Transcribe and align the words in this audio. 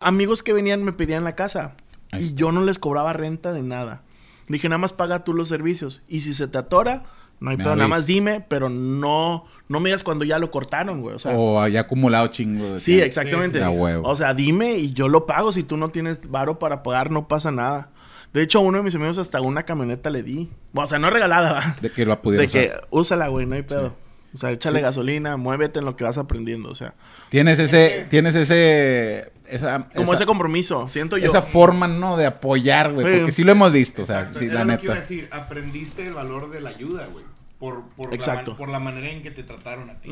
amigos 0.00 0.42
que 0.42 0.52
venían 0.52 0.82
me 0.82 0.92
pedían 0.92 1.24
la 1.24 1.36
casa. 1.36 1.74
Y 2.18 2.34
yo 2.34 2.50
no 2.50 2.64
les 2.64 2.78
cobraba 2.78 3.12
renta 3.12 3.52
de 3.52 3.62
nada. 3.62 4.02
Dije, 4.48 4.68
nada 4.68 4.78
más 4.78 4.92
paga 4.92 5.22
tú 5.22 5.32
los 5.32 5.46
servicios. 5.46 6.02
Y 6.08 6.22
si 6.22 6.34
se 6.34 6.48
te 6.48 6.58
atora, 6.58 7.04
no 7.38 7.50
hay 7.50 7.56
pedo, 7.56 7.76
nada 7.76 7.88
más 7.88 8.06
dime, 8.06 8.44
pero 8.48 8.68
no, 8.68 9.44
no 9.68 9.80
me 9.80 9.90
digas 9.90 10.02
cuando 10.02 10.24
ya 10.24 10.40
lo 10.40 10.50
cortaron, 10.50 11.02
güey. 11.02 11.14
O 11.14 11.18
sea, 11.20 11.38
O 11.38 11.60
haya 11.60 11.82
acumulado 11.82 12.26
chingo 12.28 12.72
de 12.72 12.80
sí, 12.80 13.00
exactamente. 13.00 13.60
sí, 13.60 13.64
sí. 13.64 13.70
Huevo. 13.70 14.08
O 14.08 14.16
sea, 14.16 14.34
dime 14.34 14.74
y 14.74 14.92
yo 14.92 15.08
lo 15.08 15.24
pago. 15.24 15.52
Si 15.52 15.62
tú 15.62 15.76
no 15.76 15.90
tienes 15.90 16.28
varo 16.28 16.58
para 16.58 16.82
pagar, 16.82 17.12
no 17.12 17.28
pasa 17.28 17.52
nada. 17.52 17.90
De 18.32 18.42
hecho, 18.42 18.58
a 18.58 18.62
uno 18.62 18.78
de 18.78 18.84
mis 18.84 18.94
amigos 18.94 19.18
hasta 19.18 19.40
una 19.40 19.62
camioneta 19.62 20.10
le 20.10 20.22
di. 20.24 20.50
O 20.74 20.86
sea, 20.86 20.98
no 20.98 21.10
regalada. 21.10 21.76
De 21.80 21.90
que 21.90 22.04
lo 22.04 22.20
pudiera 22.20 22.42
De 22.42 22.48
que 22.48 22.72
úsala, 22.90 23.28
güey, 23.28 23.46
no 23.46 23.54
hay 23.54 23.62
pedo. 23.62 23.94
O 24.32 24.36
sea, 24.36 24.50
échale 24.50 24.80
gasolina, 24.80 25.36
muévete 25.36 25.80
en 25.80 25.84
lo 25.84 25.96
que 25.96 26.04
vas 26.04 26.16
aprendiendo. 26.18 26.70
O 26.70 26.74
sea, 26.74 26.94
Tienes 27.30 27.58
ese, 27.58 28.06
tienes 28.10 28.34
ese, 28.36 29.32
esa, 29.48 29.88
como 29.94 30.04
esa, 30.04 30.14
ese 30.14 30.26
compromiso, 30.26 30.88
siento 30.88 31.16
yo. 31.18 31.26
esa 31.26 31.42
forma, 31.42 31.88
¿no? 31.88 32.16
De 32.16 32.26
apoyar, 32.26 32.92
güey. 32.92 33.06
Sí. 33.06 33.18
Porque 33.18 33.32
sí 33.32 33.44
lo 33.44 33.52
hemos 33.52 33.72
visto, 33.72 34.02
o 34.02 34.06
sea, 34.06 34.30
sí, 34.32 34.44
era 34.46 34.64
la 34.64 34.74
lo 34.74 34.78
que 34.78 34.84
iba 34.86 34.92
a 34.94 34.96
neta. 34.96 35.08
decir, 35.08 35.28
aprendiste 35.32 36.06
el 36.06 36.12
valor 36.14 36.50
de 36.50 36.60
la 36.60 36.70
ayuda, 36.70 37.06
güey. 37.12 37.24
Por, 37.58 37.82
por, 37.90 38.14
Exacto. 38.14 38.52
La, 38.52 38.56
por 38.56 38.68
la 38.70 38.80
manera 38.80 39.10
en 39.10 39.22
que 39.22 39.30
te 39.30 39.42
trataron 39.42 39.90
a 39.90 40.00
ti. 40.00 40.08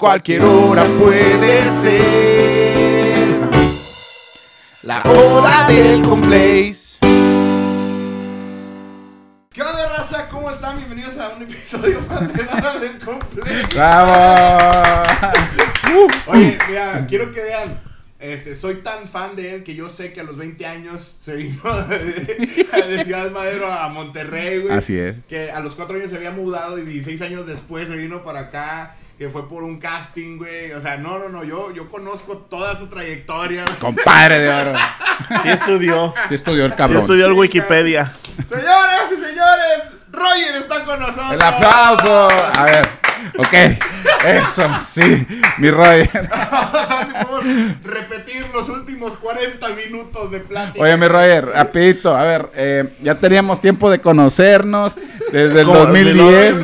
Cualquier 0.00 0.42
hora 0.42 0.84
puede 1.00 1.62
ser 1.64 3.26
la 4.82 5.02
hora 5.02 5.66
del 5.66 6.02
complace. 6.02 6.98
¿Cómo 10.44 10.54
están? 10.54 10.76
Bienvenidos 10.76 11.16
a 11.16 11.30
un 11.30 11.42
episodio 11.44 12.02
más 12.02 12.30
de 12.30 12.44
Nada 12.54 12.78
del 12.78 12.98
Complejo. 12.98 13.48
¡Bravo! 13.74 15.02
Oye, 16.26 16.58
mira, 16.68 17.06
quiero 17.08 17.32
que 17.32 17.42
vean. 17.42 17.80
Este, 18.18 18.54
soy 18.54 18.82
tan 18.82 19.08
fan 19.08 19.36
de 19.36 19.54
él 19.54 19.64
que 19.64 19.74
yo 19.74 19.88
sé 19.88 20.12
que 20.12 20.20
a 20.20 20.22
los 20.22 20.36
20 20.36 20.66
años 20.66 21.16
se 21.18 21.36
vino 21.36 21.62
de, 21.88 21.96
de 21.96 23.04
Ciudad 23.06 23.30
Madero 23.30 23.72
a 23.72 23.88
Monterrey, 23.88 24.58
güey. 24.58 24.74
Así 24.74 24.98
es. 24.98 25.16
Que 25.30 25.50
a 25.50 25.60
los 25.60 25.74
4 25.76 25.96
años 25.96 26.10
se 26.10 26.16
había 26.16 26.30
mudado 26.30 26.78
y 26.78 26.82
16 26.84 27.22
años 27.22 27.46
después 27.46 27.88
se 27.88 27.96
vino 27.96 28.22
para 28.22 28.40
acá. 28.40 28.96
Que 29.16 29.30
fue 29.30 29.48
por 29.48 29.62
un 29.62 29.78
casting, 29.78 30.36
güey. 30.36 30.72
O 30.72 30.80
sea, 30.82 30.98
no, 30.98 31.18
no, 31.18 31.30
no. 31.30 31.42
Yo, 31.44 31.72
yo 31.72 31.88
conozco 31.88 32.36
toda 32.36 32.76
su 32.76 32.88
trayectoria. 32.88 33.64
Compadre 33.80 34.40
de 34.40 34.48
oro. 34.50 34.72
Sí 35.42 35.48
estudió. 35.48 36.12
Sí 36.28 36.34
estudió 36.34 36.66
el 36.66 36.72
Sí 36.72 36.76
cabrón. 36.76 36.98
estudió 36.98 37.26
el 37.28 37.32
Wikipedia. 37.32 38.12
Señoras 38.46 39.10
y 39.10 39.14
señores, 39.14 39.94
Roger 40.14 40.56
está 40.56 40.84
con 40.84 40.98
nosotros. 41.00 41.32
El 41.32 41.42
aplauso. 41.42 42.28
A 42.56 42.64
ver. 42.64 42.88
Ok. 43.38 43.52
Eso, 44.24 44.68
sí. 44.80 45.26
Mi 45.58 45.70
Roger. 45.70 46.28
Vamos 46.50 46.90
a 46.90 46.96
ver 46.96 47.06
si 47.06 47.24
podemos 47.24 47.84
repetir 47.84 48.46
los 48.52 48.68
últimos 48.68 49.16
40 49.16 49.68
minutos 49.70 50.30
de 50.30 50.40
plática. 50.40 50.82
Oye, 50.84 50.96
mi 50.96 51.08
Roger, 51.08 51.46
rapidito. 51.46 52.16
A 52.16 52.22
ver, 52.22 52.50
eh, 52.54 52.84
ya 53.02 53.14
teníamos 53.14 53.60
tiempo 53.60 53.90
de 53.90 54.00
conocernos 54.00 54.96
desde 55.32 55.60
el 55.60 55.66
Como 55.66 55.80
2010. 55.80 56.54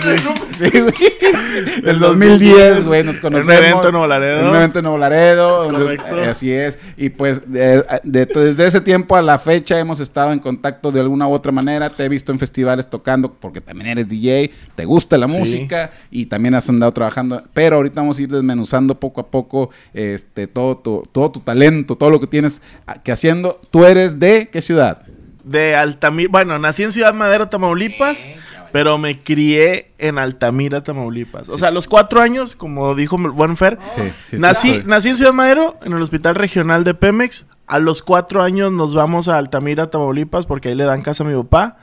Sí, 0.61 0.71
güey. 0.81 0.93
Del 1.85 1.99
2010, 1.99 2.87
güey, 2.87 3.03
nos 3.05 3.19
conocemos. 3.19 3.49
En 3.55 3.59
un 3.59 3.65
evento 3.65 3.87
en 3.89 3.93
Nuevo 3.93 4.07
Laredo. 4.07 4.41
En 4.41 4.47
un 4.49 4.57
evento 4.57 4.79
en 4.79 4.83
Nuevo 4.85 4.99
Laredo. 4.99 5.65
Es 5.65 5.73
correcto. 5.73 6.17
eh, 6.21 6.25
así 6.27 6.53
es. 6.53 6.79
Y 6.97 7.09
pues 7.11 7.51
de- 7.51 7.85
de- 8.05 8.27
desde 8.27 8.67
ese 8.67 8.81
tiempo 8.81 9.17
a 9.17 9.23
la 9.23 9.39
fecha 9.39 9.79
hemos 9.79 10.01
estado 10.01 10.33
en 10.33 10.39
contacto 10.39 10.93
de 10.93 11.01
alguna 11.01 11.27
u 11.29 11.33
otra 11.33 11.51
manera. 11.53 11.91
Te 11.91 12.05
he 12.05 12.09
visto 12.09 12.33
en 12.33 12.39
festivales 12.39 12.89
tocando 12.89 13.33
porque 13.33 13.61
también 13.61 13.89
eres 13.89 14.09
DJ, 14.09 14.51
te 14.77 14.85
gusta 14.85 15.17
la 15.19 15.29
Sí. 15.29 15.39
música 15.39 15.91
y 16.11 16.27
también 16.27 16.55
has 16.55 16.69
andado 16.69 16.93
trabajando. 16.93 17.43
Pero 17.55 17.77
ahorita 17.77 18.01
vamos 18.01 18.19
a 18.19 18.23
ir 18.23 18.29
desmenuzando 18.29 18.99
poco 19.01 19.21
a 19.21 19.27
poco 19.31 19.71
este, 19.95 20.47
todo, 20.47 20.77
tu, 20.77 21.05
todo 21.13 21.31
tu 21.31 21.41
talento, 21.41 21.97
todo 21.97 22.11
lo 22.11 22.21
que 22.21 22.27
tienes 22.27 22.61
a- 22.87 23.03
que 23.03 23.13
haciendo. 23.13 23.61
¿Tú 23.71 23.85
eres 23.85 24.19
de 24.19 24.49
qué 24.53 24.61
ciudad? 24.63 25.03
De 25.45 25.77
Altamira. 25.77 26.29
Bueno, 26.31 26.59
nací 26.59 26.83
en 26.83 26.93
Ciudad 26.93 27.15
Madero, 27.15 27.49
Tamaulipas. 27.49 28.29
Pero 28.73 28.99
me 28.99 29.21
crié 29.21 29.91
en 29.99 30.19
Altamira, 30.19 30.83
Tamaulipas. 30.83 31.49
O 31.49 31.59
sea, 31.59 31.69
a 31.69 31.71
los 31.73 31.89
cuatro 31.89 32.21
años, 32.21 32.55
como 32.55 32.95
dijo 32.95 33.19
buen 33.19 33.57
Fer, 33.57 33.79
sí, 33.93 34.37
nací, 34.39 34.83
nací 34.87 35.09
en 35.09 35.17
Ciudad 35.17 35.33
Madero, 35.33 35.77
en 35.83 35.93
el 35.93 36.01
Hospital 36.01 36.37
Regional 36.37 36.85
de 36.85 36.95
Pemex. 36.95 37.47
A 37.67 37.81
los 37.81 38.03
cuatro 38.03 38.43
años 38.43 38.71
nos 38.71 38.95
vamos 38.95 39.27
a 39.27 39.39
Altamira, 39.39 39.91
Tamaulipas, 39.91 40.47
porque 40.47 40.69
ahí 40.69 40.77
le 40.77 40.85
dan 40.85 41.03
casa 41.03 41.25
a 41.25 41.27
mi 41.27 41.35
papá. 41.35 41.79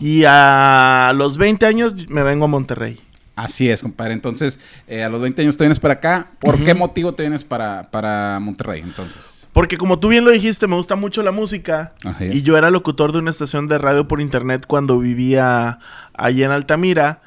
Y 0.00 0.24
a 0.26 1.12
los 1.14 1.38
20 1.38 1.66
años 1.66 2.08
me 2.08 2.22
vengo 2.24 2.46
a 2.46 2.48
Monterrey. 2.48 3.00
Así 3.36 3.68
es, 3.68 3.82
compadre. 3.82 4.14
Entonces, 4.14 4.60
eh, 4.86 5.02
a 5.02 5.08
los 5.08 5.20
20 5.20 5.42
años 5.42 5.56
te 5.56 5.64
vienes 5.64 5.80
para 5.80 5.94
acá. 5.94 6.28
¿Por 6.38 6.62
qué 6.62 6.74
motivo 6.74 7.14
te 7.14 7.24
vienes 7.24 7.42
para, 7.42 7.90
para 7.90 8.38
Monterrey, 8.40 8.80
entonces? 8.82 9.33
Porque 9.54 9.78
como 9.78 10.00
tú 10.00 10.08
bien 10.08 10.24
lo 10.24 10.32
dijiste, 10.32 10.66
me 10.66 10.74
gusta 10.74 10.96
mucho 10.96 11.22
la 11.22 11.30
música. 11.30 11.94
Es. 12.18 12.34
Y 12.34 12.42
yo 12.42 12.58
era 12.58 12.70
locutor 12.70 13.12
de 13.12 13.20
una 13.20 13.30
estación 13.30 13.68
de 13.68 13.78
radio 13.78 14.08
por 14.08 14.20
internet 14.20 14.64
cuando 14.66 14.98
vivía 14.98 15.78
allí 16.12 16.42
en 16.42 16.50
Altamira. 16.50 17.22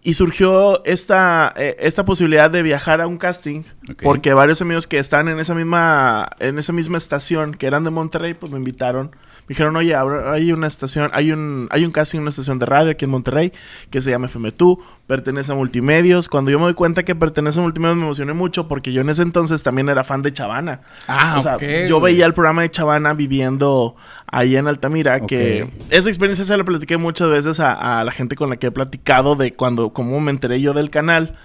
Y 0.00 0.14
surgió 0.14 0.84
esta, 0.84 1.52
eh, 1.56 1.76
esta 1.80 2.04
posibilidad 2.04 2.48
de 2.48 2.62
viajar 2.62 3.00
a 3.00 3.08
un 3.08 3.18
casting. 3.18 3.64
Porque 4.02 4.32
varios 4.34 4.62
amigos 4.62 4.86
que 4.86 4.98
están 4.98 5.28
en 5.28 5.40
esa 5.40 5.54
misma, 5.56 6.28
en 6.38 6.58
esa 6.60 6.72
misma 6.72 6.96
estación, 6.96 7.54
que 7.54 7.66
eran 7.66 7.82
de 7.82 7.90
Monterrey, 7.90 8.34
pues 8.34 8.52
me 8.52 8.58
invitaron. 8.58 9.10
Me 9.46 9.48
dijeron, 9.48 9.76
oye, 9.76 9.94
hay 9.94 10.52
una 10.52 10.66
estación, 10.66 11.10
hay 11.12 11.30
un, 11.30 11.68
hay 11.70 11.84
un 11.84 11.90
casting 11.90 12.20
una 12.20 12.30
estación 12.30 12.58
de 12.58 12.64
radio 12.64 12.90
aquí 12.92 13.04
en 13.04 13.10
Monterrey 13.10 13.52
que 13.90 14.00
se 14.00 14.10
llama 14.10 14.26
FM 14.26 14.52
Tú, 14.52 14.82
pertenece 15.06 15.52
a 15.52 15.54
Multimedios. 15.54 16.28
Cuando 16.28 16.50
yo 16.50 16.58
me 16.58 16.64
doy 16.64 16.72
cuenta 16.74 17.02
que 17.04 17.14
pertenece 17.14 17.58
a 17.58 17.62
Multimedios 17.62 17.96
me 17.98 18.04
emocioné 18.04 18.32
mucho 18.32 18.68
porque 18.68 18.92
yo 18.94 19.02
en 19.02 19.10
ese 19.10 19.20
entonces 19.20 19.62
también 19.62 19.90
era 19.90 20.02
fan 20.02 20.22
de 20.22 20.32
Chavana. 20.32 20.80
Ah, 21.08 21.34
o 21.38 21.42
sea, 21.42 21.58
yo 21.88 22.00
veía 22.00 22.24
el 22.24 22.32
programa 22.32 22.62
de 22.62 22.70
Chavana 22.70 23.12
viviendo 23.12 23.96
ahí 24.26 24.56
en 24.56 24.66
Altamira, 24.66 25.20
que 25.20 25.68
esa 25.90 26.08
experiencia 26.08 26.46
se 26.46 26.56
la 26.56 26.64
platiqué 26.64 26.96
muchas 26.96 27.28
veces 27.28 27.60
a, 27.60 28.00
a 28.00 28.04
la 28.04 28.12
gente 28.12 28.36
con 28.36 28.48
la 28.48 28.56
que 28.56 28.68
he 28.68 28.70
platicado 28.70 29.36
de 29.36 29.52
cuando, 29.52 29.92
cómo 29.92 30.20
me 30.20 30.30
enteré 30.30 30.58
yo 30.62 30.72
del 30.72 30.88
canal, 30.88 31.36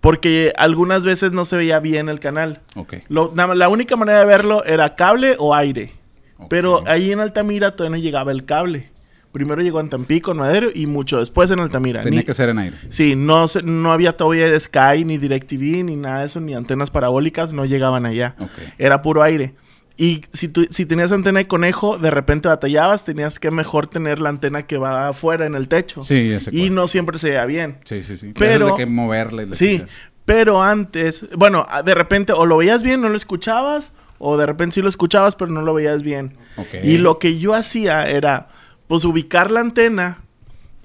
porque 0.00 0.52
algunas 0.56 1.04
veces 1.04 1.32
no 1.32 1.44
se 1.44 1.56
veía 1.56 1.80
bien 1.80 2.08
el 2.08 2.20
canal. 2.20 2.60
Ok. 2.76 2.94
Lo- 3.08 3.32
más- 3.32 3.56
la 3.56 3.68
única 3.68 3.96
manera 3.96 4.20
de 4.20 4.26
verlo 4.26 4.64
era 4.64 4.94
cable 4.94 5.36
o 5.38 5.54
aire. 5.54 5.92
Pero 6.48 6.82
ahí 6.86 7.12
en 7.12 7.20
Altamira 7.20 7.74
todavía 7.76 7.96
no 7.96 8.02
llegaba 8.02 8.32
el 8.32 8.44
cable. 8.44 8.90
Primero 9.32 9.60
llegó 9.60 9.80
en 9.80 9.90
Tampico, 9.90 10.30
en 10.30 10.38
Madero 10.38 10.68
y 10.74 10.86
mucho 10.86 11.18
después 11.18 11.50
en 11.50 11.60
Altamira. 11.60 12.02
Tenía 12.02 12.20
Ni- 12.20 12.24
que 12.26 12.32
ser 12.32 12.48
en 12.48 12.58
aire. 12.58 12.78
Sí, 12.88 13.14
no, 13.16 13.44
no 13.64 13.92
había 13.92 14.16
todavía 14.16 14.58
Sky, 14.58 15.04
ni 15.04 15.18
DirecTV, 15.18 15.82
ni 15.84 15.96
nada 15.96 16.20
de 16.20 16.26
eso, 16.26 16.40
ni 16.40 16.54
antenas 16.54 16.90
parabólicas, 16.90 17.52
no 17.52 17.64
llegaban 17.66 18.06
allá. 18.06 18.34
Ok. 18.40 18.48
Era 18.78 19.02
puro 19.02 19.22
aire. 19.22 19.54
Y 19.98 20.22
si, 20.30 20.48
tú, 20.48 20.66
si 20.70 20.84
tenías 20.86 21.12
antena 21.12 21.38
de 21.38 21.46
conejo, 21.48 21.98
de 21.98 22.10
repente 22.10 22.48
batallabas, 22.48 23.04
tenías 23.04 23.38
que 23.38 23.50
mejor 23.50 23.86
tener 23.86 24.20
la 24.20 24.28
antena 24.30 24.66
que 24.66 24.78
va 24.78 25.08
afuera 25.08 25.46
en 25.46 25.54
el 25.54 25.68
techo. 25.68 26.02
Sí, 26.04 26.30
ya 26.30 26.40
sé 26.40 26.50
Y 26.54 26.70
no 26.70 26.86
siempre 26.86 27.18
se 27.18 27.28
veía 27.28 27.44
bien. 27.46 27.78
Sí, 27.84 28.02
sí, 28.02 28.16
sí. 28.16 28.32
Pero- 28.38 28.74
que 28.74 28.84
moverle. 28.86 29.46
Sí, 29.52 29.82
pero 30.26 30.62
antes, 30.62 31.28
bueno, 31.36 31.66
de 31.84 31.94
repente 31.94 32.32
o 32.32 32.44
lo 32.46 32.56
veías 32.58 32.82
bien, 32.82 33.00
no 33.02 33.08
lo 33.10 33.16
escuchabas, 33.16 33.92
o 34.18 34.36
de 34.36 34.46
repente 34.46 34.74
sí 34.74 34.82
lo 34.82 34.88
escuchabas, 34.88 35.36
pero 35.36 35.50
no 35.50 35.62
lo 35.62 35.74
veías 35.74 36.02
bien. 36.02 36.36
Y 36.82 36.98
lo 36.98 37.18
que 37.18 37.38
yo 37.38 37.54
hacía 37.54 38.08
era, 38.08 38.48
pues, 38.88 39.04
ubicar 39.04 39.50
la 39.50 39.60
antena 39.60 40.18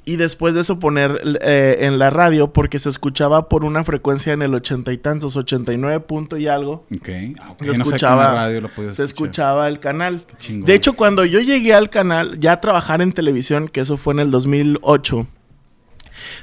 y 0.03 0.16
después 0.16 0.56
de 0.56 0.62
eso 0.62 0.80
poner 0.80 1.22
eh, 1.41 1.78
en 1.81 2.00
la 2.00 2.09
radio, 2.09 2.52
porque 2.53 2.80
se 2.80 2.90
escuchaba 2.90 3.50
por 3.50 3.64
una 3.64 3.84
frecuencia 3.84 4.34
en 4.34 4.41
el 4.41 4.53
ochenta 4.56 4.91
y 4.91 4.97
tantos, 4.97 5.38
89 5.38 6.00
punto 6.02 6.38
y 6.38 6.47
algo. 6.47 6.86
Ok. 6.96 7.09
Ah, 7.40 7.56
Se 7.62 7.68
no 7.68 7.74
sé 7.75 7.81
escuchaba, 7.81 8.34
radio 8.34 8.62
lo 8.62 8.94
se 8.94 9.03
escuchaba 9.03 9.68
el 9.68 9.80
canal. 9.80 10.25
De 10.50 10.74
hecho, 10.74 10.94
cuando 10.94 11.24
yo 11.24 11.40
llegué 11.40 11.75
al 11.75 11.90
canal, 11.91 12.40
ya 12.40 12.53
a 12.53 12.62
trabajar 12.62 13.02
en 13.02 13.12
televisión, 13.14 13.68
que 13.68 13.81
eso 13.81 13.96
fue 13.96 14.14
en 14.16 14.22
el 14.22 14.31
2008, 14.31 15.28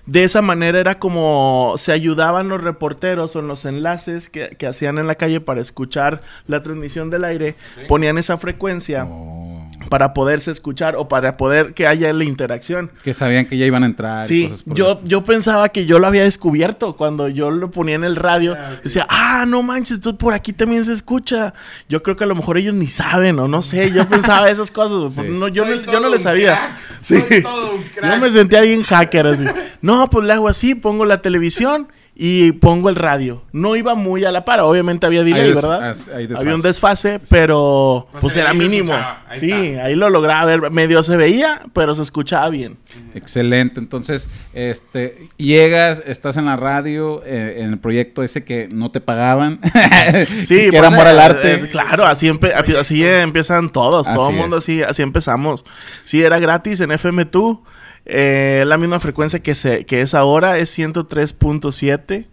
de 0.06 0.25
esa 0.25 0.43
manera 0.43 0.78
era 0.78 0.99
como 0.99 1.75
se 1.76 1.93
ayudaban 1.93 2.49
los 2.49 2.62
reporteros 2.62 3.34
o 3.37 3.41
en 3.41 3.49
los 3.49 3.65
enlaces 3.65 4.28
que, 4.28 4.56
que 4.56 4.66
hacían 4.66 4.99
en 4.99 5.06
la 5.06 5.15
calle 5.15 5.41
para 5.41 5.60
escuchar 5.60 6.22
la 6.47 6.62
transmisión 6.62 7.10
del 7.10 7.25
aire, 7.25 7.56
ponían 7.88 8.19
esa 8.19 8.37
frecuencia 8.38 9.07
Oh. 9.10 9.58
Para 9.89 10.15
poderse 10.15 10.51
escuchar 10.51 10.97
o 10.97 11.09
para 11.09 11.37
poder 11.37 11.75
que 11.75 11.87
haya 11.87 12.13
la 12.13 12.25
interacción. 12.25 12.91
Que 13.03 13.15
sabían 13.15 13.47
que 13.47 13.57
ya 13.57 13.67
iban 13.67 13.83
a 13.83 13.87
entrar. 13.87 14.25
y 14.25 14.29
Sí, 14.29 14.45
cosas 14.45 14.63
por 14.63 14.77
yo, 14.77 14.99
el- 15.03 15.09
yo 15.09 15.25
pensaba 15.25 15.69
que 15.71 15.87
yo 15.87 15.99
lo 15.99 16.07
había 16.07 16.23
descubierto 16.25 16.97
cuando 16.97 17.29
yo 17.29 17.51
lo 17.51 17.71
ponía 17.71 17.95
en 17.95 18.05
el 18.05 18.17
radio. 18.17 18.57
Decía, 18.83 19.07
ah, 19.09 19.45
no 19.47 19.63
manches, 19.63 20.01
tú 20.01 20.17
por 20.17 20.35
aquí 20.35 20.53
también 20.53 20.85
se 20.85 20.93
escucha. 20.93 21.55
Yo 21.89 22.03
creo 22.03 22.17
que 22.17 22.25
a 22.25 22.27
lo 22.27 22.35
mejor 22.35 22.59
ellos 22.59 22.75
ni 22.75 22.87
saben 22.87 23.39
o 23.39 23.49
no 23.49 23.63
sé. 23.63 23.91
Yo 23.91 24.09
pensaba 24.09 24.51
esas 24.51 24.71
cosas. 24.71 25.15
Sí. 25.15 25.23
no, 25.31 25.49
yo, 25.49 25.65
Soy 25.65 25.83
no, 25.87 25.93
yo 25.93 26.01
no 26.01 26.09
le 26.11 26.19
sabía. 26.19 26.55
crack, 26.55 26.79
Sí. 27.01 27.21
soy 27.29 27.43
todo 27.43 27.75
un 27.77 27.83
crack. 27.83 28.15
Yo 28.15 28.21
me 28.21 28.31
sentía 28.31 28.61
bien 28.63 28.83
hacker 28.83 29.27
así. 29.27 29.45
No, 29.81 30.09
pues 30.11 30.25
le 30.27 30.33
hago 30.33 30.49
así, 30.49 30.75
pongo 30.75 31.05
la 31.05 31.23
televisión 31.23 31.89
y 32.20 32.50
pongo 32.50 32.88
el 32.88 32.97
radio. 32.97 33.42
No 33.53 33.76
iba 33.76 33.94
muy 33.94 34.24
a 34.24 34.32
la 34.32 34.44
par, 34.44 34.59
obviamente 34.60 35.06
había 35.06 35.22
delay, 35.22 35.41
Hay 35.42 35.47
des- 35.50 35.54
¿verdad? 35.62 35.88
as- 35.91 36.09
hay 36.09 36.26
desfase. 36.26 36.42
había 36.42 36.54
un 36.56 36.62
desfase, 36.62 37.20
pero 37.30 38.09
Pues 38.10 38.20
pues 38.22 38.36
era 38.36 38.53
mínimo. 38.53 38.92
Ahí 39.28 39.38
Sí, 39.38 39.53
está. 39.53 39.84
ahí 39.84 39.94
lo 39.94 40.10
lograba 40.10 40.44
ver, 40.44 40.70
medio 40.72 41.00
se 41.04 41.16
veía, 41.16 41.60
pero 41.72 41.94
se 41.94 42.03
escuchaba 42.03 42.50
bien. 42.50 42.76
Excelente. 43.15 43.78
Entonces, 43.78 44.28
este, 44.53 45.28
llegas, 45.36 46.03
estás 46.06 46.36
en 46.36 46.47
la 46.47 46.56
radio, 46.56 47.22
eh, 47.24 47.59
en 47.59 47.70
el 47.72 47.78
proyecto 47.78 48.24
ese 48.24 48.42
que 48.42 48.68
no 48.68 48.91
te 48.91 49.00
pagaban. 49.00 49.60
Sí, 50.42 50.56
que 50.56 50.68
pues, 50.70 50.74
era 50.74 50.88
amor 50.88 51.06
eh, 51.06 51.10
al 51.10 51.20
arte. 51.20 51.54
eh, 51.54 51.68
claro, 51.70 52.04
así, 52.04 52.26
empe- 52.28 52.53
así 52.78 53.04
empiezan 53.06 53.70
todos, 53.70 54.06
todo 54.12 54.26
Así 54.26 54.34
el 54.34 54.41
mundo 54.41 54.56
es. 54.59 54.65
así, 54.65 54.82
así 54.82 55.03
empezamos. 55.03 55.65
Sí, 56.04 56.22
era 56.22 56.38
gratis 56.41 56.80
en 56.80 56.91
FM2, 56.91 57.60
eh, 58.09 58.65
la 58.66 58.77
misma 58.78 58.99
frecuencia 59.01 59.41
que, 59.41 59.55
se, 59.55 59.84
que 59.87 60.01
es 60.01 60.15
ahora, 60.15 60.59
es 60.59 60.77
103.7 60.78 62.27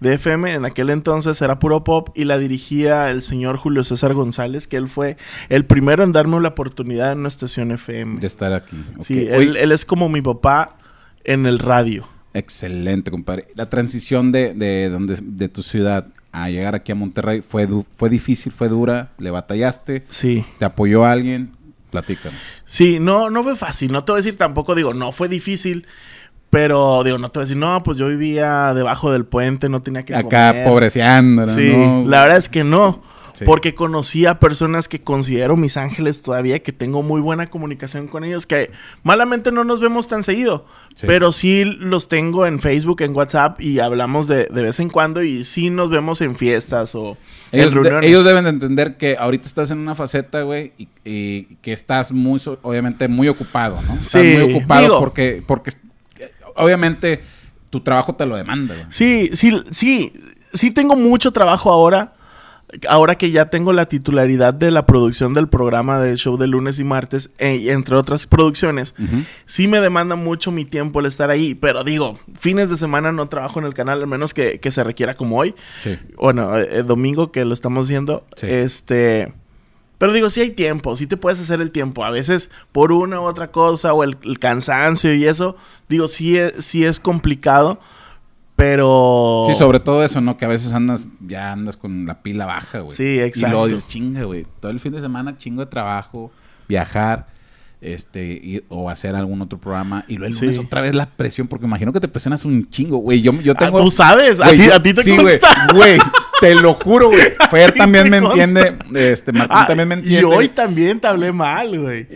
de 0.00 0.14
FM, 0.14 0.54
en 0.54 0.64
aquel 0.64 0.88
entonces 0.90 1.40
era 1.42 1.58
puro 1.58 1.84
pop 1.84 2.08
y 2.14 2.24
la 2.24 2.38
dirigía 2.38 3.10
el 3.10 3.20
señor 3.20 3.56
Julio 3.58 3.84
César 3.84 4.14
González, 4.14 4.66
que 4.66 4.76
él 4.78 4.88
fue 4.88 5.16
el 5.50 5.66
primero 5.66 6.02
en 6.04 6.12
darme 6.12 6.40
la 6.40 6.48
oportunidad 6.48 7.12
en 7.12 7.18
una 7.18 7.28
estación 7.28 7.70
FM. 7.70 8.18
de 8.20 8.26
estar 8.26 8.52
aquí. 8.54 8.82
Sí, 9.00 9.26
él, 9.30 9.56
él 9.56 9.72
es 9.72 9.84
como 9.84 10.08
mi 10.08 10.22
papá 10.22 10.76
en 11.24 11.44
el 11.46 11.58
radio. 11.58 12.08
Excelente, 12.32 13.10
compadre. 13.10 13.48
La 13.56 13.68
transición 13.68 14.32
de, 14.32 14.54
de, 14.54 14.88
donde, 14.88 15.18
de 15.20 15.48
tu 15.48 15.62
ciudad 15.62 16.06
a 16.32 16.48
llegar 16.48 16.74
aquí 16.76 16.92
a 16.92 16.94
Monterrey 16.94 17.42
fue, 17.42 17.68
fue 17.96 18.08
difícil, 18.08 18.52
fue 18.52 18.68
dura, 18.68 19.10
le 19.18 19.30
batallaste, 19.30 20.04
Sí. 20.08 20.44
te 20.58 20.64
apoyó 20.64 21.04
alguien, 21.04 21.50
platícanos. 21.90 22.38
Sí, 22.64 22.98
no, 23.00 23.30
no 23.30 23.42
fue 23.42 23.56
fácil. 23.56 23.92
No 23.92 24.04
te 24.04 24.12
voy 24.12 24.20
a 24.20 24.22
decir 24.22 24.38
tampoco, 24.38 24.74
digo, 24.74 24.94
no 24.94 25.12
fue 25.12 25.28
difícil. 25.28 25.86
Pero, 26.50 27.04
digo, 27.04 27.16
no 27.16 27.30
te 27.30 27.38
voy 27.38 27.42
a 27.42 27.46
decir, 27.46 27.56
no, 27.56 27.82
pues 27.84 27.96
yo 27.96 28.08
vivía 28.08 28.74
debajo 28.74 29.12
del 29.12 29.24
puente, 29.24 29.68
no 29.68 29.82
tenía 29.82 30.04
que 30.04 30.16
Acá 30.16 30.64
pobreceando, 30.66 31.46
¿no? 31.46 31.54
Sí, 31.54 31.72
No, 31.72 32.04
la 32.06 32.22
verdad 32.22 32.38
es 32.38 32.48
que 32.48 32.64
no. 32.64 33.02
Sí. 33.34 33.44
Porque 33.44 33.74
conocí 33.74 34.26
a 34.26 34.38
personas 34.38 34.88
que 34.88 35.00
considero 35.00 35.56
mis 35.56 35.76
ángeles 35.76 36.22
todavía, 36.22 36.58
que 36.62 36.72
tengo 36.72 37.02
muy 37.02 37.20
buena 37.20 37.48
comunicación 37.48 38.08
con 38.08 38.24
ellos, 38.24 38.46
que 38.46 38.70
malamente 39.02 39.52
no 39.52 39.64
nos 39.64 39.80
vemos 39.80 40.08
tan 40.08 40.22
seguido, 40.22 40.66
Sí. 40.94 41.06
pero 41.06 41.32
sí 41.32 41.64
los 41.64 42.08
tengo 42.08 42.46
en 42.46 42.60
Facebook, 42.60 43.02
en 43.02 43.14
WhatsApp 43.14 43.60
y 43.60 43.78
hablamos 43.80 44.28
de, 44.28 44.46
de 44.46 44.62
vez 44.62 44.80
en 44.80 44.88
cuando 44.90 45.22
y 45.22 45.44
sí 45.44 45.70
nos 45.70 45.90
vemos 45.90 46.20
en 46.20 46.36
fiestas 46.36 46.94
o 46.94 47.16
en 47.52 47.60
Ellos, 47.60 47.72
de- 47.74 47.80
reuniones. 47.80 48.08
ellos 48.10 48.24
deben 48.24 48.44
de 48.44 48.50
entender 48.50 48.96
que 48.96 49.16
ahorita 49.18 49.46
estás 49.46 49.70
en 49.70 49.78
una 49.78 49.94
faceta, 49.94 50.42
güey, 50.42 50.72
y, 50.78 50.88
y 51.04 51.42
que 51.62 51.72
estás 51.72 52.12
muy, 52.12 52.40
obviamente, 52.62 53.08
muy 53.08 53.28
ocupado, 53.28 53.78
¿no? 53.86 53.94
Estás 53.94 54.22
Sí, 54.22 54.36
muy 54.38 54.52
ocupado 54.54 54.82
digo- 54.82 54.98
porque, 55.00 55.42
porque, 55.46 55.72
obviamente, 56.56 57.20
tu 57.70 57.80
trabajo 57.80 58.14
te 58.14 58.26
lo 58.26 58.36
demanda, 58.36 58.74
güey. 58.74 58.86
Sí, 58.90 59.30
sí, 59.32 59.60
sí, 59.70 60.12
sí 60.52 60.70
tengo 60.72 60.96
mucho 60.96 61.32
trabajo 61.32 61.70
ahora. 61.70 62.12
Ahora 62.88 63.16
que 63.16 63.30
ya 63.30 63.50
tengo 63.50 63.72
la 63.72 63.86
titularidad 63.86 64.54
de 64.54 64.70
la 64.70 64.86
producción 64.86 65.34
del 65.34 65.48
programa 65.48 65.98
de 65.98 66.16
show 66.16 66.36
de 66.36 66.46
lunes 66.46 66.78
y 66.78 66.84
martes, 66.84 67.30
eh, 67.38 67.56
y 67.56 67.70
entre 67.70 67.96
otras 67.96 68.26
producciones, 68.26 68.94
sí 69.44 69.66
me 69.66 69.80
demanda 69.80 70.14
mucho 70.14 70.52
mi 70.52 70.64
tiempo 70.64 71.00
el 71.00 71.06
estar 71.06 71.30
ahí. 71.30 71.54
Pero 71.54 71.82
digo, 71.82 72.18
fines 72.38 72.70
de 72.70 72.76
semana 72.76 73.12
no 73.12 73.28
trabajo 73.28 73.58
en 73.58 73.66
el 73.66 73.74
canal, 73.74 74.00
al 74.00 74.06
menos 74.06 74.34
que, 74.34 74.60
que 74.60 74.70
se 74.70 74.84
requiera 74.84 75.14
como 75.14 75.38
hoy. 75.38 75.54
Sí. 75.82 75.98
Bueno, 76.16 76.56
eh, 76.58 76.78
el 76.78 76.86
domingo 76.86 77.32
que 77.32 77.44
lo 77.44 77.54
estamos 77.54 77.88
viendo. 77.88 78.24
Sí. 78.36 78.46
Este. 78.48 79.32
Pero 79.98 80.14
digo, 80.14 80.30
sí 80.30 80.40
hay 80.40 80.52
tiempo, 80.52 80.96
sí 80.96 81.06
te 81.06 81.18
puedes 81.18 81.40
hacer 81.40 81.60
el 81.60 81.72
tiempo. 81.72 82.04
A 82.04 82.10
veces 82.10 82.50
por 82.72 82.90
una 82.90 83.20
u 83.20 83.24
otra 83.24 83.50
cosa 83.50 83.92
o 83.92 84.02
el, 84.02 84.16
el 84.22 84.38
cansancio 84.38 85.12
y 85.12 85.26
eso, 85.26 85.56
digo, 85.88 86.08
sí 86.08 86.38
es, 86.38 86.64
sí 86.64 86.84
es 86.84 87.00
complicado. 87.00 87.80
Pero. 88.60 89.44
Sí, 89.46 89.54
sobre 89.54 89.80
todo 89.80 90.04
eso, 90.04 90.20
¿no? 90.20 90.36
Que 90.36 90.44
a 90.44 90.48
veces 90.48 90.72
andas, 90.72 91.06
ya 91.26 91.52
andas 91.52 91.76
con 91.76 92.06
la 92.06 92.22
pila 92.22 92.46
baja, 92.46 92.80
güey. 92.80 92.96
Sí, 92.96 93.04
Y 93.04 93.18
exacto. 93.20 93.48
luego 93.56 93.66
dices, 93.68 93.86
chinga, 93.86 94.24
güey. 94.24 94.46
Todo 94.60 94.70
el 94.70 94.80
fin 94.80 94.92
de 94.92 95.00
semana 95.00 95.36
chingo 95.38 95.64
de 95.64 95.70
trabajo, 95.70 96.30
viajar, 96.68 97.26
este, 97.80 98.24
ir, 98.26 98.64
o 98.68 98.90
hacer 98.90 99.14
algún 99.16 99.40
otro 99.40 99.58
programa. 99.58 100.04
Y 100.08 100.16
luego 100.18 100.34
el 100.34 100.38
lunes 100.40 100.56
Sí. 100.56 100.62
otra 100.64 100.82
vez 100.82 100.94
la 100.94 101.06
presión, 101.06 101.48
porque 101.48 101.64
imagino 101.66 101.92
que 101.92 102.00
te 102.00 102.08
presionas 102.08 102.44
un 102.44 102.68
chingo, 102.68 102.98
güey. 102.98 103.22
Yo, 103.22 103.32
yo 103.40 103.54
Ah, 103.56 103.58
tengo... 103.58 103.78
tú 103.78 103.90
sabes, 103.90 104.38
a 104.40 104.50
ti, 104.50 104.58
yo- 104.66 104.74
a 104.74 104.82
ti 104.82 104.92
te 104.92 105.02
sí, 105.02 105.16
consta. 105.16 105.48
Güey, 105.74 105.98
te 106.40 106.54
lo 106.54 106.74
juro, 106.74 107.08
güey. 107.08 107.20
Fer 107.50 107.72
también 107.72 108.10
me 108.10 108.20
consta. 108.20 108.42
entiende. 108.44 109.10
Este, 109.12 109.32
Martín 109.32 109.56
Ah, 109.58 109.66
también 109.66 109.88
me 109.88 109.94
y 109.94 109.98
entiende. 109.98 110.24
hoy 110.26 110.48
también 110.48 111.00
te 111.00 111.06
hablé 111.08 111.32
mal, 111.32 111.78
güey. 111.80 112.06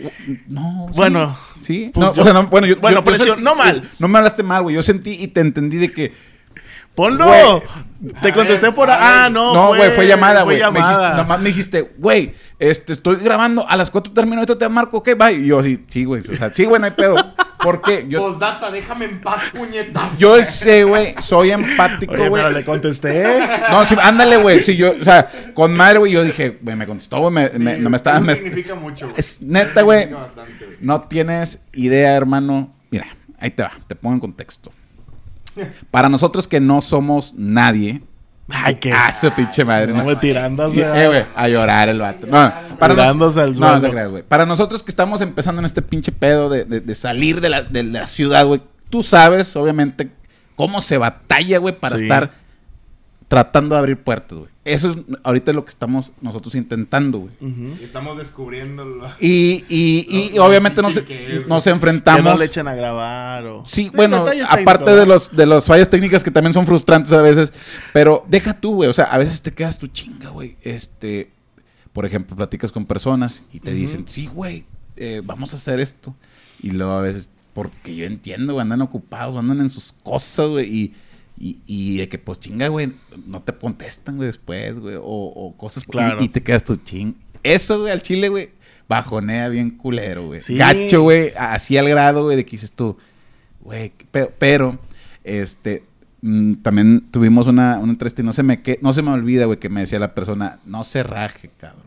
No, 0.47 0.85
sí, 0.89 0.93
Bueno, 0.95 1.35
sí. 1.61 1.91
pues 1.93 2.05
no, 2.07 2.13
yo 2.15 2.21
o 2.21 2.25
sea, 2.25 2.33
no, 2.33 2.47
bueno, 2.47 2.67
yo, 2.67 2.75
bueno, 2.79 3.03
presión, 3.03 3.43
no 3.43 3.55
mal. 3.55 3.89
No 3.97 4.07
me 4.07 4.17
hablaste 4.19 4.43
mal, 4.43 4.61
güey. 4.63 4.75
Yo 4.75 4.83
sentí 4.83 5.11
y 5.19 5.27
te 5.29 5.39
entendí 5.41 5.77
de 5.77 5.91
que 5.91 6.34
Ponlo. 6.95 7.61
Te 8.21 8.31
contesté 8.33 8.67
ver, 8.67 8.75
por. 8.75 8.89
Ah, 8.91 9.29
no. 9.31 9.53
No, 9.53 9.67
güey, 9.75 9.89
fue, 9.91 10.07
llamada, 10.07 10.43
güey. 10.43 10.57
Me 10.59 10.63
dijiste, 10.65 10.79
llamada. 10.93 11.17
nomás 11.17 11.39
me 11.39 11.49
dijiste, 11.49 11.93
güey, 11.97 12.33
este, 12.59 12.93
estoy 12.93 13.15
grabando, 13.17 13.67
a 13.67 13.75
las 13.75 13.89
4 13.89 14.13
termino, 14.13 14.37
ahorita 14.37 14.57
te 14.57 14.69
marco, 14.69 15.01
¿qué? 15.01 15.15
Bye. 15.15 15.33
Y 15.33 15.47
yo 15.47 15.63
sí, 15.63 15.83
sí, 15.87 16.05
güey. 16.05 16.21
O 16.31 16.35
sea, 16.35 16.49
sí, 16.49 16.65
güey, 16.65 16.79
no 16.79 16.85
hay 16.85 16.91
pedo. 16.91 17.15
¿Por 17.63 17.81
qué? 17.81 18.05
Yo, 18.07 18.19
Postdata, 18.19 18.69
déjame 18.69 19.05
en 19.05 19.21
paz, 19.21 19.49
puñetas. 19.55 20.19
yo 20.19 20.43
sé, 20.43 20.83
güey, 20.83 21.15
soy 21.19 21.49
empático, 21.51 22.13
Oye, 22.13 22.29
güey. 22.29 22.43
pero 22.43 22.53
le 22.55 22.63
contesté. 22.63 23.39
No, 23.71 23.83
sí, 23.87 23.95
ándale, 23.99 24.37
güey. 24.37 24.61
Sí, 24.61 24.75
yo, 24.75 24.93
o 24.99 25.03
sea, 25.03 25.31
con 25.55 25.73
madre, 25.75 25.97
güey, 25.97 26.11
yo 26.11 26.23
dije, 26.23 26.59
güey, 26.61 26.75
me 26.75 26.85
contestó, 26.85 27.19
güey, 27.21 27.33
me, 27.33 27.47
Sí, 27.49 27.57
me- 27.59 27.77
no 27.79 27.89
me 27.89 27.95
estaba... 27.97 28.17
eso 28.17 28.25
me- 28.27 28.35
significa 28.35 28.75
mucho. 28.75 29.07
güey. 29.07 29.19
es 29.19 29.41
neta, 29.41 29.81
güey. 29.81 30.01
Significa 30.01 30.21
bastante, 30.27 30.65
güey. 30.65 30.77
No 30.81 31.01
tienes 31.03 31.61
idea, 31.73 32.15
hermano. 32.15 32.71
Mira, 32.91 33.07
ahí 33.39 33.49
te 33.49 33.63
va, 33.63 33.71
te 33.87 33.95
pongo 33.95 34.13
en 34.13 34.19
contexto. 34.19 34.69
Para 35.91 36.09
nosotros 36.09 36.47
que 36.47 36.59
no 36.59 36.81
somos 36.81 37.33
nadie. 37.35 38.01
Ay, 38.47 38.75
qué. 38.75 38.91
Ah, 38.93 39.11
su 39.11 39.31
pinche 39.31 39.65
madre. 39.65 39.91
No 39.91 40.03
me 40.05 40.15
tirando, 40.17 40.71
Y, 40.73 40.79
eh, 40.79 41.07
güey, 41.07 41.25
a 41.35 41.47
llorar 41.47 41.89
el 41.89 41.99
vato. 41.99 42.27
No, 42.27 42.53
para 42.77 42.93
nos- 42.93 43.03
Tirándose 43.03 43.41
al 43.41 43.51
No, 43.51 43.55
suelo. 43.57 43.75
no 43.77 43.81
te 43.81 43.89
creas, 43.89 44.09
güey. 44.09 44.23
Para 44.23 44.45
nosotros 44.45 44.83
que 44.83 44.91
estamos 44.91 45.21
empezando 45.21 45.61
en 45.61 45.65
este 45.65 45.81
pinche 45.81 46.11
pedo 46.11 46.49
de, 46.49 46.63
de- 46.65 46.79
de 46.81 46.95
salir 46.95 47.41
de 47.41 47.49
la, 47.49 47.63
de 47.63 47.81
la 47.83 48.07
ciudad, 48.07 48.45
güey. 48.45 48.61
Tú 48.91 49.01
sabes, 49.01 49.55
obviamente, 49.55 50.11
cómo 50.55 50.79
se 50.81 50.97
batalla, 50.99 51.57
güey, 51.57 51.79
para 51.79 51.97
Sí. 51.97 52.03
estar 52.03 52.33
tratando 53.27 53.73
de 53.75 53.79
abrir 53.79 53.97
puertas, 54.03 54.37
güey. 54.37 54.49
Eso 54.65 54.91
es 54.91 54.97
ahorita 55.23 55.53
lo 55.53 55.63
que 55.63 55.69
estamos 55.69 56.11
nosotros 56.21 56.55
intentando, 56.55 57.19
güey. 57.19 57.31
Y 57.79 57.83
Estamos 57.83 58.17
descubriendo 58.17 58.83
Y, 59.19 59.63
y, 59.69 60.07
y 60.09 60.29
Lo- 60.31 60.37
lo 60.37 60.45
obviamente 60.45 60.81
nos, 60.81 60.99
que 61.01 61.35
es, 61.37 61.47
nos 61.47 61.63
Que 61.63 61.69
enfrentamos. 61.69 62.23
no 62.23 62.35
le 62.37 62.45
echen 62.45 62.67
a 62.67 62.73
grabar 62.73 63.45
o. 63.45 63.63
Sí, 63.65 63.91
bueno, 63.95 64.25
aparte 64.49 64.91
de 64.95 65.05
los 65.05 65.35
de 65.35 65.45
las 65.45 65.65
fallas 65.67 65.87
técnicas 65.89 66.23
que 66.23 66.31
también 66.31 66.51
son 66.53 66.65
frustrantes 66.65 67.13
a 67.13 67.21
veces, 67.21 67.53
pero 67.93 68.25
deja 68.27 68.59
tú, 68.59 68.75
güey, 68.75 68.89
o 68.89 68.93
sea, 68.93 69.05
a 69.05 69.19
veces 69.19 69.43
te 69.43 69.53
quedas 69.53 69.77
tu 69.77 69.85
chinga, 69.85 70.29
güey. 70.29 70.57
Este, 70.63 71.31
por 71.93 72.05
ejemplo, 72.07 72.35
platicas 72.35 72.71
con 72.71 72.85
personas 72.85 73.43
y 73.53 73.59
te 73.59 73.71
dicen, 73.71 74.05
"Sí, 74.07 74.25
güey, 74.25 74.65
eh, 74.97 75.21
vamos 75.23 75.53
a 75.53 75.57
hacer 75.57 75.79
esto." 75.79 76.15
Y 76.63 76.71
luego 76.71 76.93
a 76.93 77.01
veces 77.01 77.29
porque 77.53 77.95
yo 77.95 78.05
entiendo, 78.05 78.53
güey, 78.53 78.63
andan 78.63 78.81
ocupados, 78.81 79.37
andan 79.37 79.61
en 79.61 79.69
sus 79.69 79.93
cosas, 80.03 80.49
güey, 80.49 80.75
y 80.75 80.93
y, 81.37 81.59
y 81.65 81.97
de 81.97 82.07
que, 82.09 82.17
pues, 82.17 82.39
chinga, 82.39 82.67
güey, 82.69 82.91
no 83.25 83.41
te 83.41 83.53
contestan, 83.53 84.15
güey, 84.17 84.27
después, 84.27 84.79
güey, 84.79 84.95
o, 84.95 85.01
o 85.03 85.55
cosas, 85.57 85.83
Claro. 85.85 86.23
y, 86.23 86.29
te 86.29 86.41
quedas 86.41 86.63
tu 86.63 86.75
ching. 86.77 87.15
Eso, 87.43 87.81
güey, 87.81 87.91
al 87.91 88.01
chile, 88.01 88.29
güey, 88.29 88.49
bajonea 88.87 89.49
bien 89.49 89.71
culero, 89.71 90.27
güey. 90.27 90.41
Sí. 90.41 90.57
Gacho, 90.57 91.01
güey, 91.03 91.33
así 91.37 91.77
al 91.77 91.89
grado, 91.89 92.23
güey, 92.23 92.37
de 92.37 92.45
que 92.45 92.51
dices 92.51 92.71
tú, 92.71 92.97
güey, 93.61 93.91
pero, 94.11 94.31
pero, 94.39 94.79
este, 95.23 95.83
mm, 96.21 96.55
también 96.55 97.07
tuvimos 97.11 97.47
una, 97.47 97.79
una 97.79 97.91
entrevista 97.91 98.21
y 98.21 98.25
no 98.25 98.33
se 98.33 98.43
me, 98.43 98.61
que, 98.61 98.79
no 98.81 98.93
se 98.93 99.01
me 99.01 99.11
olvida, 99.11 99.45
güey, 99.45 99.59
que 99.59 99.69
me 99.69 99.81
decía 99.81 99.99
la 99.99 100.13
persona, 100.15 100.59
no 100.65 100.83
se 100.83 101.03
raje, 101.03 101.49
cabrón. 101.59 101.83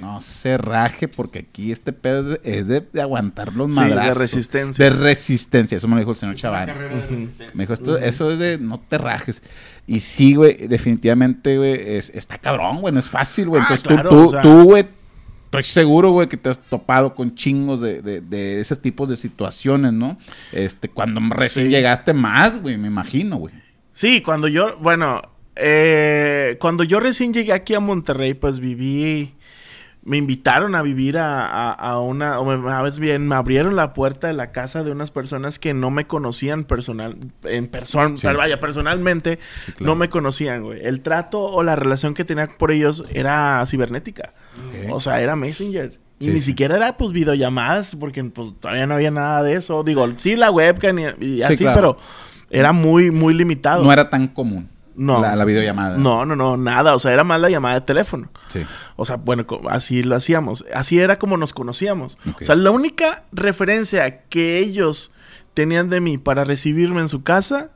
No 0.00 0.20
se 0.20 0.58
raje 0.58 1.06
porque 1.08 1.40
aquí 1.40 1.70
este 1.72 1.92
pedo 1.92 2.20
es 2.20 2.42
de, 2.42 2.58
es 2.58 2.66
de- 2.68 2.80
de 2.92 3.00
aguantar 3.02 3.54
los 3.54 3.74
Sí, 3.74 3.80
de 3.82 3.88
madrazos. 3.90 4.16
resistencia. 4.18 4.84
De 4.84 4.90
resistencia, 4.90 5.76
eso 5.76 5.86
me 5.88 5.94
lo 5.94 6.00
dijo 6.00 6.10
el 6.10 6.16
señor 6.16 6.34
Chaván. 6.34 6.66
de 6.66 6.74
resistencia. 6.74 7.50
Me 7.54 7.62
dijo, 7.64 7.74
esto, 7.74 7.96
eso 7.98 8.30
es 8.32 8.38
de 8.38 8.58
no 8.58 8.80
te 8.80 8.98
rajes. 8.98 9.42
Y 9.86 10.00
sí, 10.00 10.34
güey, 10.34 10.66
definitivamente, 10.68 11.56
güey, 11.58 11.74
es, 11.74 12.10
está 12.10 12.38
cabrón, 12.38 12.80
güey, 12.80 12.92
no 12.92 13.00
es 13.00 13.08
fácil, 13.08 13.48
güey. 13.48 13.60
Ah, 13.62 13.66
Entonces 13.70 13.86
claro, 13.88 14.10
tú, 14.10 14.16
tú, 14.16 14.26
o 14.26 14.30
sea. 14.30 14.42
tú, 14.42 14.62
güey, 14.64 14.86
estoy 15.44 15.64
seguro, 15.64 16.10
güey, 16.12 16.28
que 16.28 16.36
te 16.36 16.48
has 16.48 16.58
topado 16.58 17.14
con 17.14 17.34
chingos 17.34 17.80
de, 17.80 18.00
de, 18.02 18.20
de 18.20 18.60
ese 18.60 18.74
tipo 18.76 19.06
de 19.06 19.16
situaciones, 19.16 19.92
¿no? 19.92 20.18
Este, 20.52 20.88
cuando 20.88 21.20
recién 21.34 21.66
Sí. 21.66 21.70
llegaste 21.72 22.12
más, 22.14 22.60
güey, 22.60 22.76
me 22.78 22.88
imagino, 22.88 23.36
güey. 23.36 23.54
Sí, 23.92 24.22
cuando 24.22 24.48
yo, 24.48 24.78
bueno, 24.78 25.20
eh, 25.56 26.56
cuando 26.60 26.82
yo 26.84 26.98
recién 27.00 27.32
llegué 27.34 27.52
aquí 27.52 27.74
a 27.74 27.80
Monterrey, 27.80 28.34
pues 28.34 28.58
viví, 28.60 29.34
me 30.04 30.16
invitaron 30.16 30.74
a 30.74 30.82
vivir 30.82 31.16
a, 31.18 31.46
a- 31.46 31.72
a 31.72 32.00
una, 32.00 32.40
o 32.40 32.44
me, 32.44 32.56
más 32.56 32.98
bien, 32.98 33.28
me 33.28 33.34
abrieron 33.36 33.76
la 33.76 33.94
puerta 33.94 34.26
de 34.26 34.32
la 34.32 34.50
casa 34.50 34.82
de 34.82 34.90
unas 34.90 35.10
personas 35.12 35.58
que 35.60 35.74
no 35.74 35.90
me 35.90 36.06
conocían 36.06 36.64
personal, 36.64 37.16
en 37.44 37.68
persona, 37.68 38.16
Sí. 38.16 38.26
vaya, 38.26 38.58
personalmente, 38.58 39.38
Sí, 39.64 39.72
claro. 39.72 39.92
no 39.92 39.96
me 39.96 40.08
conocían, 40.08 40.62
güey. 40.64 40.80
El 40.84 41.00
trato 41.02 41.40
o 41.40 41.62
la 41.62 41.76
relación 41.76 42.14
que 42.14 42.24
tenía 42.24 42.48
por 42.48 42.72
ellos 42.72 43.04
era 43.14 43.62
cibernética. 43.66 44.32
O 44.90 44.98
sea, 45.00 45.20
era 45.20 45.36
Messenger. 45.36 45.98
Y 46.18 46.28
ni 46.28 46.40
siquiera 46.40 46.76
era, 46.76 46.96
pues, 46.96 47.10
videollamadas, 47.12 47.96
porque 47.98 48.22
pues, 48.24 48.54
todavía 48.60 48.86
no 48.86 48.94
había 48.94 49.10
nada 49.10 49.42
de 49.42 49.54
eso. 49.54 49.82
Digo, 49.82 50.06
sí, 50.18 50.36
la 50.36 50.50
webcam 50.52 50.98
y, 50.98 51.02
y 51.04 51.36
Sí, 51.38 51.42
así, 51.42 51.64
claro. 51.64 51.96
pero 51.96 51.96
Era 52.50 52.72
muy, 52.72 53.10
muy 53.10 53.34
limitado. 53.34 53.82
No 53.82 53.92
era 53.92 54.10
tan 54.10 54.28
común. 54.28 54.68
No. 54.94 55.20
La, 55.20 55.36
la 55.36 55.44
videollamada. 55.44 55.96
No, 55.96 56.24
no, 56.24 56.36
no, 56.36 56.56
nada. 56.56 56.94
O 56.94 56.98
sea, 56.98 57.12
era 57.12 57.24
más 57.24 57.40
la 57.40 57.50
llamada 57.50 57.74
de 57.74 57.80
teléfono. 57.82 58.30
Sí. 58.48 58.64
O 58.96 59.04
sea, 59.04 59.16
bueno, 59.16 59.46
así 59.70 60.02
lo 60.02 60.16
hacíamos. 60.16 60.64
Así 60.74 61.00
era 61.00 61.18
como 61.18 61.36
nos 61.36 61.52
conocíamos. 61.52 62.18
O 62.40 62.44
sea, 62.44 62.56
la 62.56 62.70
única 62.70 63.24
referencia 63.32 64.22
que 64.24 64.58
ellos 64.58 65.12
tenían 65.54 65.88
de 65.88 66.00
mí 66.00 66.18
para 66.18 66.44
recibirme 66.44 67.00
en 67.00 67.08
su 67.08 67.22
casa 67.22 67.70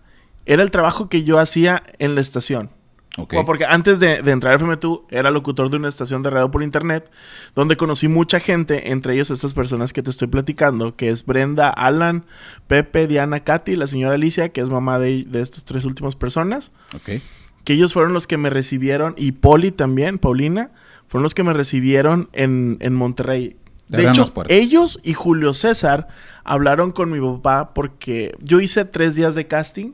era 0.46 0.62
el 0.62 0.70
trabajo 0.70 1.08
que 1.08 1.25
yo 1.25 1.38
hacía 1.38 1.82
en 1.99 2.14
la 2.14 2.20
estación. 2.20 2.70
Ok. 3.18 3.32
Bueno, 3.32 3.46
porque 3.46 3.64
antes 3.64 3.99
de, 3.99 4.23
de 4.23 4.30
entrar 4.32 4.54
a 4.54 4.58
FM2 4.58 5.02
era 5.11 5.30
locutor 5.30 5.70
de 5.70 5.78
una 5.78 5.88
estación 5.88 6.23
de 6.23 6.30
radio 6.30 6.50
por 6.50 6.62
internet, 6.62 7.11
donde 7.54 7.76
conocí 7.76 8.08
mucha 8.08 8.40
gente, 8.40 8.90
entre 8.92 9.14
ellos 9.14 9.30
estas 9.30 9.54
personas 9.54 9.92
que 9.92 10.02
te 10.02 10.11
estoy 10.11 10.28
platicando, 10.28 10.96
que 10.96 11.08
es 11.08 11.25
Brenda, 11.25 11.70
Alan, 11.70 12.26
Pepe, 12.66 13.06
Diana, 13.06 13.40
Katy, 13.40 13.76
la 13.76 13.87
señora 13.87 14.16
Alicia, 14.16 14.50
que 14.50 14.61
es 14.61 14.68
mamá 14.70 14.99
de, 14.99 15.25
de 15.25 15.40
estas 15.40 15.64
tres 15.64 15.85
últimas 15.87 16.14
personas 16.14 16.73
Ok. 16.94 17.23
que 17.64 17.73
ellos 17.73 17.92
fueron 17.94 18.12
los 18.12 18.26
que 18.26 18.37
me 18.37 18.50
recibieron, 18.50 19.14
y 19.16 19.32
Poli 19.32 19.70
también, 19.73 20.18
Paulina, 20.18 20.70
fueron 21.08 21.23
los 21.23 21.35
que 21.35 21.42
me 21.42 21.52
recibieron 21.52 22.28
en, 22.32 22.76
en 22.80 22.94
Monterrey. 22.94 23.56
De 23.88 24.09
hecho, 24.09 24.33
ellos 24.49 24.99
y 25.05 25.12
Julio 25.14 25.55
César 25.55 26.09
hablaron 26.45 26.90
con 26.93 27.11
mi 27.11 27.21
papá 27.21 27.73
porque 27.73 28.35
yo 28.40 28.61
hice 28.61 28.85
tres 28.85 29.14
días 29.14 29.35
de 29.35 29.47
casting. 29.47 29.93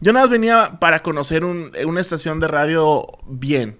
Yo 0.00 0.12
nada 0.12 0.24
más 0.26 0.30
venía 0.30 0.78
para 0.80 1.00
conocer 1.00 1.44
un- 1.44 1.72
una 1.86 2.00
estación 2.00 2.40
de 2.40 2.48
radio 2.48 3.06
bien. 3.26 3.76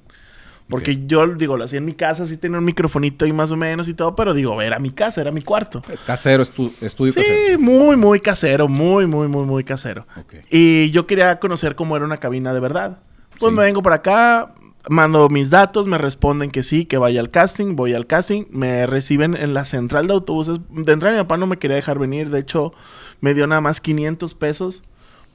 Porque 0.69 1.07
yo, 1.07 1.27
digo, 1.29 1.57
lo 1.57 1.65
hacía 1.65 1.79
en 1.79 1.87
mi 1.87 1.95
casa, 1.95 2.27
sí 2.27 2.37
tenía 2.37 2.59
un 2.59 2.65
microfonito 2.67 3.25
y 3.25 3.33
más 3.33 3.51
o 3.51 3.57
menos 3.57 3.89
y 3.89 3.95
todo, 3.95 4.15
pero 4.15 4.35
digo, 4.35 4.61
era 4.61 4.79
mi 4.79 4.91
casa, 4.91 5.23
era 5.23 5.33
mi 5.33 5.41
cuarto. 5.41 5.83
Casero, 6.07 6.43
estu- 6.45 6.71
estudio 6.83 7.13
Sí, 7.15 7.21
casero. 7.21 7.59
muy, 7.59 7.97
muy 7.97 8.21
casero, 8.21 8.69
muy, 8.69 9.07
muy, 9.07 9.29
muy, 9.29 9.47
muy 9.47 9.65
casero. 9.65 10.07
Y 10.51 10.91
yo 10.91 11.07
quería 11.07 11.39
conocer 11.41 11.75
cómo 11.75 11.97
era 11.97 12.05
una 12.05 12.19
cabina 12.19 12.53
de 12.53 12.61
verdad. 12.61 12.99
Pues 13.39 13.51
Sí. 13.51 13.57
me 13.57 13.63
vengo 13.63 13.83
para 13.83 13.97
acá, 13.97 14.53
mando 14.89 15.29
mis 15.29 15.51
datos, 15.51 15.87
me 15.87 15.99
responden 15.99 16.51
que 16.51 16.63
sí, 16.63 16.85
que 16.85 16.99
vaya 16.99 17.21
al 17.21 17.31
casting, 17.31 17.77
voy 17.77 17.93
al 17.95 18.07
casting, 18.07 18.45
me 18.51 18.87
reciben 18.87 19.37
en 19.37 19.55
la 19.55 19.65
central 19.65 20.07
de 20.07 20.15
autobuses. 20.15 20.59
De 20.71 20.93
entrada 20.93 21.17
mi 21.17 21.23
papá 21.23 21.37
no 21.37 21.47
me 21.47 21.59
quería 21.59 21.77
dejar 21.77 21.99
venir, 21.99 22.31
de 22.31 22.39
hecho 22.41 22.73
me 23.21 23.35
dio 23.35 23.47
nada 23.47 23.61
más 23.61 23.81
500 23.81 24.35
pesos 24.35 24.83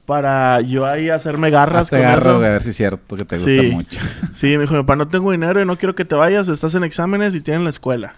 para 0.06 0.60
yo 0.60 0.84
ahí 0.86 1.08
hacerme 1.08 1.50
garras 1.50 1.84
Hazte 1.86 1.96
con 1.96 2.04
garras, 2.06 2.26
eso. 2.26 2.34
a 2.36 2.38
ver 2.38 2.62
si 2.62 2.70
es 2.70 2.76
cierto 2.76 3.16
que 3.16 3.24
te 3.24 3.36
gusta 3.36 3.50
Sí. 3.50 3.70
mucho. 3.72 3.98
Sí, 4.32 4.46
me 4.56 4.62
dijo, 4.62 4.74
mi 4.74 4.80
papá, 4.80 4.96
no 4.96 5.08
tengo 5.08 5.30
dinero 5.30 5.62
y 5.62 5.64
no 5.66 5.78
quiero 5.78 5.94
que 5.94 6.04
te 6.04 6.14
vayas, 6.14 6.48
estás 6.48 6.74
en 6.74 6.84
exámenes 6.84 7.34
y 7.34 7.40
tienes 7.40 7.62
la 7.62 7.70
escuela. 7.70 8.14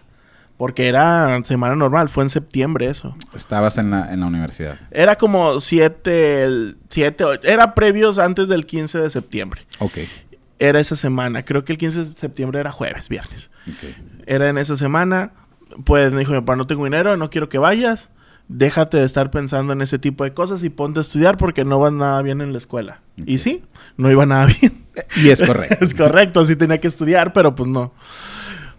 Porque 0.56 0.88
era 0.88 1.38
semana 1.44 1.76
normal, 1.76 2.08
fue 2.08 2.24
en 2.24 2.30
septiembre 2.30 2.86
eso. 2.88 3.14
Estabas 3.34 3.76
en 3.76 3.90
la, 3.90 4.10
en 4.12 4.20
la 4.20 4.26
universidad. 4.26 4.78
Era 4.90 5.16
como 5.16 5.60
7, 5.60 6.74
7, 6.88 7.24
era 7.42 7.74
previos 7.74 8.18
antes 8.18 8.48
del 8.48 8.64
15 8.64 8.98
de 9.00 9.10
septiembre. 9.10 9.66
Ok. 9.80 9.98
Era 10.58 10.80
esa 10.80 10.96
semana, 10.96 11.44
creo 11.44 11.64
que 11.64 11.72
el 11.72 11.78
15 11.78 12.04
de 12.04 12.16
septiembre 12.16 12.60
era 12.60 12.70
jueves, 12.70 13.08
viernes. 13.08 13.50
Era 14.26 14.48
en 14.48 14.58
esa 14.58 14.76
semana, 14.76 15.32
pues 15.84 16.12
me 16.12 16.20
dijo 16.20 16.32
mi 16.32 16.38
papá, 16.40 16.56
no 16.56 16.66
tengo 16.66 16.84
dinero, 16.84 17.16
no 17.16 17.28
quiero 17.28 17.48
que 17.48 17.58
vayas, 17.58 18.08
déjate 18.48 18.98
de 18.98 19.04
estar 19.04 19.30
pensando 19.30 19.72
en 19.72 19.82
ese 19.82 19.98
tipo 19.98 20.24
de 20.24 20.32
cosas 20.32 20.62
y 20.62 20.70
ponte 20.70 21.00
a 21.00 21.02
estudiar 21.02 21.36
porque 21.36 21.64
no 21.64 21.78
va 21.78 21.90
nada 21.90 22.22
bien 22.22 22.40
en 22.40 22.52
la 22.52 22.58
escuela. 22.58 23.00
Y 23.16 23.38
sí, 23.38 23.64
no 23.96 24.10
iba 24.10 24.24
nada 24.24 24.46
bien. 24.46 24.84
Y 25.16 25.30
es 25.30 25.42
correcto. 25.42 25.76
es 25.80 25.94
correcto, 25.94 26.44
sí 26.44 26.56
tenía 26.56 26.80
que 26.80 26.88
estudiar, 26.88 27.32
pero 27.32 27.54
pues 27.54 27.68
no. 27.68 27.92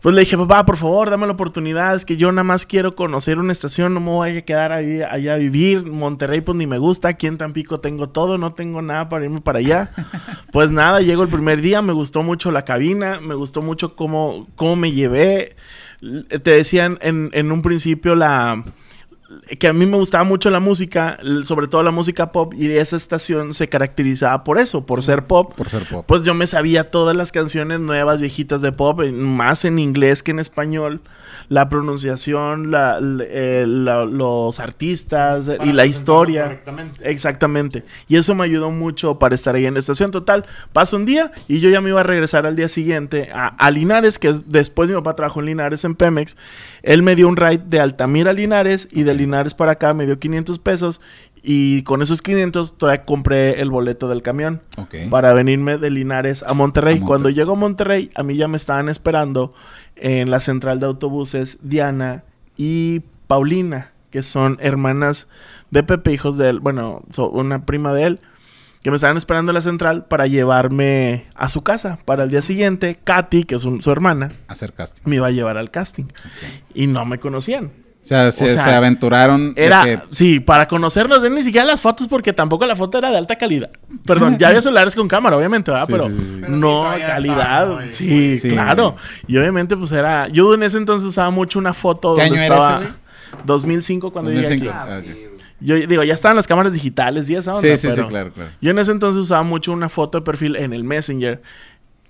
Pues 0.01 0.13
le 0.13 0.21
dije, 0.21 0.37
papá, 0.37 0.63
por 0.63 0.77
favor, 0.77 1.09
dame 1.09 1.25
la 1.25 1.33
oportunidad. 1.33 1.95
Es 1.95 2.05
que 2.05 2.17
yo 2.17 2.31
nada 2.31 2.43
más 2.43 2.65
quiero 2.65 2.95
conocer 2.95 3.39
una 3.39 3.51
estación, 3.51 3.93
no 3.93 3.99
me 3.99 4.11
voy 4.11 4.37
a 4.37 4.45
quedar 4.45 4.71
ahí, 4.71 5.01
allá 5.01 5.33
a 5.33 5.37
vivir. 5.37 5.85
Monterrey, 5.85 6.41
pues 6.41 6.55
ni 6.55 6.67
me 6.67 6.77
gusta. 6.77 7.09
Aquí 7.09 7.25
en 7.25 7.37
Tampico 7.37 7.79
tengo 7.79 8.09
todo, 8.09 8.37
no 8.37 8.53
tengo 8.53 8.81
nada 8.81 9.09
para 9.09 9.25
irme 9.25 9.41
para 9.41 9.59
allá. 9.59 9.91
Pues 10.57 10.71
nada, 10.71 11.01
llego 11.01 11.21
el 11.21 11.29
primer 11.29 11.61
día, 11.61 11.83
me 11.83 11.93
gustó 11.93 12.23
mucho 12.23 12.49
la 12.49 12.65
cabina, 12.65 13.21
me 13.21 13.35
gustó 13.35 13.61
mucho 13.61 13.95
cómo, 13.95 14.47
cómo 14.55 14.75
me 14.75 14.91
llevé. 14.91 15.55
Te 16.29 16.49
decían 16.49 16.97
en, 17.03 17.29
en 17.33 17.51
un 17.51 17.61
principio 17.61 18.15
la 18.15 18.65
que 19.59 19.67
a 19.67 19.73
mí 19.73 19.85
me 19.85 19.97
gustaba 19.97 20.23
mucho 20.23 20.49
la 20.49 20.59
música, 20.59 21.17
sobre 21.43 21.67
todo 21.67 21.83
la 21.83 21.91
música 21.91 22.31
pop, 22.31 22.53
y 22.53 22.71
esa 22.71 22.95
estación 22.95 23.53
se 23.53 23.67
caracterizaba 23.67 24.43
por 24.43 24.57
eso, 24.57 24.85
por 24.85 25.03
ser 25.03 25.25
pop. 25.25 25.53
Por 25.55 25.69
ser 25.69 25.83
pop. 25.85 26.05
Pues 26.07 26.23
yo 26.23 26.33
me 26.33 26.47
sabía 26.47 26.89
todas 26.91 27.15
las 27.15 27.31
canciones 27.31 27.79
nuevas, 27.79 28.21
viejitas 28.21 28.61
de 28.61 28.71
pop, 28.71 29.01
más 29.11 29.65
en 29.65 29.79
inglés 29.79 30.23
que 30.23 30.31
en 30.31 30.39
español. 30.39 31.01
La 31.49 31.69
pronunciación, 31.69 32.71
la, 32.71 32.99
eh, 33.01 33.65
la- 33.67 34.05
los 34.05 34.59
artistas 34.59 35.47
eh, 35.47 35.55
Para 35.57 35.69
y 35.69 35.73
la 35.73 35.85
historia. 35.85 36.43
correctamente. 36.43 37.09
Exactamente. 37.09 37.83
Y 38.07 38.17
eso 38.17 38.35
me 38.35 38.43
ayudó 38.43 38.69
mucho 38.71 39.17
para 39.19 39.35
estar 39.35 39.55
ahí 39.55 39.65
en 39.65 39.73
la 39.73 39.79
estación. 39.79 40.11
Total, 40.11 40.45
pasa 40.73 40.95
un 40.95 41.05
día 41.05 41.31
y 41.47 41.59
yo 41.59 41.69
ya 41.69 41.79
me 41.81 41.89
iba 41.89 41.99
a 42.01 42.03
regresar 42.03 42.45
al 42.45 42.55
día 42.55 42.67
siguiente 42.69 43.29
a, 43.33 43.47
a 43.47 43.71
Linares, 43.71 44.19
que 44.19 44.29
es- 44.29 44.49
después 44.49 44.89
mi 44.89 44.95
papá 44.95 45.15
trabajó 45.15 45.39
en 45.39 45.47
Linares 45.47 45.83
en 45.85 45.95
Pemex. 45.95 46.35
Él 46.83 47.01
me 47.01 47.15
dio 47.15 47.27
un 47.27 47.37
ride 47.37 47.63
de 47.65 47.79
Altamira 47.79 48.31
a 48.31 48.33
Linares 48.33 48.87
y 48.91 49.03
de 49.03 49.13
Linares 49.17 49.53
para 49.53 49.73
acá 49.73 49.93
me 49.93 50.05
dio 50.05 50.19
500 50.19 50.59
pesos. 50.59 51.01
Y 51.43 51.83
con 51.83 52.01
esos 52.01 52.21
500 52.21 52.77
todavía 52.77 53.05
compré 53.05 53.61
el 53.61 53.69
boleto 53.69 54.09
del 54.09 54.21
camión 54.21 54.61
para 55.09 55.31
venirme 55.33 55.77
de 55.77 55.89
Linares 55.89 56.43
a 56.43 56.53
Monterrey. 56.53 56.95
A 56.95 56.97
Monterrey. 56.97 56.99
Cuando 57.07 57.29
llego 57.29 57.53
a 57.53 57.55
Monterrey, 57.55 58.09
a 58.15 58.23
mí 58.23 58.35
ya 58.35 58.47
me 58.47 58.57
estaban 58.57 58.89
esperando 58.89 59.53
en 59.95 60.29
la 60.29 60.39
central 60.41 60.79
de 60.79 60.87
autobuses 60.87 61.59
Diana 61.61 62.23
y 62.57 63.01
Paulina, 63.27 63.91
que 64.11 64.23
son 64.23 64.57
hermanas 64.61 65.27
de 65.71 65.83
Pepe, 65.83 66.11
hijos 66.11 66.37
de 66.37 66.49
él, 66.49 66.59
bueno, 66.59 67.03
so- 67.13 67.29
una 67.29 67.65
prima 67.65 67.93
de 67.93 68.03
él, 68.05 68.19
que 68.83 68.89
me 68.89 68.95
estaban 68.97 69.17
esperando 69.17 69.51
en 69.51 69.55
la 69.55 69.61
central 69.61 70.05
para 70.05 70.27
llevarme 70.27 71.27
a 71.35 71.49
su 71.49 71.61
casa. 71.61 71.99
Para 72.05 72.23
el 72.23 72.29
día 72.29 72.41
siguiente, 72.41 72.97
Katy, 73.03 73.43
que 73.43 73.55
es 73.55 73.63
un- 73.65 73.81
su 73.81 73.91
hermana, 73.91 74.31
Hacer 74.47 74.73
casting. 74.73 75.03
me 75.05 75.15
iba 75.17 75.27
a 75.27 75.31
llevar 75.31 75.57
al 75.57 75.71
casting. 75.71 76.05
Y 76.73 76.87
no 76.87 77.05
me 77.05 77.19
conocían. 77.19 77.71
O 78.07 78.09
sea, 78.09 78.31
se, 78.31 78.47
sea, 78.49 78.63
se 78.63 78.73
aventuraron. 78.73 79.51
Era, 79.57 79.83
que- 79.83 79.99
sí, 80.11 80.39
para 80.39 80.65
conocernos, 80.69 81.21
de 81.21 81.29
ni 81.29 81.41
siquiera 81.41 81.67
las 81.67 81.81
fotos, 81.81 82.07
porque 82.07 82.31
tampoco 82.31 82.65
la 82.65 82.73
foto 82.77 82.97
era 82.97 83.11
de 83.11 83.17
alta 83.17 83.35
calidad. 83.35 83.69
Perdón, 84.05 84.37
ya 84.37 84.47
había 84.47 84.61
celulares 84.61 84.95
con 84.95 85.09
cámara, 85.09 85.35
obviamente, 85.35 85.71
¿verdad? 85.71 85.87
Sí, 85.87 85.91
pero 85.91 86.07
sí, 86.07 86.13
sí, 86.13 86.21
sí. 86.23 86.37
Pero 86.39 86.53
sí, 86.53 86.59
no, 86.59 86.83
calidad. 87.05 87.79
sí, 87.89 88.37
Sí, 88.37 88.47
claro. 88.47 88.91
güey. 88.91 89.03
Y 89.27 89.37
obviamente, 89.37 89.75
pues 89.75 89.91
era. 89.91 90.29
Yo 90.29 90.53
en 90.53 90.63
ese 90.63 90.77
entonces 90.77 91.05
usaba 91.05 91.31
mucho 91.31 91.59
una 91.59 91.73
foto 91.73 92.15
¿Qué 92.15 92.21
donde 92.21 92.37
año 92.39 92.45
era 92.45 92.55
estaba. 92.55 92.79
ese, 92.79 92.87
güey? 92.91 93.45
2005 93.45 94.13
cuando 94.13 94.31
llegué 94.31 94.43
2005. 94.43 94.73
aquí. 94.73 95.09
Ah. 95.11 95.23
Yo 95.59 95.75
digo, 95.75 96.03
ya 96.03 96.13
estaban 96.13 96.37
las 96.37 96.47
cámaras 96.47 96.71
digitales 96.71 97.29
y 97.29 97.35
esa 97.35 97.51
onda. 97.55 97.61
Sí, 97.61 97.75
sí, 97.75 97.89
sí, 97.89 97.93
pero 97.95 98.07
claro, 98.07 98.31
claro. 98.31 98.51
Yo 98.61 98.71
en 98.71 98.79
ese 98.79 98.91
entonces 98.93 99.19
usaba 99.21 99.43
mucho 99.43 99.73
una 99.73 99.89
foto 99.89 100.19
de 100.19 100.23
perfil 100.23 100.55
en 100.55 100.71
el 100.71 100.85
Messenger. 100.85 101.41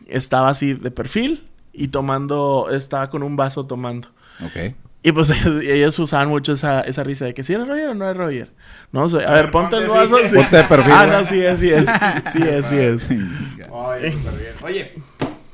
Estaba 0.05 0.49
así 0.49 0.73
de 0.75 0.91
perfil 0.91 1.43
y 1.73 1.87
tomando. 1.87 2.67
Estaba 2.71 3.09
con 3.09 3.23
un 3.23 3.35
vaso 3.35 3.65
tomando. 3.65 4.09
Ok. 4.45 4.75
Y 5.07 5.13
pues 5.13 5.29
ellos 5.63 5.97
usaban 5.99 6.27
mucho 6.27 6.51
esa, 6.51 6.81
esa 6.81 7.01
risa 7.01 7.23
de 7.23 7.33
que 7.33 7.41
si 7.41 7.53
era 7.53 7.63
Roger 7.63 7.87
o 7.91 7.95
no 7.95 8.09
es 8.09 8.17
Roger. 8.17 8.51
No 8.91 9.07
sé. 9.07 9.25
A, 9.25 9.31
ver, 9.31 9.51
ponte 9.51 9.77
el 9.77 9.87
vaso. 9.87 10.17
sí. 10.25 10.35
Ponte 10.35 10.57
de 10.57 10.63
perfil, 10.65 10.91
Ah, 10.93 11.07
no, 11.07 11.23
sí 11.23 11.41
es, 11.41 11.59
sí 11.61 11.69
es. 11.69 11.85
Sí 12.33 12.39
es, 12.43 12.65
sí 12.65 12.75
es. 12.77 13.07
Ay, 13.09 14.11
súper 14.11 14.33
bien. 14.33 14.53
Oye, 14.63 14.91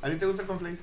¿a 0.01 0.09
ti 0.09 0.15
te 0.15 0.25
gusta 0.25 0.41
el 0.41 0.47
conflace? 0.47 0.81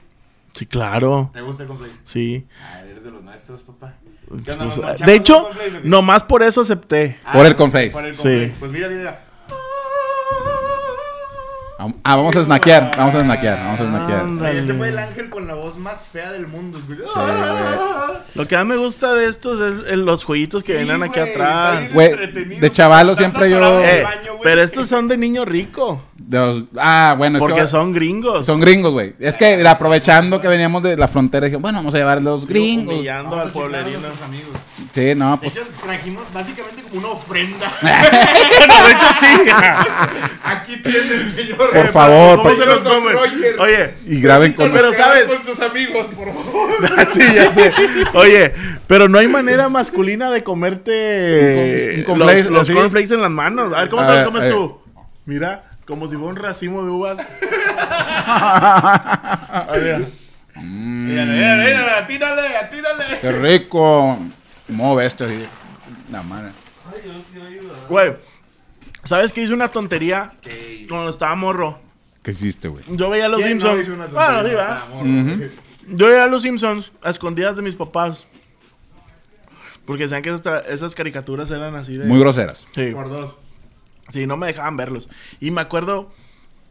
Sí, 0.53 0.67
claro. 0.67 1.31
¿Te 1.33 1.41
gusta 1.41 1.65
el 1.65 1.69
conflace? 1.69 1.95
Sí. 2.05 2.47
Ah, 2.63 2.83
eres 2.85 3.03
de 3.03 3.11
los 3.11 3.25
maestros, 3.25 3.63
papá. 3.63 3.95
Pues, 4.29 4.43
¿Qué 4.45 4.53
onda, 4.53 4.65
nos 4.67 4.99
de 5.01 5.15
hecho, 5.17 5.49
nomás 5.83 6.23
por 6.23 6.45
eso 6.45 6.61
acepté. 6.61 7.19
Ah, 7.25 7.33
Por 7.33 7.47
el 7.47 7.57
cornflakes. 7.57 7.91
Por 7.91 8.07
el 8.07 8.15
Sí. 8.15 8.23
cornflakes. 8.23 8.55
Pues 8.61 8.71
mira, 8.71 8.89
mira. 8.89 9.25
Ah, 12.05 12.17
vamos 12.17 12.37
a 12.37 12.45
snackear. 12.45 12.91
Vamos 12.97 13.15
a 13.15 13.23
snackear. 13.23 13.59
Vamos 13.65 13.81
a 13.81 13.85
snackear. 13.87 14.55
Este 14.57 14.75
fue 14.75 14.89
el 14.91 14.99
ángel 14.99 15.31
con 15.31 15.47
la 15.47 15.55
voz 15.55 15.79
más 15.79 16.07
fea 16.07 16.31
del 16.33 16.47
mundo. 16.47 16.79
güey. 16.87 16.99
Lo 18.35 18.47
que 18.47 18.57
más 18.57 18.67
me 18.67 18.77
gusta 18.77 19.15
de 19.15 19.27
estos 19.29 19.61
es 19.61 19.91
el- 19.91 20.05
los 20.05 20.23
jueguitos 20.25 20.63
que 20.63 20.73
Sí, 20.73 20.79
vienen 20.85 21.03
aquí 21.03 21.19
güey, 21.19 21.31
atrás. 21.31 21.93
Güey, 21.95 22.59
de 22.61 22.71
chavalo 22.71 23.17
siempre 23.17 23.51
yo- 23.51 23.59
Eh, 23.83 24.03
baño, 24.03 24.33
pero 24.43 24.63
estos 24.63 24.89
son 24.89 25.09
de 25.09 25.17
niño 25.17 25.45
rico. 25.45 26.03
De 26.17 26.39
los- 26.39 26.65
ah, 26.79 27.15
bueno, 27.19 27.39
es 27.39 27.41
Porque 27.43 27.63
que 27.63 27.67
son 27.67 27.93
gringos. 27.93 28.47
son 28.47 28.61
gringos, 28.61 28.93
güey. 28.93 29.15
Es 29.19 29.37
que 29.39 29.57
mira, 29.57 29.73
aprovechando 29.73 30.41
que 30.41 30.49
veníamos 30.49 30.83
de 30.83 30.97
la 30.97 31.09
frontera, 31.09 31.47
dije, 31.47 31.57
bueno, 31.57 31.79
vamos 31.79 31.95
a 31.95 31.99
llevar 31.99 32.23
los 32.23 32.47
gringos. 32.47 32.95
Humillando 32.95 33.31
Vamos 33.31 33.47
al 33.47 33.53
pueblerino. 33.53 33.99
amigos. 34.25 34.51
Sí, 34.93 35.15
no, 35.15 35.33
De 35.33 35.37
pues 35.39 35.57
hecho, 35.57 35.67
trajimos 35.85 36.25
básicamente 36.33 36.83
como 36.83 36.99
una 36.99 37.09
ofrenda. 37.11 37.73
No, 37.83 38.87
de 38.87 38.93
hecho, 38.93 39.07
sí. 39.19 39.27
Aquí 40.45 40.77
tiene 40.79 41.15
el 41.15 41.31
señor. 41.33 41.71
Por 41.71 41.89
favor, 41.93 42.37
¿Cómo 42.39 42.43
por- 42.51 42.57
se 42.57 42.67
los 42.67 42.83
comen? 42.83 43.17
Oye, 43.59 43.95
y 44.07 44.21
graben 44.21 44.53
con 44.53 44.71
Pero, 44.73 44.93
¿sabes? 44.93 45.25
Con 45.25 45.45
sus 45.45 45.61
amigos, 45.61 46.07
por 46.09 46.29
favor. 46.33 47.09
sí, 47.13 47.21
ya 47.35 47.51
sé. 47.53 47.73
Oye, 48.15 48.53
pero 48.87 49.09
no 49.09 49.19
hay 49.19 49.29
manera 49.29 49.69
masculina 49.69 50.31
de 50.31 50.43
comerte 50.43 51.95
Un 51.99 52.05
con- 52.05 52.19
los, 52.19 52.47
los 52.47 52.61
así. 52.63 52.73
cornflakes 52.75 53.15
en 53.15 53.23
las 53.23 53.31
manos. 53.31 53.73
A 53.73 53.81
ver, 53.81 53.89
¿cómo 53.89 54.03
A 54.03 54.07
te 54.09 54.15
los 54.17 54.25
comes 54.25 54.51
tú? 54.51 54.81
Mira, 55.27 55.65
como 55.87 56.07
si 56.09 56.17
fuera 56.17 56.31
un 56.31 56.37
racimo 56.37 56.83
de 56.85 56.91
uvas. 56.91 57.17
Oye, 59.73 60.07
Mira, 60.63 61.25
mira, 61.25 61.57
mira, 61.57 61.99
atírale, 61.99 62.57
atírale. 62.57 63.19
qué 63.21 63.33
rico. 63.33 64.19
¿Cómo 64.77 64.97
ves 64.97 65.09
esto? 65.09 65.25
así? 65.25 65.39
La 66.11 66.23
madre. 66.23 66.53
Güey, 67.89 68.15
¿Sabes 69.03 69.33
que 69.33 69.43
hice 69.43 69.55
una 69.55 69.69
tontería 69.69 70.33
¿Qué? 70.43 70.87
cuando 70.89 71.11
estaba 71.11 71.35
morro? 71.35 71.81
¿Qué 72.23 72.33
hiciste, 72.33 72.69
güey? 72.69 72.85
Yo 72.89 73.09
veía 73.09 73.27
a 73.27 73.29
los 73.29 73.41
¿Quién 73.41 73.59
no 73.59 73.73
Simpsons. 73.73 73.83
hizo 73.83 73.95
una. 73.95 74.09
Yo 75.89 76.07
veía 76.07 76.25
a 76.25 76.27
los 76.27 76.43
Simpsons 76.43 76.93
a 77.03 77.11
escondidas 77.11 77.57
de 77.57 77.63
mis 77.63 77.75
papás. 77.75 78.25
Porque 79.87 80.05
decían 80.05 80.23
que 80.23 80.31
esas 80.69 80.95
caricaturas 80.95 81.51
eran 81.51 81.75
así 81.77 81.97
de. 81.97 82.05
Muy 82.07 82.21
groseras. 82.21 82.67
Sí. 82.75 82.93
Por 82.93 83.09
dos. 83.09 83.37
Sí, 84.11 84.27
no 84.27 84.37
me 84.37 84.47
dejaban 84.47 84.77
verlos. 84.77 85.09
Y 85.41 85.51
me 85.51 85.63
acuerdo 85.63 86.13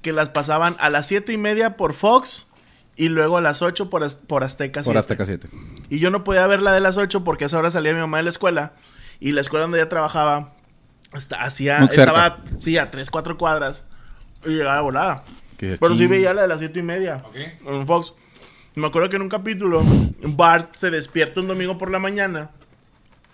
que 0.02 0.14
las 0.14 0.30
pasaban 0.30 0.76
a 0.80 0.90
las 0.90 1.08
siete 1.08 1.34
y 1.34 1.38
media 1.38 1.78
por 1.78 1.94
Fox 1.94 2.46
y 3.00 3.10
luego 3.10 3.38
a 3.38 3.42
las 3.42 3.62
8 3.62 3.90
por, 3.90 4.04
Az- 4.04 4.16
por 4.18 4.44
Azteca. 4.44 4.82
Por 4.84 4.94
7. 4.94 5.00
Azteca 5.00 5.26
7. 5.26 5.50
Y 5.90 6.00
yo 6.00 6.12
no 6.12 6.24
podía 6.24 6.46
ver 6.48 6.62
la 6.62 6.72
de 6.74 6.82
las 6.82 6.98
8 6.98 7.24
porque 7.24 7.46
a 7.46 7.48
esa 7.48 7.58
hora 7.58 7.72
salía 7.72 7.94
mi 7.94 8.00
mamá 8.00 8.18
de 8.18 8.24
la 8.24 8.30
escuela. 8.30 8.74
Y 9.20 9.32
la 9.32 9.42
escuela 9.42 9.64
donde 9.64 9.80
ella 9.80 9.90
trabajaba 9.90 10.54
hasta- 11.12 11.42
hacía, 11.42 11.80
estaba 11.92 12.44
sí, 12.60 12.78
a 12.78 12.92
3, 12.92 13.10
4 13.10 13.38
cuadras. 13.38 13.84
Y 14.46 14.50
llegaba 14.50 14.82
volada. 14.82 15.24
Qué 15.58 15.78
Pero 15.80 15.96
sí 15.96 16.08
veía 16.08 16.34
la 16.34 16.44
de 16.44 16.48
las 16.50 16.60
7 16.60 16.80
y 16.80 16.84
media. 16.84 17.24
Ok. 17.26 17.36
En 17.68 17.88
Fox. 17.88 18.14
Me 18.76 18.88
acuerdo 18.88 19.10
que 19.10 19.16
en 19.16 19.24
un 19.24 19.30
capítulo, 19.30 19.82
Bart 20.22 20.76
se 20.76 20.90
despierta 20.92 21.40
un 21.42 21.48
domingo 21.48 21.78
por 21.78 21.90
la 21.92 22.00
mañana 22.00 22.52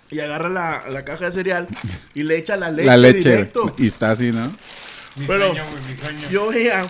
y 0.09 0.19
agarra 0.19 0.49
la, 0.49 0.83
la 0.89 1.03
caja 1.05 1.25
de 1.25 1.31
cereal 1.31 1.67
y 2.13 2.23
le 2.23 2.37
echa 2.37 2.55
la 2.55 2.71
leche, 2.71 2.87
La 2.87 2.97
leche. 2.97 3.29
directo. 3.29 3.75
Y 3.77 3.87
está 3.87 4.11
así, 4.11 4.31
¿no? 4.31 4.45
Mi 5.17 5.25
Pero- 5.27 5.47
sueño, 5.47 5.63
mi 5.89 5.95
sueño. 5.97 6.29
Yo 6.31 6.47
veía 6.47 6.85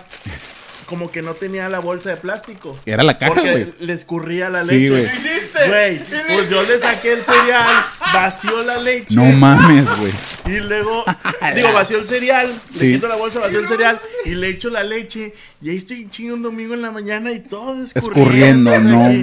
como 0.86 1.10
que 1.10 1.22
no 1.22 1.34
tenía 1.34 1.68
la 1.70 1.80
bolsa 1.80 2.12
de 2.12 2.18
plástico. 2.18 2.78
Era 2.86 3.04
la 3.04 3.18
caja, 3.18 3.34
Porque 3.34 3.52
güey. 3.52 3.68
le 3.80 3.94
escurría 3.94 4.50
la 4.50 4.64
Sí, 4.64 4.88
leche. 4.88 4.90
güey. 4.90 5.06
¿Qué 5.06 5.12
hiciste? 5.14 5.68
Güey, 5.68 6.00
pues 6.36 6.50
yo 6.50 6.64
le 6.64 6.80
saqué 6.80 7.14
el 7.14 7.24
cereal, 7.24 7.86
vació 8.14 8.64
la 8.64 8.78
leche. 8.78 9.16
No 9.16 9.26
mames, 9.26 9.86
güey. 10.00 10.14
Y 10.48 10.60
luego, 10.60 11.04
digo, 11.56 11.74
vació 11.74 11.98
el 11.98 12.06
cereal, 12.06 12.54
Sí. 12.72 12.80
le 12.88 12.94
quito 12.96 13.08
la 13.08 13.16
bolsa, 13.16 13.40
vació 13.40 13.60
el 13.60 13.68
cereal 13.68 14.00
y 14.26 14.30
le 14.36 14.48
echo 14.50 14.70
la 14.70 14.84
leche. 14.84 15.34
Y 15.62 15.70
ahí 15.72 15.78
estoy 15.78 16.08
chingo 16.10 16.36
un 16.36 16.44
domingo 16.44 16.76
en 16.76 16.84
la 16.84 16.92
mañana 16.92 17.32
y 17.32 17.40
todo 17.40 17.82
escurriendo. 17.82 18.72
Escurriendo, 18.72 18.80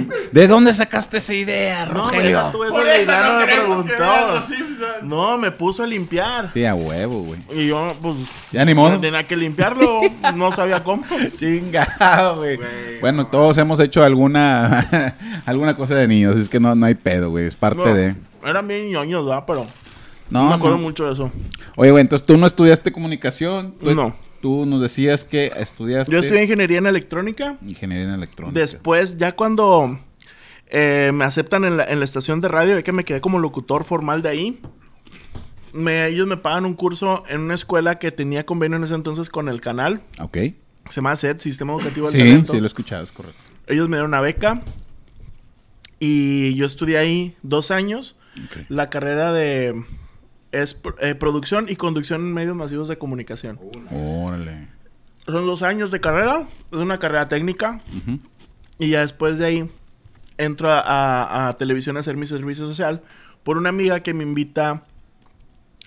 no. 0.09 0.15
¿De 0.33 0.47
dónde 0.47 0.73
sacaste 0.73 1.17
esa 1.19 1.33
idea, 1.33 1.85
No, 1.85 1.93
me 1.93 1.99
Rogelio? 2.11 2.37
deja 2.37 2.51
tú 2.51 2.63
eso 2.65 2.73
Por 2.73 2.83
de 2.85 2.95
eso 3.03 3.11
ya 3.11 3.23
no 3.23 3.33
no 3.33 3.39
me 3.39 3.45
preguntó. 3.45 4.43
No, 5.03 5.37
me 5.37 5.51
puso 5.51 5.83
a 5.83 5.87
limpiar. 5.87 6.51
Sí, 6.51 6.65
a 6.65 6.75
huevo, 6.75 7.19
güey. 7.21 7.39
Y 7.53 7.67
yo, 7.67 7.95
pues, 8.01 8.15
Ya 8.51 8.65
ni 8.65 8.73
modo. 8.73 8.99
tenía 8.99 9.23
que 9.23 9.35
limpiarlo. 9.37 10.01
No 10.35 10.51
sabía 10.53 10.83
cómo. 10.83 11.03
Chingado, 11.59 12.35
güey. 12.37 12.57
Bueno, 13.01 13.23
no. 13.23 13.27
todos 13.27 13.57
hemos 13.57 13.79
hecho 13.79 14.03
alguna 14.03 15.13
alguna 15.45 15.75
cosa 15.75 15.95
de 15.95 16.07
niños, 16.07 16.37
es 16.37 16.49
que 16.49 16.59
no, 16.59 16.73
no 16.75 16.85
hay 16.85 16.95
pedo, 16.95 17.29
güey, 17.29 17.45
es 17.47 17.55
parte 17.55 17.79
No, 17.85 17.93
de... 17.93 18.15
Eran 18.45 18.67
bien 18.67 18.89
ñoños, 18.91 19.25
¿verdad? 19.25 19.43
Pero 19.47 19.65
No, 20.29 20.43
no 20.43 20.49
me 20.49 20.55
acuerdo 20.55 20.77
no. 20.77 20.83
mucho 20.83 21.05
de 21.05 21.13
eso. 21.13 21.31
Oye, 21.75 21.91
güey, 21.91 22.01
entonces 22.01 22.25
tú 22.25 22.37
no 22.37 22.45
estudiaste 22.47 22.91
comunicación. 22.91 23.75
Tú, 23.81 23.93
No. 23.93 24.15
Tú 24.41 24.65
nos 24.65 24.81
decías 24.81 25.23
que 25.23 25.53
estudiaste 25.55 26.11
Yo 26.11 26.19
estudié 26.19 26.43
ingeniería 26.43 26.77
en 26.79 26.85
electrónica. 26.87 27.55
ingeniería 27.65 28.05
en 28.09 28.13
electrónica. 28.15 28.59
Después, 28.59 29.17
ya 29.17 29.31
cuando 29.37 29.97
eh, 30.67 31.11
me 31.13 31.23
aceptan 31.23 31.63
en 31.63 31.77
la, 31.77 31.85
en 31.85 31.99
la 31.99 32.03
estación 32.05 32.41
de 32.41 32.49
radio, 32.49 32.75
ya 32.75 32.83
que 32.83 32.91
me 32.91 33.05
quedé 33.05 33.21
como 33.21 33.39
locutor 33.39 33.85
formal 33.85 34.21
de 34.21 34.27
ahí, 34.29 34.61
me, 35.71 36.07
ellos 36.07 36.27
me 36.27 36.35
pagan 36.35 36.65
un 36.65 36.73
curso 36.73 37.23
en 37.29 37.39
una 37.39 37.53
escuela 37.55 37.95
que 37.99 38.11
tenía 38.11 38.45
convenio 38.45 38.75
en 38.77 38.83
ese 38.83 38.95
entonces 38.95 39.29
con 39.29 39.47
el 39.47 39.61
canal. 39.61 40.01
Ok. 40.19 40.37
Se 40.89 40.95
llama 40.95 41.15
SET, 41.15 41.39
Sistema 41.41 41.73
Educativo 41.73 42.05
del 42.07 42.13
Sí, 42.13 42.19
Talento. 42.19 42.51
sí, 42.53 42.57
lo 42.59 42.65
he 42.65 42.67
escuchado, 42.67 43.03
es 43.03 43.11
correcto. 43.11 43.37
Ellos 43.67 43.87
me 43.89 43.95
dieron 43.97 44.09
una 44.11 44.21
beca 44.21 44.61
y 45.99 46.55
yo 46.55 46.65
estudié 46.65 46.97
ahí 46.97 47.37
dos 47.43 47.71
años. 47.71 48.15
La 48.67 48.89
carrera 48.89 49.31
de 49.31 49.83
es 50.51 50.81
eh, 51.01 51.15
producción 51.15 51.67
y 51.69 51.75
conducción 51.75 52.21
en 52.21 52.33
medios 52.33 52.55
masivos 52.55 52.87
de 52.87 52.97
comunicación. 52.97 53.59
Órale. 53.91 54.67
Son 55.25 55.45
dos 55.45 55.63
años 55.63 55.91
de 55.91 55.99
carrera, 56.01 56.47
es 56.71 56.77
una 56.77 56.99
carrera 56.99 57.29
técnica. 57.29 57.81
Y 58.79 58.89
ya 58.89 59.01
después 59.01 59.37
de 59.37 59.45
ahí 59.45 59.69
entro 60.37 60.69
a, 60.71 60.79
a- 60.81 61.47
a 61.49 61.53
televisión 61.53 61.95
a 61.95 62.01
hacer 62.01 62.17
mi 62.17 62.25
servicio 62.25 62.67
social 62.67 63.01
por 63.43 63.57
una 63.57 63.69
amiga 63.69 64.01
que 64.01 64.13
me 64.13 64.23
invita 64.23 64.83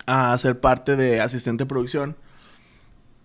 a 0.06 0.36
ser 0.38 0.60
parte 0.60 0.96
de 0.96 1.20
asistente 1.20 1.64
de 1.64 1.68
producción. 1.68 2.16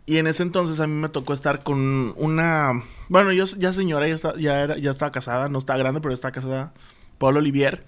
Y 0.05 0.17
en 0.17 0.27
ese 0.27 0.43
entonces 0.43 0.79
a 0.79 0.87
mí 0.87 0.93
me 0.93 1.09
tocó 1.09 1.33
estar 1.33 1.63
con 1.63 2.13
una... 2.17 2.81
Bueno, 3.07 3.31
yo 3.31 3.45
ya 3.57 3.71
señora, 3.71 4.07
ya, 4.07 4.15
está- 4.15 4.35
ya, 4.37 4.61
era, 4.61 4.77
ya 4.77 4.91
estaba 4.91 5.11
casada, 5.11 5.47
no 5.47 5.57
está 5.59 5.77
grande, 5.77 6.01
pero 6.01 6.13
está 6.13 6.31
casada. 6.31 6.73
Paula 7.17 7.39
Olivier, 7.39 7.85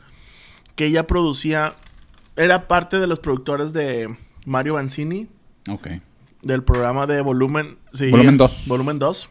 que 0.76 0.86
ella 0.86 1.08
producía... 1.08 1.74
Era 2.36 2.68
parte 2.68 3.00
de 3.00 3.08
los 3.08 3.20
productores 3.20 3.74
de 3.74 4.16
Mario 4.46 4.74
Banzini, 4.76 5.28
Ok. 5.70 5.88
del 6.42 6.64
programa 6.64 7.06
de 7.08 7.22
Volumen... 7.22 7.78
sí, 7.94 8.10
Volumen 8.12 8.38
2. 8.38 8.64
Volumen 8.68 9.00
2. 9.00 9.30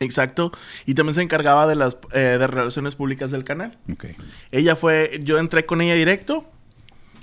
Exacto. 0.00 0.52
Y 0.86 0.94
también 0.94 1.14
se 1.14 1.22
encargaba 1.22 1.66
de 1.66 1.74
las 1.74 1.98
eh, 2.12 2.36
de 2.38 2.46
relaciones 2.46 2.94
públicas 2.94 3.30
del 3.32 3.42
canal. 3.44 3.78
Ok. 3.92 4.06
Ella 4.52 4.76
fue, 4.76 5.18
yo 5.24 5.38
entré 5.38 5.66
con 5.66 5.80
ella 5.80 5.94
directo, 5.94 6.48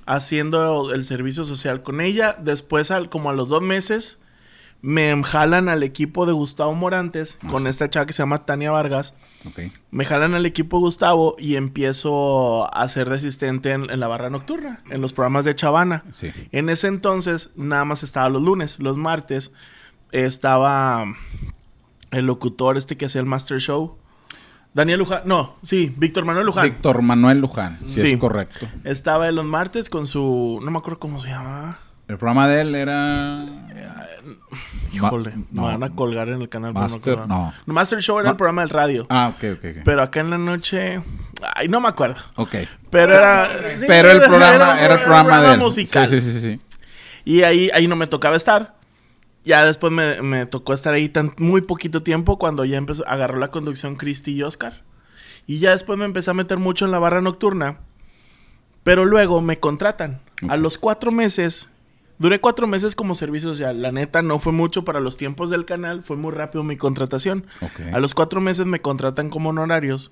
haciendo 0.06 0.94
el 0.94 1.04
servicio 1.06 1.46
social 1.46 1.82
con 1.84 2.02
ella. 2.02 2.36
Después, 2.40 2.92
al, 2.92 3.10
como 3.10 3.30
a 3.30 3.34
los 3.34 3.50
dos 3.50 3.62
meses, 3.62 4.20
me 4.82 5.24
jalan 5.24 5.68
al 5.70 5.82
equipo 5.84 6.26
de 6.26 6.34
Gustavo 6.34 6.74
Morantes, 6.76 7.38
Ah, 7.42 7.48
con 7.48 7.66
esta 7.68 7.90
chava 7.90 8.06
que 8.06 8.14
se 8.14 8.22
llama 8.22 8.46
Tania 8.46 8.72
Vargas. 8.72 9.16
Me 9.92 10.06
jalan 10.06 10.34
al 10.36 10.46
equipo 10.46 10.78
de 10.78 10.82
Gustavo 10.82 11.36
y 11.40 11.56
empiezo 11.56 12.74
a 12.76 12.88
ser 12.88 13.10
de 13.10 13.16
asistente 13.16 13.72
en, 13.72 13.90
en 13.90 14.00
la 14.00 14.08
barra 14.08 14.30
nocturna, 14.30 14.84
en 14.90 15.02
los 15.02 15.14
programas 15.14 15.46
de 15.46 15.54
Chavana. 15.56 16.04
Sí. 16.12 16.32
En 16.52 16.70
ese 16.70 16.88
entonces 16.88 17.52
nada 17.56 17.86
más 17.86 18.04
estaba 18.04 18.30
los 18.30 18.42
lunes. 18.42 18.80
Los 18.80 18.98
martes 18.98 19.54
estaba 20.12 21.06
el 22.12 22.26
locutor 22.26 22.78
este 22.78 22.98
que 22.98 23.06
hacía 23.06 23.22
el 23.22 23.28
Master 23.28 23.60
Show. 23.60 23.98
Daniel 24.74 25.00
Luján. 25.00 25.22
No, 25.26 25.56
sí, 25.64 25.94
Víctor 25.98 26.26
Manuel 26.26 26.46
Luján. 26.48 26.64
Víctor 26.66 27.02
Manuel 27.02 27.40
Luján, 27.40 27.80
si 27.86 28.02
Sí. 28.02 28.12
es 28.14 28.18
correcto. 28.20 28.68
Estaba 28.84 29.30
en 29.30 29.36
los 29.36 29.46
martes 29.46 29.90
con 29.90 30.06
su... 30.06 30.60
No 30.64 30.70
me 30.72 30.78
acuerdo 30.80 31.00
cómo 31.00 31.20
se 31.20 31.30
llamaba. 31.30 31.80
El 32.08 32.18
programa 32.18 32.48
de 32.48 32.62
él 32.62 32.76
era... 32.76 33.46
Híjole, 34.94 35.34
Ma- 35.52 35.64
me 35.64 35.78
van 35.78 35.84
a 35.84 35.96
colgar 35.96 36.30
en 36.30 36.42
el 36.42 36.50
canal. 36.50 36.74
Master, 36.74 37.18
no. 37.28 37.48
acuerdo. 37.48 37.54
Master 37.66 38.00
Show 38.02 38.18
era 38.20 38.26
Ma- 38.26 38.32
el 38.32 38.38
programa 38.38 38.62
del 38.62 38.70
radio. 38.70 39.08
Ah, 39.10 39.34
ok, 39.36 39.44
ok, 39.58 39.66
ok. 39.78 39.82
Pero 39.84 40.02
acá 40.02 40.20
en 40.22 40.30
la 40.30 40.38
noche... 40.38 41.02
Ay, 41.56 41.68
no 41.68 41.82
me 41.82 41.90
acuerdo. 41.90 42.16
Ok. 42.38 42.56
Pero 42.90 43.14
era... 43.14 43.48
sí, 43.78 43.86
Pero 43.88 44.12
el 44.12 44.22
programa 44.22 44.80
era 44.82 44.94
el 44.96 45.00
programa 45.02 45.42
de 45.42 45.54
él. 45.54 45.60
musical. 45.60 46.08
Sí, 46.08 46.22
sí, 46.22 46.32
sí, 46.32 46.42
sí. 46.42 46.60
Y 47.26 47.44
ahí, 47.44 47.70
ahí 47.74 47.88
no 47.88 47.96
me 47.96 48.08
tocaba 48.08 48.36
estar. 48.38 48.76
Ya 49.44 49.66
después 49.66 49.92
me, 49.92 50.22
me 50.22 50.46
tocó 50.46 50.74
estar 50.74 50.94
ahí 50.94 51.10
tan, 51.10 51.34
muy 51.38 51.62
poquito 51.62 52.02
tiempo 52.04 52.40
cuando 52.40 52.66
ya 52.66 52.78
empezó, 52.78 53.08
agarró 53.08 53.38
la 53.38 53.52
conducción 53.52 53.96
Cristi 53.96 54.32
y 54.32 54.44
Oscar. 54.44 54.82
Y 55.46 55.60
ya 55.60 55.72
después 55.72 56.00
me 56.00 56.06
empecé 56.06 56.32
a 56.32 56.34
meter 56.36 56.58
mucho 56.58 56.86
en 56.86 56.92
la 56.92 57.00
barra 57.00 57.22
nocturna. 57.22 57.80
Pero 58.84 59.06
luego 59.06 59.42
me 59.42 59.60
contratan. 59.60 60.22
A 60.48 60.58
los 60.58 60.78
cuatro 60.78 61.12
meses, 61.12 61.70
duré 62.20 62.40
cuatro 62.42 62.68
meses 62.68 62.96
como 62.96 63.16
servicio 63.16 63.50
social. 63.50 63.82
La 63.82 63.92
neta 63.92 64.22
no 64.22 64.40
fue 64.40 64.54
mucho 64.54 64.84
para 64.84 65.00
los 65.00 65.18
tiempos 65.18 65.50
del 65.50 65.66
canal, 65.66 66.04
fue 66.04 66.18
muy 66.18 66.32
rápido 66.32 66.64
mi 66.64 66.78
contratación. 66.78 67.46
A 67.94 68.00
los 68.00 68.14
cuatro 68.14 68.42
meses 68.42 68.66
me 68.66 68.82
contratan 68.82 69.30
como 69.30 69.50
honorarios, 69.50 70.12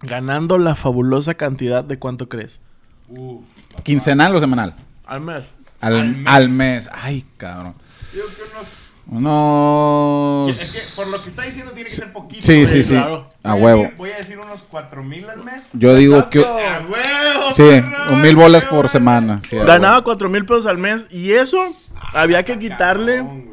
ganando 0.00 0.58
la 0.58 0.74
fabulosa 0.74 1.34
cantidad 1.34 1.84
de 1.84 1.98
cuánto 1.98 2.28
crees. 2.28 2.60
Uf. 3.08 3.44
¿Quincenal 3.82 4.34
o 4.34 4.40
semanal? 4.40 4.74
Al 5.06 5.20
mes. 5.20 5.44
Al, 5.80 5.94
Al 5.94 6.24
al 6.26 6.48
mes. 6.48 6.86
mes. 6.86 6.90
Ay, 6.92 7.24
cabrón. 7.36 7.74
Yo 8.14 8.22
creo 8.24 8.36
que 8.48 8.56
unos... 8.56 8.85
Unos... 9.08 10.60
Es 10.60 10.72
que 10.72 10.80
por 10.96 11.06
lo 11.08 11.22
que 11.22 11.28
está 11.28 11.42
diciendo 11.42 11.72
tiene 11.72 11.88
que 11.88 11.94
ser 11.94 12.12
poquito. 12.12 12.42
Sí, 12.46 12.66
sí, 12.66 12.82
sí. 12.82 12.90
claro. 12.90 13.30
A 13.42 13.52
Voy 13.54 13.62
huevo. 13.62 13.82
decir- 13.82 13.96
voy 13.96 14.10
a 14.10 14.16
decir 14.16 14.38
unos 14.38 14.64
cuatro 14.68 15.02
mil 15.04 15.28
al 15.28 15.44
mes. 15.44 15.68
Yo 15.72 15.94
digo 15.94 16.28
que... 16.30 16.40
¡A 16.40 16.80
huevo! 16.88 17.46
Sí, 17.54 17.62
perro! 17.62 18.12
un 18.12 18.20
mil 18.20 18.36
bolas 18.36 18.64
por 18.64 18.88
semana. 18.88 19.40
sí, 19.48 19.56
Ganaba 19.56 19.94
huevo. 19.96 20.04
cuatro 20.04 20.28
mil 20.28 20.44
pesos 20.44 20.66
al 20.66 20.78
mes 20.78 21.06
y 21.10 21.32
eso 21.32 21.58
había 22.12 22.44
que 22.44 22.58
quitarle. 22.58 23.18
Cabrón. 23.18 23.46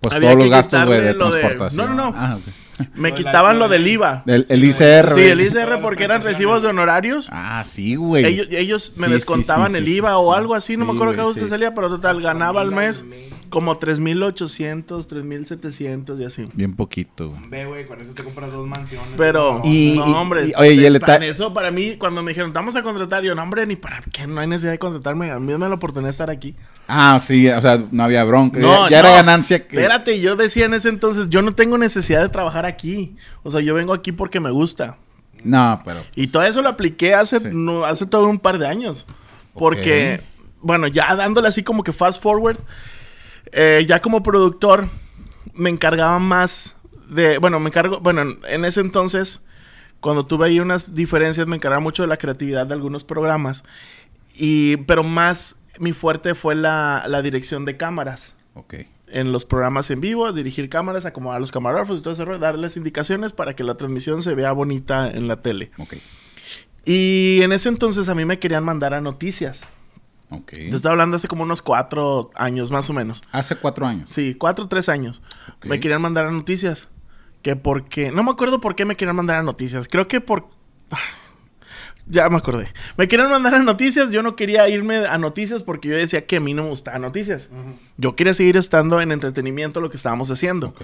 Pues 0.00 0.14
había 0.14 0.30
todos 0.32 0.42
los 0.42 0.50
gastos, 0.50 0.84
güey, 0.86 1.00
de 1.00 1.14
lo 1.14 1.30
de- 1.30 1.40
transportación. 1.40 1.96
No, 1.96 2.04
no, 2.04 2.10
no. 2.10 2.16
Ah, 2.16 2.36
ok. 2.36 2.86
Me 2.94 3.10
la- 3.10 3.14
quitaban 3.14 3.58
lo 3.58 3.68
del 3.68 3.86
IVA. 3.86 4.22
El, 4.26 4.64
ICR, 4.64 5.12
Sí, 5.14 5.20
el 5.20 5.40
ICR 5.42 5.80
porque 5.80 6.04
eran 6.04 6.22
recibos 6.22 6.60
de 6.62 6.68
honorarios. 6.68 7.28
Ah, 7.30 7.62
sí, 7.64 7.94
güey. 7.94 8.24
Ellos, 8.24 8.48
ellos 8.50 8.92
me 8.98 9.06
Sí, 9.06 9.12
descontaban 9.12 9.68
sí, 9.72 9.76
sí, 9.76 9.82
el 9.82 9.88
IVA 9.88 10.08
sí. 10.10 10.14
o 10.18 10.34
algo 10.34 10.54
así, 10.54 10.76
no 10.76 10.84
me 10.84 10.92
acuerdo 10.92 11.32
qué 11.32 11.40
sí. 11.40 11.48
salía, 11.48 11.72
pero 11.74 11.88
total, 11.88 12.20
ganaba 12.20 12.60
al 12.62 12.72
mes. 12.72 13.04
Como 13.50 13.78
3.800, 13.78 15.06
3.700 15.08 16.20
y 16.20 16.24
así. 16.24 16.48
Bien 16.54 16.74
poquito, 16.74 17.30
güey. 17.30 17.40
Ve, 17.48 17.66
güey, 17.66 17.86
con 17.86 18.00
eso 18.00 18.14
te 18.14 18.22
compras 18.24 18.52
dos 18.52 18.66
mansiones. 18.66 19.08
Pero, 19.16 19.58
No, 19.58 19.64
Y- 19.64 19.94
no, 19.96 20.08
y- 20.08 20.12
hombre, 20.14 20.46
y- 20.48 20.52
oye, 20.56 20.74
y 20.74 20.84
el 20.84 20.96
eta- 20.96 21.16
eso 21.24 21.52
para 21.54 21.70
mí, 21.70 21.96
cuando 21.96 22.22
me 22.22 22.30
dijeron, 22.32 22.52
vamos 22.52 22.76
a 22.76 22.82
contratar, 22.82 23.22
yo, 23.22 23.34
no, 23.34 23.42
hombre, 23.42 23.66
ni 23.66 23.76
para 23.76 24.00
qué, 24.12 24.26
no 24.26 24.40
hay 24.40 24.46
necesidad 24.46 24.72
de 24.72 24.78
contratarme, 24.78 25.30
a 25.30 25.38
mí 25.38 25.52
me 25.52 25.58
la 25.68 25.74
oportunidad 25.74 26.08
de 26.08 26.12
estar 26.12 26.30
aquí. 26.30 26.54
Ah, 26.88 27.18
sí, 27.20 27.48
o 27.48 27.60
sea, 27.60 27.82
no 27.90 28.02
había 28.02 28.24
bronca. 28.24 28.58
No, 28.60 28.84
ya 28.84 28.90
ya 28.90 29.02
no. 29.02 29.08
era 29.08 29.16
ganancia 29.16 29.66
que... 29.66 29.76
Espérate, 29.76 30.20
yo 30.20 30.36
decía 30.36 30.66
en 30.66 30.74
ese 30.74 30.88
entonces, 30.88 31.28
yo 31.30 31.42
no 31.42 31.54
tengo 31.54 31.78
necesidad 31.78 32.20
de 32.22 32.28
trabajar 32.28 32.66
aquí. 32.66 33.16
O 33.42 33.50
sea, 33.50 33.60
yo 33.60 33.74
vengo 33.74 33.92
aquí 33.94 34.12
porque 34.12 34.40
me 34.40 34.50
gusta. 34.50 34.98
No, 35.42 35.80
pero... 35.84 36.00
Y 36.14 36.28
todo 36.28 36.42
eso 36.42 36.62
lo 36.62 36.68
apliqué 36.70 37.14
hace, 37.14 37.40
Sí. 37.40 37.48
no, 37.52 37.84
hace 37.84 38.06
todo 38.06 38.26
un 38.28 38.38
par 38.38 38.58
de 38.58 38.66
años. 38.66 39.06
Porque, 39.54 40.20
bueno, 40.60 40.86
ya 40.88 41.14
dándole 41.14 41.48
así 41.48 41.62
como 41.62 41.82
que 41.84 41.92
fast 41.92 42.22
forward, 42.22 42.58
eh, 43.54 43.84
ya 43.86 44.00
como 44.00 44.22
productor, 44.22 44.88
me 45.54 45.70
encargaba 45.70 46.18
más 46.18 46.76
de. 47.08 47.38
Bueno, 47.38 47.60
me 47.60 47.68
encargo. 47.68 48.00
Bueno, 48.00 48.22
en, 48.22 48.38
en 48.48 48.64
ese 48.64 48.80
entonces, 48.80 49.40
cuando 50.00 50.26
tuve 50.26 50.46
ahí 50.46 50.60
unas 50.60 50.94
diferencias, 50.94 51.46
me 51.46 51.56
encargaba 51.56 51.80
mucho 51.80 52.02
de 52.02 52.08
la 52.08 52.16
creatividad 52.16 52.66
de 52.66 52.74
algunos 52.74 53.04
programas. 53.04 53.64
Y, 54.34 54.78
pero 54.78 55.02
más 55.02 55.56
mi 55.78 55.92
fuerte 55.92 56.34
fue 56.34 56.54
la, 56.54 57.04
la 57.08 57.22
dirección 57.22 57.64
de 57.64 57.76
cámaras. 57.76 58.34
Ok. 58.54 58.74
En 59.06 59.32
los 59.32 59.44
programas 59.44 59.90
en 59.90 60.00
vivo, 60.00 60.32
dirigir 60.32 60.68
cámaras, 60.68 61.04
acomodar 61.04 61.40
los 61.40 61.52
camarógrafos 61.52 62.00
y 62.00 62.02
todo 62.02 62.24
rollo, 62.24 62.38
darles 62.38 62.76
indicaciones 62.76 63.32
para 63.32 63.54
que 63.54 63.62
la 63.62 63.76
transmisión 63.76 64.22
se 64.22 64.34
vea 64.34 64.50
bonita 64.52 65.08
en 65.08 65.28
la 65.28 65.40
tele. 65.40 65.70
Ok. 65.78 65.94
Y 66.84 67.40
en 67.42 67.52
ese 67.52 67.68
entonces 67.68 68.08
a 68.08 68.14
mí 68.14 68.24
me 68.24 68.38
querían 68.38 68.64
mandar 68.64 68.92
a 68.92 69.00
noticias. 69.00 69.68
Ok. 70.36 70.52
Te 70.52 70.70
estaba 70.70 70.92
hablando 70.92 71.16
hace 71.16 71.28
como 71.28 71.42
unos 71.42 71.62
cuatro 71.62 72.30
años 72.34 72.70
más 72.70 72.88
o 72.90 72.92
menos. 72.92 73.22
Hace 73.32 73.56
cuatro 73.56 73.86
años. 73.86 74.08
Sí, 74.10 74.34
cuatro 74.34 74.66
o 74.66 74.68
tres 74.68 74.88
años. 74.88 75.22
Me 75.64 75.80
querían 75.80 76.02
mandar 76.02 76.26
a 76.26 76.30
noticias. 76.30 76.88
Que 77.42 77.56
porque... 77.56 78.10
No 78.10 78.22
me 78.22 78.30
acuerdo 78.30 78.60
por 78.60 78.74
qué 78.74 78.84
me 78.84 78.96
querían 78.96 79.16
mandar 79.16 79.36
a 79.36 79.42
noticias. 79.42 79.88
Creo 79.88 80.08
que 80.08 80.20
por... 80.20 80.48
Ya 82.06 82.28
me 82.28 82.36
acordé. 82.36 82.68
Me 82.98 83.08
querían 83.08 83.30
mandar 83.30 83.54
a 83.54 83.62
noticias. 83.62 84.10
Yo 84.10 84.22
no 84.22 84.36
quería 84.36 84.68
irme 84.68 85.06
a 85.06 85.16
noticias 85.16 85.62
porque 85.62 85.88
yo 85.88 85.96
decía 85.96 86.26
que 86.26 86.36
a 86.36 86.40
mí 86.40 86.52
no 86.52 86.64
me 86.64 86.68
gustaba 86.68 86.98
noticias. 86.98 87.48
Yo 87.96 88.14
quería 88.14 88.34
seguir 88.34 88.58
estando 88.58 89.00
en 89.00 89.10
entretenimiento 89.10 89.80
lo 89.80 89.88
que 89.88 89.96
estábamos 89.96 90.30
haciendo. 90.30 90.68
Ok. 90.68 90.82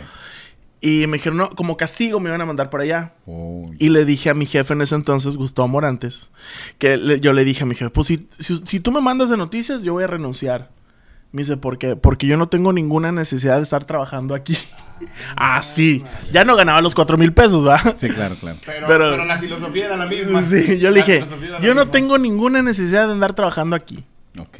Y 0.82 1.06
me 1.06 1.18
dijeron, 1.18 1.36
no, 1.36 1.50
como 1.50 1.76
castigo 1.76 2.20
me 2.20 2.30
iban 2.30 2.40
a 2.40 2.46
mandar 2.46 2.70
para 2.70 2.84
allá. 2.84 3.12
Oh, 3.26 3.62
Y 3.78 3.90
le 3.90 4.04
dije 4.06 4.30
a 4.30 4.34
mi 4.34 4.46
jefe 4.46 4.72
en 4.72 4.80
ese 4.80 4.94
entonces, 4.94 5.36
Gustavo 5.36 5.68
Morantes, 5.68 6.28
que 6.78 6.96
le- 6.96 7.20
yo 7.20 7.32
le 7.34 7.44
dije 7.44 7.64
a 7.64 7.66
mi 7.66 7.74
jefe, 7.74 7.90
pues 7.90 8.06
si, 8.06 8.26
si, 8.38 8.56
si 8.64 8.80
tú 8.80 8.90
me 8.90 9.00
mandas 9.02 9.28
de 9.28 9.36
noticias, 9.36 9.82
yo 9.82 9.92
voy 9.92 10.04
a 10.04 10.06
renunciar. 10.06 10.70
Me 11.32 11.42
dice, 11.42 11.56
¿por 11.58 11.78
qué? 11.78 11.94
Porque 11.96 12.26
yo 12.26 12.36
no 12.36 12.48
tengo 12.48 12.72
ninguna 12.72 13.12
necesidad 13.12 13.56
de 13.58 13.62
estar 13.62 13.84
trabajando 13.84 14.34
aquí. 14.34 14.56
Ah, 15.34 15.62
sí. 15.62 16.04
Ya 16.30 16.44
no 16.44 16.56
ganaba 16.56 16.82
los 16.82 16.94
cuatro 16.94 17.16
mil 17.16 17.32
pesos, 17.32 17.66
¿va? 17.66 17.78
Sí, 17.96 18.06
claro, 18.10 18.34
claro. 18.38 18.58
Pero, 18.66 18.86
Pero- 18.86 19.10
pero, 19.12 19.24
la 19.24 19.38
filosofía 19.38 19.86
era 19.86 19.96
la 19.96 20.04
misma. 20.04 20.42
Sí, 20.42 20.78
yo 20.78 20.90
le 20.90 21.00
La 21.00 21.06
dije, 21.06 21.24
yo 21.62 21.74
no 21.74 21.80
misma. 21.82 21.90
tengo 21.90 22.18
ninguna 22.18 22.60
necesidad 22.62 23.06
de 23.06 23.12
andar 23.14 23.32
trabajando 23.34 23.74
aquí. 23.76 24.04
Ok. 24.38 24.58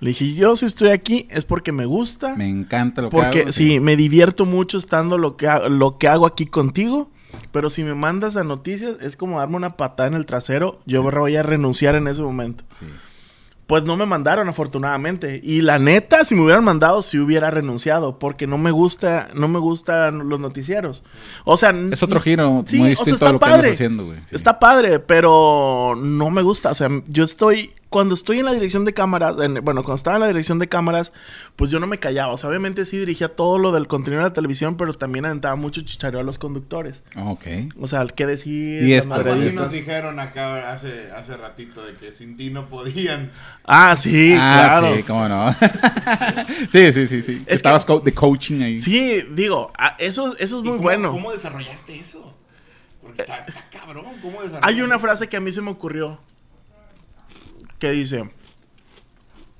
Le 0.00 0.10
dije, 0.10 0.34
yo 0.34 0.56
si 0.56 0.66
estoy 0.66 0.88
aquí 0.90 1.26
es 1.30 1.44
porque 1.44 1.72
me 1.72 1.86
gusta. 1.86 2.34
Me 2.36 2.48
encanta 2.48 3.00
lo 3.02 3.08
que 3.10 3.16
Porque 3.16 3.40
hago, 3.42 3.52
sí, 3.52 3.80
me 3.80 3.96
divierto 3.96 4.44
mucho 4.44 4.76
estando 4.78 5.16
lo 5.18 5.36
que, 5.36 5.48
ha- 5.48 5.68
lo 5.68 5.96
que 5.98 6.08
hago 6.08 6.26
aquí 6.26 6.44
contigo. 6.46 7.10
Pero 7.52 7.70
si 7.70 7.82
me 7.82 7.94
mandas 7.94 8.36
a 8.36 8.44
noticias, 8.44 8.96
es 9.00 9.16
como 9.16 9.38
darme 9.38 9.56
una 9.56 9.76
patada 9.76 10.08
en 10.08 10.14
el 10.14 10.26
trasero. 10.26 10.80
Yo 10.86 11.02
voy 11.02 11.36
a 11.36 11.42
renunciar 11.42 11.94
en 11.94 12.08
ese 12.08 12.20
momento. 12.22 12.64
Sí. 12.70 12.84
Pues 13.66 13.82
no 13.82 13.96
me 13.96 14.06
mandaron, 14.06 14.48
afortunadamente. 14.48 15.40
Y 15.42 15.60
la 15.62 15.78
neta, 15.80 16.24
si 16.24 16.34
me 16.36 16.42
hubieran 16.42 16.62
mandado, 16.62 17.02
sí 17.02 17.18
hubiera 17.18 17.50
renunciado. 17.50 18.18
Porque 18.18 18.46
no 18.46 18.58
me 18.58 18.70
gusta, 18.70 19.28
no 19.34 19.48
me 19.48 19.58
gustan 19.58 20.28
los 20.28 20.38
noticieros. 20.38 21.02
O 21.44 21.56
sea, 21.56 21.74
Es 21.90 22.02
otro 22.02 22.20
giro 22.20 22.62
sí, 22.66 22.78
muy 22.78 22.92
o 22.92 22.94
sea, 22.96 23.04
distinto 23.04 23.14
está 23.14 23.28
a 23.28 23.32
lo 23.32 23.38
que 23.40 23.46
padre. 23.46 23.70
haciendo, 23.72 24.04
güey. 24.04 24.18
Sí. 24.20 24.36
Está 24.36 24.58
padre, 24.60 25.00
pero 25.00 25.94
no 26.00 26.30
me 26.30 26.42
gusta. 26.42 26.70
O 26.70 26.74
sea, 26.74 26.88
yo 27.08 27.24
estoy. 27.24 27.72
Cuando 27.88 28.14
estoy 28.14 28.40
en 28.40 28.46
la 28.46 28.52
dirección 28.52 28.84
de 28.84 28.92
cámaras, 28.92 29.36
en- 29.40 29.64
bueno, 29.64 29.82
cuando 29.84 29.94
estaba 29.96 30.16
en 30.16 30.20
la 30.22 30.26
dirección 30.26 30.58
de 30.58 30.68
cámaras, 30.68 31.12
pues 31.54 31.70
yo 31.70 31.78
no 31.78 31.86
me 31.86 31.98
callaba. 31.98 32.32
O 32.32 32.36
sea, 32.36 32.50
obviamente 32.50 32.84
sí 32.84 32.98
dirigía 32.98 33.28
todo 33.28 33.58
lo 33.58 33.70
del 33.72 33.86
contenido 33.86 34.22
de 34.22 34.28
la 34.28 34.32
televisión, 34.34 34.76
pero 34.76 34.92
también 34.94 35.24
aventaba 35.24 35.54
mucho 35.54 35.80
chichareo 35.82 36.18
a 36.20 36.24
los 36.24 36.36
conductores. 36.36 37.04
Ok. 37.16 37.46
O 37.80 37.86
sea, 37.86 38.04
qué 38.06 38.26
decir. 38.26 38.82
Y 38.82 38.92
esto, 38.94 39.14
así 39.14 39.24
madreditas. 39.24 39.54
nos 39.54 39.72
dijeron 39.72 40.18
acá 40.18 40.72
hace, 40.72 41.10
hace 41.12 41.36
ratito 41.36 41.84
de 41.86 41.94
que 41.94 42.10
sin 42.12 42.36
ti 42.36 42.50
no 42.50 42.68
podían. 42.68 43.30
Ah, 43.64 43.94
sí, 43.96 44.34
ah, 44.38 44.78
claro. 44.80 44.96
sí, 44.96 45.02
cómo 45.04 45.28
no. 45.28 45.54
sí, 46.70 46.92
sí, 46.92 47.06
sí, 47.06 47.22
sí. 47.22 47.42
Es 47.46 47.54
Estabas 47.56 47.84
que- 47.84 47.92
co- 47.94 48.00
de 48.00 48.12
coaching 48.12 48.60
ahí. 48.62 48.78
Sí, 48.78 49.22
digo, 49.30 49.72
ah, 49.78 49.96
eso, 49.98 50.34
eso 50.38 50.58
es 50.58 50.64
¿Y 50.64 50.68
muy 50.68 50.70
cómo- 50.76 50.82
bueno. 50.82 51.10
¿Cómo 51.12 51.32
desarrollaste 51.32 51.96
eso? 51.98 52.34
Porque 53.02 53.22
está, 53.22 53.36
está 53.36 53.64
cabrón. 53.70 54.04
¿Cómo 54.20 54.42
desarrollaste 54.42 54.66
Hay 54.68 54.82
una 54.82 54.98
frase 54.98 55.28
que 55.28 55.36
a 55.36 55.40
mí 55.40 55.52
se 55.52 55.62
me 55.62 55.70
ocurrió 55.70 56.18
que 57.76 57.90
dice: 57.90 58.30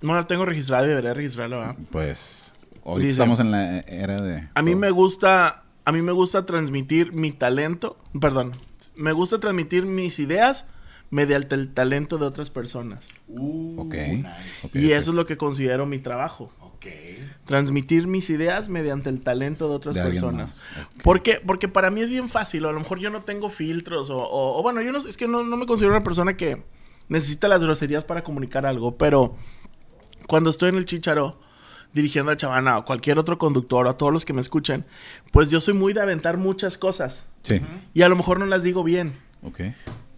No 0.02 0.14
la 0.14 0.26
tengo 0.26 0.44
registrada 0.44 0.84
y 0.84 0.88
debería 0.88 1.14
registrarla, 1.14 1.56
¿verdad? 1.56 1.76
Pues, 1.90 2.52
ahorita 2.84 3.06
Dice- 3.08 3.12
estamos 3.12 3.40
en 3.40 3.50
la 3.50 3.80
era 3.80 4.20
de... 4.20 4.48
A 4.54 4.62
mí 4.62 4.74
me 4.74 4.90
gusta, 4.90 5.64
a 5.84 5.92
mí 5.92 6.02
me 6.02 6.12
gusta 6.12 6.46
transmitir 6.46 7.12
mi 7.12 7.32
talento, 7.32 7.96
perdón, 8.20 8.52
me 8.94 9.12
gusta 9.12 9.40
transmitir 9.40 9.86
mis 9.86 10.18
ideas 10.18 10.66
mediante 11.10 11.54
el 11.54 11.72
talento 11.72 12.18
de 12.18 12.26
otras 12.26 12.50
personas. 12.50 13.04
Uh, 13.28 13.80
Ok. 13.82 13.94
nice. 13.94 14.26
ok, 14.64 14.74
y 14.74 14.92
eso 14.92 15.10
es 15.12 15.16
lo 15.16 15.24
que 15.26 15.36
considero 15.36 15.86
mi 15.86 15.98
trabajo. 15.98 16.52
Ok. 16.60 16.86
Transmitir 17.46 18.06
mis 18.06 18.28
ideas 18.28 18.68
mediante 18.68 19.08
el 19.08 19.20
talento 19.20 19.68
de 19.68 19.76
otras 19.76 19.94
De 19.94 20.02
personas. 20.02 20.50
más, 20.76 20.86
ok. 20.96 21.02
¿Por 21.02 21.22
qué? 21.22 21.40
Porque 21.44 21.68
para 21.68 21.90
mí 21.90 22.00
es 22.02 22.10
bien 22.10 22.28
fácil. 22.28 22.64
o 22.64 22.68
A 22.68 22.72
lo 22.72 22.80
mejor 22.80 22.98
yo 22.98 23.08
no 23.10 23.22
tengo 23.22 23.48
filtros. 23.50 24.10
O, 24.10 24.18
o- 24.18 24.58
o 24.58 24.62
bueno, 24.62 24.82
yo 24.82 24.92
no 24.92 24.98
es 24.98 25.16
que 25.16 25.26
no, 25.28 25.42
no 25.44 25.56
me 25.56 25.64
considero 25.66 25.94
una 25.94 26.02
persona 26.04 26.36
que 26.36 26.62
necesita 27.08 27.48
las 27.48 27.62
groserías 27.62 28.04
para 28.04 28.22
comunicar 28.24 28.66
algo. 28.66 28.96
Pero 28.96 29.36
cuando 30.26 30.50
estoy 30.50 30.70
en 30.70 30.76
el 30.76 30.84
chicharo 30.84 31.40
dirigiendo 31.92 32.30
a 32.32 32.36
Chavana 32.36 32.78
o 32.78 32.84
cualquier 32.84 33.18
otro 33.18 33.38
conductor 33.38 33.86
o 33.86 33.90
a 33.90 33.96
todos 33.96 34.12
los 34.12 34.24
que 34.24 34.32
me 34.32 34.40
escuchen, 34.40 34.84
pues 35.32 35.50
yo 35.50 35.60
soy 35.60 35.74
muy 35.74 35.92
de 35.92 36.02
aventar 36.02 36.36
muchas 36.36 36.76
cosas. 36.78 37.26
Sí, 37.42 37.60
Y 37.94 38.02
a 38.02 38.08
lo 38.08 38.16
mejor 38.16 38.38
no 38.38 38.46
las 38.46 38.62
digo 38.62 38.82
bien. 38.84 39.18
ok. 39.42 39.60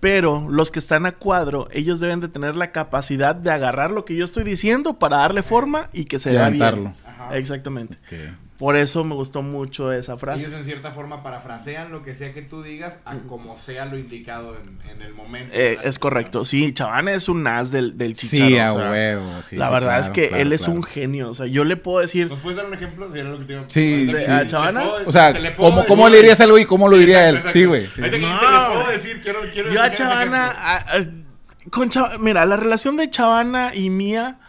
Pero 0.00 0.48
los 0.48 0.70
que 0.70 0.78
están 0.78 1.06
a 1.06 1.12
cuadro, 1.16 1.66
ellos 1.72 1.98
deben 1.98 2.20
de 2.20 2.28
tener 2.28 2.54
la 2.54 2.70
capacidad 2.70 3.34
de 3.34 3.50
agarrar 3.50 3.90
lo 3.90 4.04
que 4.04 4.14
yo 4.14 4.24
estoy 4.24 4.44
diciendo 4.44 5.00
para 5.00 5.18
darle 5.18 5.42
forma 5.42 5.90
y 5.92 6.04
que 6.04 6.20
se 6.20 6.30
vea 6.30 6.46
aventarlo. 6.46 6.82
bien. 6.82 6.94
Ajá. 7.04 7.36
Exactamente. 7.36 7.98
ok. 8.06 8.47
Por 8.58 8.76
eso 8.76 9.04
me 9.04 9.14
gustó 9.14 9.42
mucho 9.42 9.92
esa 9.92 10.16
frase. 10.18 10.40
Ellos 10.46 10.58
en 10.58 10.64
cierta 10.64 10.90
forma 10.90 11.22
parafrasean 11.22 11.92
lo 11.92 12.02
que 12.02 12.16
sea 12.16 12.32
que 12.34 12.42
tú 12.42 12.60
digas 12.62 12.98
a 13.04 13.16
como 13.18 13.56
sea 13.56 13.84
lo 13.84 13.96
indicado 13.96 14.56
en, 14.56 14.90
en 14.90 15.00
el 15.00 15.14
momento. 15.14 15.54
Eh, 15.54 15.74
es 15.74 15.76
situación. 15.76 16.00
correcto. 16.00 16.44
Sí, 16.44 16.72
Chavana 16.72 17.12
es 17.12 17.28
un 17.28 17.46
as 17.46 17.70
del, 17.70 17.96
del 17.96 18.14
chicharo. 18.14 18.48
Sí, 18.48 18.54
o 18.58 18.62
a 18.64 18.66
sea, 18.68 18.90
huevo. 18.90 19.42
sí, 19.42 19.56
la 19.56 19.68
sí, 19.68 19.72
verdad 19.74 20.00
es 20.00 20.10
que 20.10 20.26
claro, 20.28 20.42
él 20.42 20.52
es 20.52 20.66
un 20.66 20.82
genio. 20.82 21.30
O 21.30 21.34
sea, 21.34 21.46
yo 21.46 21.62
le 21.64 21.76
puedo 21.76 22.00
decir. 22.00 22.26
¿Nos 22.28 22.40
puedes 22.40 22.56
dar 22.56 22.66
un 22.66 22.74
ejemplo? 22.74 23.12
Si 23.12 23.18
era 23.20 23.30
lo 23.30 23.38
que 23.38 23.44
te 23.44 23.52
iba 23.52 23.62
a 23.62 23.64
Sí, 23.68 24.06
de- 24.06 24.12
que- 24.24 24.26
a 24.30 24.46
Chavana. 24.48 24.80
puedo- 24.82 25.08
O 25.08 25.12
sea, 25.12 25.34
¿cómo, 25.56 25.86
cómo 25.86 26.08
le 26.08 26.16
dirías 26.16 26.40
algo 26.40 26.58
y 26.58 26.64
cómo 26.64 26.88
lo 26.88 26.96
Sí, 26.96 27.00
diría 27.00 27.28
él? 27.28 27.36
exacto, 27.36 27.52
Sí, 27.52 27.64
güey. 27.64 27.86
sí. 27.86 28.02
Que 28.02 28.18
No. 28.18 28.28
le 28.28 28.74
puedo 28.74 28.90
decir, 28.90 29.20
quiero, 29.22 29.38
quiero 29.52 29.72
Yo 29.72 29.80
a 29.80 29.92
Chavana. 29.92 30.46
a- 30.48 30.76
a- 30.78 31.70
con 31.70 31.90
Chava- 31.90 32.18
mira, 32.18 32.44
la 32.44 32.56
relación 32.56 32.96
de 32.96 33.08
Chavana 33.08 33.72
y 33.74 33.88
mía. 33.90 34.40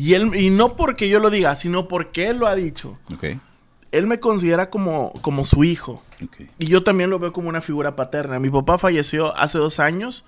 Y 0.00 0.14
él, 0.14 0.34
y 0.34 0.48
no 0.48 0.76
porque 0.76 1.10
yo 1.10 1.20
lo 1.20 1.28
diga, 1.28 1.54
sino 1.56 1.86
porque 1.86 2.28
él 2.28 2.38
lo 2.38 2.46
ha 2.46 2.54
dicho. 2.54 2.98
Ok, 3.14 3.24
Él 3.92 4.06
me 4.06 4.18
considera 4.18 4.70
como, 4.70 5.12
como 5.20 5.44
su 5.44 5.62
hijo. 5.62 6.02
ok. 6.24 6.48
Y 6.58 6.66
yo 6.68 6.82
también 6.82 7.10
lo 7.10 7.18
veo 7.18 7.34
como 7.34 7.50
una 7.50 7.60
figura 7.60 7.96
paterna. 7.96 8.38
Mi 8.40 8.48
papá 8.48 8.78
falleció 8.78 9.36
hace 9.36 9.58
dos 9.58 9.78
años. 9.78 10.24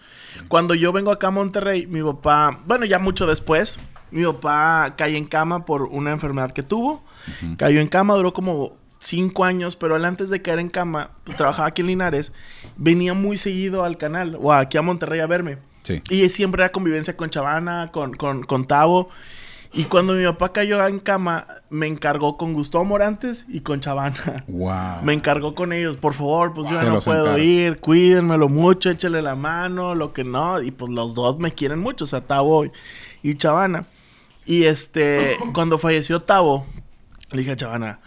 Cuando 0.48 0.74
yo 0.74 0.92
vengo 0.92 1.10
acá 1.10 1.28
a 1.28 1.30
Monterrey, 1.30 1.86
mi 1.86 2.02
papá, 2.02 2.60
bueno, 2.66 2.84
ya 2.84 2.98
mucho 2.98 3.26
después, 3.26 3.78
mi 4.10 4.24
papá 4.24 4.92
cayó 4.94 5.16
en 5.16 5.24
cama 5.24 5.64
por 5.64 5.84
una 5.84 6.10
enfermedad 6.12 6.50
que 6.52 6.62
tuvo. 6.62 7.02
Cayó 7.56 7.80
en 7.80 7.88
cama, 7.88 8.14
duró 8.14 8.34
como 8.34 8.76
cinco 8.98 9.44
años, 9.44 9.76
pero 9.76 9.96
él 9.96 10.04
antes 10.04 10.28
de 10.28 10.42
caer 10.42 10.58
en 10.58 10.68
cama, 10.68 11.12
pues 11.24 11.36
trabajaba 11.38 11.68
aquí 11.68 11.80
en 11.80 11.86
Linares, 11.88 12.32
venía 12.76 13.14
muy 13.14 13.38
seguido 13.38 13.84
al 13.84 13.96
canal 13.96 14.36
o 14.38 14.52
aquí 14.52 14.76
a 14.76 14.82
Monterrey 14.82 15.20
a 15.20 15.26
verme. 15.26 15.56
Sí. 15.82 16.02
Y 16.10 16.28
siempre 16.28 16.62
era 16.62 16.72
convivencia 16.72 17.16
con 17.16 17.30
Chavana, 17.30 17.90
con, 17.90 18.12
con, 18.14 18.42
con 18.44 18.66
Tavo. 18.66 19.08
Y 19.74 19.84
cuando 19.84 20.12
mi 20.12 20.24
papá 20.24 20.52
cayó 20.52 20.86
en 20.86 20.98
cama, 20.98 21.46
me 21.70 21.86
encargó 21.86 22.36
con 22.36 22.52
Gustavo 22.52 22.84
Morantes 22.84 23.46
y 23.48 23.60
con 23.60 23.80
Chavana. 23.80 24.44
Wow. 24.46 25.02
Me 25.02 25.14
encargó 25.14 25.54
con 25.54 25.72
ellos, 25.72 25.96
por 25.96 26.12
favor, 26.12 26.52
pues 26.52 26.68
yo 26.68 26.78
Se 26.78 26.84
ya 26.84 26.90
no 26.92 27.00
puedo 27.00 27.22
encargo. 27.22 27.38
ir, 27.42 27.80
cuídenmelo 27.80 28.50
mucho, 28.50 28.90
échale 28.90 29.22
la 29.22 29.34
mano, 29.34 29.94
lo 29.94 30.12
que 30.12 30.24
no. 30.24 30.60
Y 30.60 30.72
pues 30.72 30.92
los 30.92 31.14
dos 31.14 31.38
me 31.38 31.52
quieren 31.52 31.78
mucho, 31.78 32.04
o 32.04 32.06
sea, 32.06 32.20
Tavo 32.26 32.66
y- 32.66 32.72
y 33.22 33.34
Chavana. 33.36 33.86
Y 34.44 34.64
este, 34.64 35.38
cuando 35.54 35.78
falleció 35.78 36.20
Tavo, 36.20 36.66
le 37.30 37.38
dije 37.38 37.52
a 37.52 37.56
Chavana, 37.56 38.00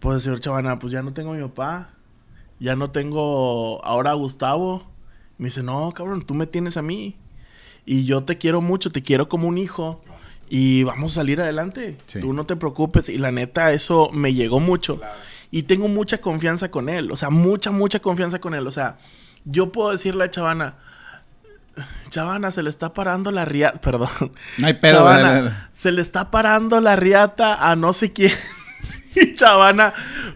pues 0.00 0.22
señor 0.24 0.40
Chavana, 0.40 0.78
pues 0.78 0.92
ya 0.92 1.00
no 1.02 1.14
tengo 1.14 1.32
a 1.32 1.36
mi 1.36 1.42
papá, 1.42 1.88
ya 2.60 2.76
no 2.76 2.90
tengo 2.90 3.82
ahora 3.82 4.10
a 4.10 4.14
Gustavo. 4.14 4.82
Me 5.38 5.46
dice, 5.46 5.62
no, 5.62 5.90
cabrón, 5.92 6.20
tú 6.26 6.34
me 6.34 6.46
tienes 6.46 6.76
a 6.76 6.82
mí. 6.82 7.16
Y 7.86 8.04
yo 8.04 8.24
te 8.24 8.36
quiero 8.36 8.60
mucho, 8.60 8.92
te 8.92 9.00
quiero 9.00 9.30
como 9.30 9.48
un 9.48 9.56
hijo. 9.56 10.02
Y 10.48 10.84
vamos 10.84 11.12
a 11.12 11.14
salir 11.16 11.40
adelante. 11.40 11.98
Sí. 12.06 12.20
Tú 12.20 12.32
no 12.32 12.46
te 12.46 12.56
preocupes. 12.56 13.08
Y 13.08 13.18
la 13.18 13.30
neta, 13.30 13.72
eso 13.72 14.10
me 14.12 14.34
llegó 14.34 14.60
mucho. 14.60 15.00
Y 15.50 15.64
tengo 15.64 15.88
mucha 15.88 16.18
confianza 16.18 16.70
con 16.70 16.88
él. 16.88 17.10
O 17.10 17.16
sea, 17.16 17.30
mucha, 17.30 17.70
mucha 17.70 18.00
confianza 18.00 18.40
con 18.40 18.54
él. 18.54 18.66
O 18.66 18.70
sea, 18.70 18.98
yo 19.44 19.72
puedo 19.72 19.90
decirle 19.90 20.24
a 20.24 20.30
Chavana, 20.30 20.76
Chavana, 22.08 22.50
se 22.50 22.62
le 22.62 22.70
está 22.70 22.92
parando 22.92 23.30
la 23.30 23.44
riata. 23.44 23.80
Perdón. 23.82 24.32
No 24.58 24.66
hay 24.66 24.74
pedo, 24.74 24.98
Chavana, 24.98 25.70
se 25.72 25.92
le 25.92 26.02
está 26.02 26.30
parando 26.30 26.80
la 26.80 26.96
riata 26.96 27.70
a 27.70 27.76
no 27.76 27.92
sé 27.92 28.12
quién. 28.12 28.32
Y 29.16 29.34
Chavana, 29.34 29.92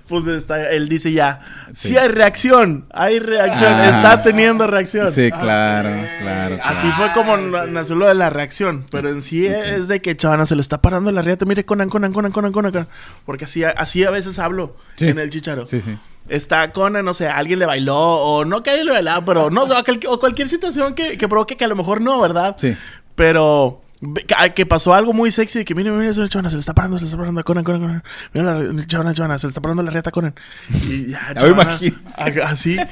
pues 0.09 0.27
está, 0.27 0.71
él 0.71 0.89
dice 0.89 1.13
ya, 1.13 1.41
sí. 1.75 1.89
Sí. 1.91 1.97
hay 1.99 2.09
reacción, 2.09 2.87
hay 2.93 3.19
reacción, 3.19 3.73
Ah. 3.73 3.89
está 3.91 4.23
teniendo 4.23 4.67
reacción. 4.67 5.13
Sí, 5.13 5.31
claro, 5.31 5.91
claro. 6.21 6.59
Así 6.65 6.91
fue 6.93 7.13
como 7.13 7.37
na- 7.37 7.67
nació 7.67 7.95
lo 7.97 8.07
de 8.09 8.15
la 8.15 8.31
reacción, 8.31 8.85
pero 8.91 9.09
en 9.11 9.23
sí 9.23 9.47
es 9.47 9.89
de 9.89 10.01
que 10.03 10.17
Chavana 10.17 10.47
se 10.47 10.57
le 10.57 10.63
está 10.63 10.81
parando 10.83 11.13
la 11.13 11.23
riata, 11.23 11.45
mire 11.45 11.65
Conan, 11.65 11.89
Conan, 11.91 12.13
Conan, 12.13 12.33
Conan, 12.33 12.53
Conan, 12.53 12.89
porque 13.25 13.45
así, 13.45 13.63
así 13.65 14.05
a 14.05 14.11
veces 14.11 14.39
hablo 14.39 14.77
Sí. 14.97 15.09
en 15.09 15.19
el 15.19 15.31
chicharo. 15.31 15.67
Sí, 15.67 15.81
sí. 15.81 15.97
Está 16.29 16.73
Conan, 16.73 17.05
no 17.05 17.15
sé, 17.15 17.29
alguien 17.29 17.59
le 17.59 17.67
bailó, 17.67 17.97
o 17.99 18.45
no 18.45 18.63
que 18.63 18.71
alguien 18.71 18.87
le 18.87 18.93
bailaba, 18.93 19.25
pero 19.25 19.51
no, 19.51 19.65
o, 19.65 20.21
cualquier 20.21 20.49
situación 20.49 20.95
que, 20.95 21.17
que 21.19 21.29
provoque 21.29 21.57
que 21.57 21.65
a 21.65 21.69
lo 21.69 21.77
mejor 21.77 22.01
no, 22.01 22.21
¿verdad? 22.21 22.57
Sí. 22.59 22.77
Pero 23.15 23.83
que, 24.55 24.67
pasó 24.67 24.95
algo 24.95 25.13
muy 25.13 25.31
sexy 25.31 25.61
de 25.61 25.65
que 25.65 25.75
mire, 25.75 25.91
mire, 25.93 26.09
esa 26.11 26.27
chavana 26.29 26.49
se 26.49 26.57
le 26.57 26.61
está 26.61 26.75
parando, 26.75 26.97
se 26.99 27.03
le 27.05 27.07
está 27.07 27.17
parando 27.19 27.41
a 27.41 27.45
Conan, 27.45 27.63
Conan, 27.63 27.81
Conan. 27.81 28.05
Mira 28.33 28.55
la 28.55 28.87
chavana, 28.87 29.15
chavana, 29.15 29.39
se 29.39 29.47
le 29.47 29.51
está 29.51 29.61
parando 29.61 29.83
la 29.83 29.91
riata 29.91 30.11
a 30.11 30.13
Conan. 30.13 30.35
Y 30.71 31.07
ya, 31.11 31.21
Ya 31.29 31.35
me 31.35 31.35
chavana, 31.41 31.63
imagino. 31.63 31.99
Así. 32.45 32.77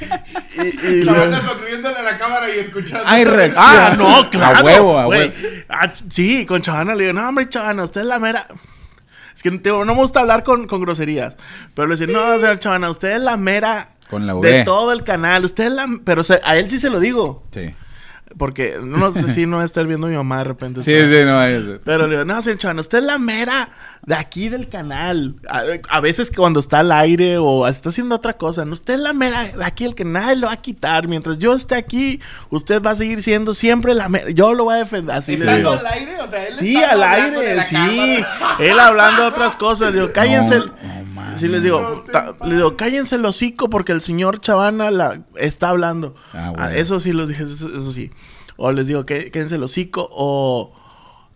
Y, 0.53 0.87
y 0.87 1.05
La 1.05 1.13
luego- 1.13 1.31
banda 1.31 1.41
sonriéndole 1.49 1.97
a 1.97 2.03
la 2.03 2.19
cámara 2.19 2.55
y 2.55 2.59
escuchando. 2.59 3.05
Hay 3.07 3.25
reacción. 3.25 3.65
Ah, 3.67 3.95
no, 3.97 4.29
claro. 4.31 4.59
A 4.59 4.63
huevo, 4.63 4.99
a 4.99 5.05
güey. 5.07 5.21
huevo. 5.21 5.35
Ah, 5.69 5.91
sí, 6.09 6.45
con 6.47 6.61
Chavana 6.61 6.95
le 6.95 7.05
digo, 7.05 7.15
no, 7.15 7.29
hombre, 7.29 7.49
Chavana, 7.49 7.85
usted 7.85 8.03
es 8.03 8.07
la 8.07 8.19
mera. 8.19 8.47
Es 9.35 9.43
que 9.43 9.51
te- 9.53 9.71
no 9.71 9.85
me 9.85 9.95
gusta 9.95 10.21
hablar 10.21 10.43
con, 10.45 10.67
con 10.67 10.83
groserías. 10.83 11.37
Pero 11.75 11.89
le 11.89 11.97
decía, 11.97 12.13
no, 12.13 12.39
señor 12.39 12.59
Chavana, 12.59 12.91
usted 12.91 13.13
es 13.17 13.21
la 13.23 13.37
mera. 13.37 13.89
Con 14.11 14.27
la 14.27 14.35
De 14.35 14.65
todo 14.65 14.93
el 14.93 15.03
canal. 15.05 15.45
Usted 15.45 15.67
es 15.67 15.73
la. 15.73 15.87
Pero 16.05 16.23
se- 16.25 16.41
a 16.45 16.57
él 16.57 16.69
sí 16.69 16.79
se 16.79 16.91
lo 16.91 17.01
digo. 17.01 17.45
Sí. 17.53 17.71
Porque 18.37 18.79
no 18.83 19.13
sé 19.13 19.29
si 19.31 19.47
no 19.47 19.57
va 19.57 19.63
a 19.63 19.67
estar 19.67 19.87
viendo 19.87 20.07
mi 20.07 20.15
mamá 20.17 20.39
de 20.39 20.45
repente. 20.45 20.81
Sí, 20.85 20.93
sí, 20.93 21.25
no 21.25 21.43
eso. 21.45 21.79
Pero 21.85 22.07
le 22.07 22.13
digo, 22.13 22.25
no, 22.25 22.41
señor 22.43 22.59
Chavana, 22.59 22.81
usted 22.81 22.99
es 22.99 23.05
la 23.05 23.19
mera 23.19 23.69
de 24.07 24.15
aquí 24.15 24.49
del 24.49 24.69
canal. 24.69 25.37
A, 25.49 25.63
a 25.89 26.01
veces 26.01 26.31
cuando 26.35 26.59
está 26.61 26.81
al 26.81 26.91
aire 26.93 27.39
o 27.39 27.67
está 27.67 27.91
haciendo 27.91 28.17
otra 28.17 28.35
cosa, 28.39 28.65
no, 28.65 28.73
usted 28.73 28.95
es 28.95 29.01
la 29.01 29.13
mera 29.13 29.45
de 29.49 29.65
aquí 29.65 29.85
del 29.85 29.95
que 29.95 30.05
nadie 30.05 30.37
lo 30.37 30.47
va 30.49 30.55
a 30.55 30.57
quitar. 30.57 31.07
Mientras 31.09 31.39
yo 31.39 31.53
esté 31.53 31.75
aquí, 31.75 32.21
usted 32.49 32.83
va 32.83 32.91
a 32.93 32.95
seguir 32.95 33.23
siendo 33.23 33.55
siempre 33.55 33.95
la 33.95 34.09
mera. 34.09 34.31
Yo 34.31 34.55
lo 34.55 34.65
voy 34.65 34.75
a 34.75 34.79
defender. 34.79 35.15
Así 35.17 35.37
le 35.37 35.45
¿Estando 35.45 35.73
digo. 35.73 35.81
al 35.81 35.93
aire? 35.95 36.21
O 36.21 36.31
sea, 36.31 36.47
él 36.49 36.57
Sí, 36.57 36.77
al 36.83 37.03
aire, 37.03 37.63
sí. 37.63 37.75
cámara. 37.77 38.57
Él 38.59 38.81
hablando 38.81 39.23
de 39.23 39.29
otras 39.29 39.57
cosas. 39.57 39.93
Le 39.93 40.01
digo, 40.01 40.13
cállense. 40.13 40.59
No, 40.59 40.67
no 40.67 41.39
sí, 41.39 41.47
les 41.49 41.63
digo, 41.63 42.05
ta- 42.11 42.35
les 42.45 42.57
digo, 42.57 42.77
cállense 42.77 43.15
el 43.17 43.25
hocico 43.25 43.71
porque 43.71 43.93
el 43.93 44.01
señor 44.01 44.41
Chavana 44.41 44.91
la, 44.91 45.23
está 45.37 45.69
hablando. 45.69 46.15
Ah, 46.33 46.47
Ah, 46.49 46.51
bueno. 46.51 46.69
eso 46.71 46.99
sí 47.01 47.13
los 47.13 47.29
dije, 47.29 47.45
eso, 47.45 47.69
eso 47.69 47.93
sí. 47.93 48.11
O 48.57 48.73
les 48.73 48.89
digo, 48.89 49.07
"Cá- 49.07 49.31
cállense 49.33 49.55
el 49.55 49.63
hocico. 49.63 50.09
O 50.11 50.73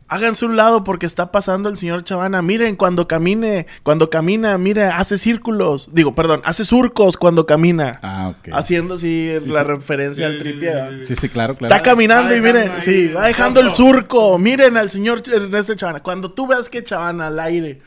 háganse 0.08 0.44
un 0.44 0.56
lado 0.56 0.84
porque 0.84 1.06
está 1.06 1.32
pasando 1.32 1.68
el 1.68 1.76
señor 1.76 2.04
Chavana. 2.04 2.42
Miren, 2.42 2.76
cuando 2.76 3.08
camine, 3.08 3.66
cuando 3.82 4.10
camina, 4.10 4.56
mire, 4.58 4.84
hace 4.84 5.18
círculos. 5.18 5.88
Digo, 5.92 6.14
perdón, 6.14 6.40
hace 6.44 6.64
surcos 6.64 7.16
cuando 7.16 7.46
camina. 7.46 8.00
Ah, 8.02 8.28
ok. 8.36 8.48
Haciendo 8.52 8.94
así 8.94 9.32
la 9.46 9.64
referencia 9.64 10.26
al 10.26 10.34
Sí, 10.34 10.38
tripié. 10.38 10.72
sí, 10.72 10.98
sí, 10.98 11.06
Sí, 11.14 11.16
sí, 11.22 11.28
claro, 11.28 11.54
claro. 11.56 11.74
Está 11.74 11.82
caminando 11.88 12.30
Va 12.30 12.36
y 12.36 12.40
miren, 12.40 12.72
sí, 12.80 13.08
va 13.08 13.22
el 13.28 13.34
dejando 13.34 13.60
el 13.60 13.72
surco. 13.72 14.38
Miren 14.38 14.76
al 14.76 14.90
señor 14.90 15.22
Ernesto 15.32 15.74
Chavana. 15.74 16.02
Cuando 16.02 16.32
tú 16.32 16.46
veas 16.46 16.68
que 16.68 16.82
Chavana 16.82 17.28
al 17.28 17.38
aire 17.40 17.80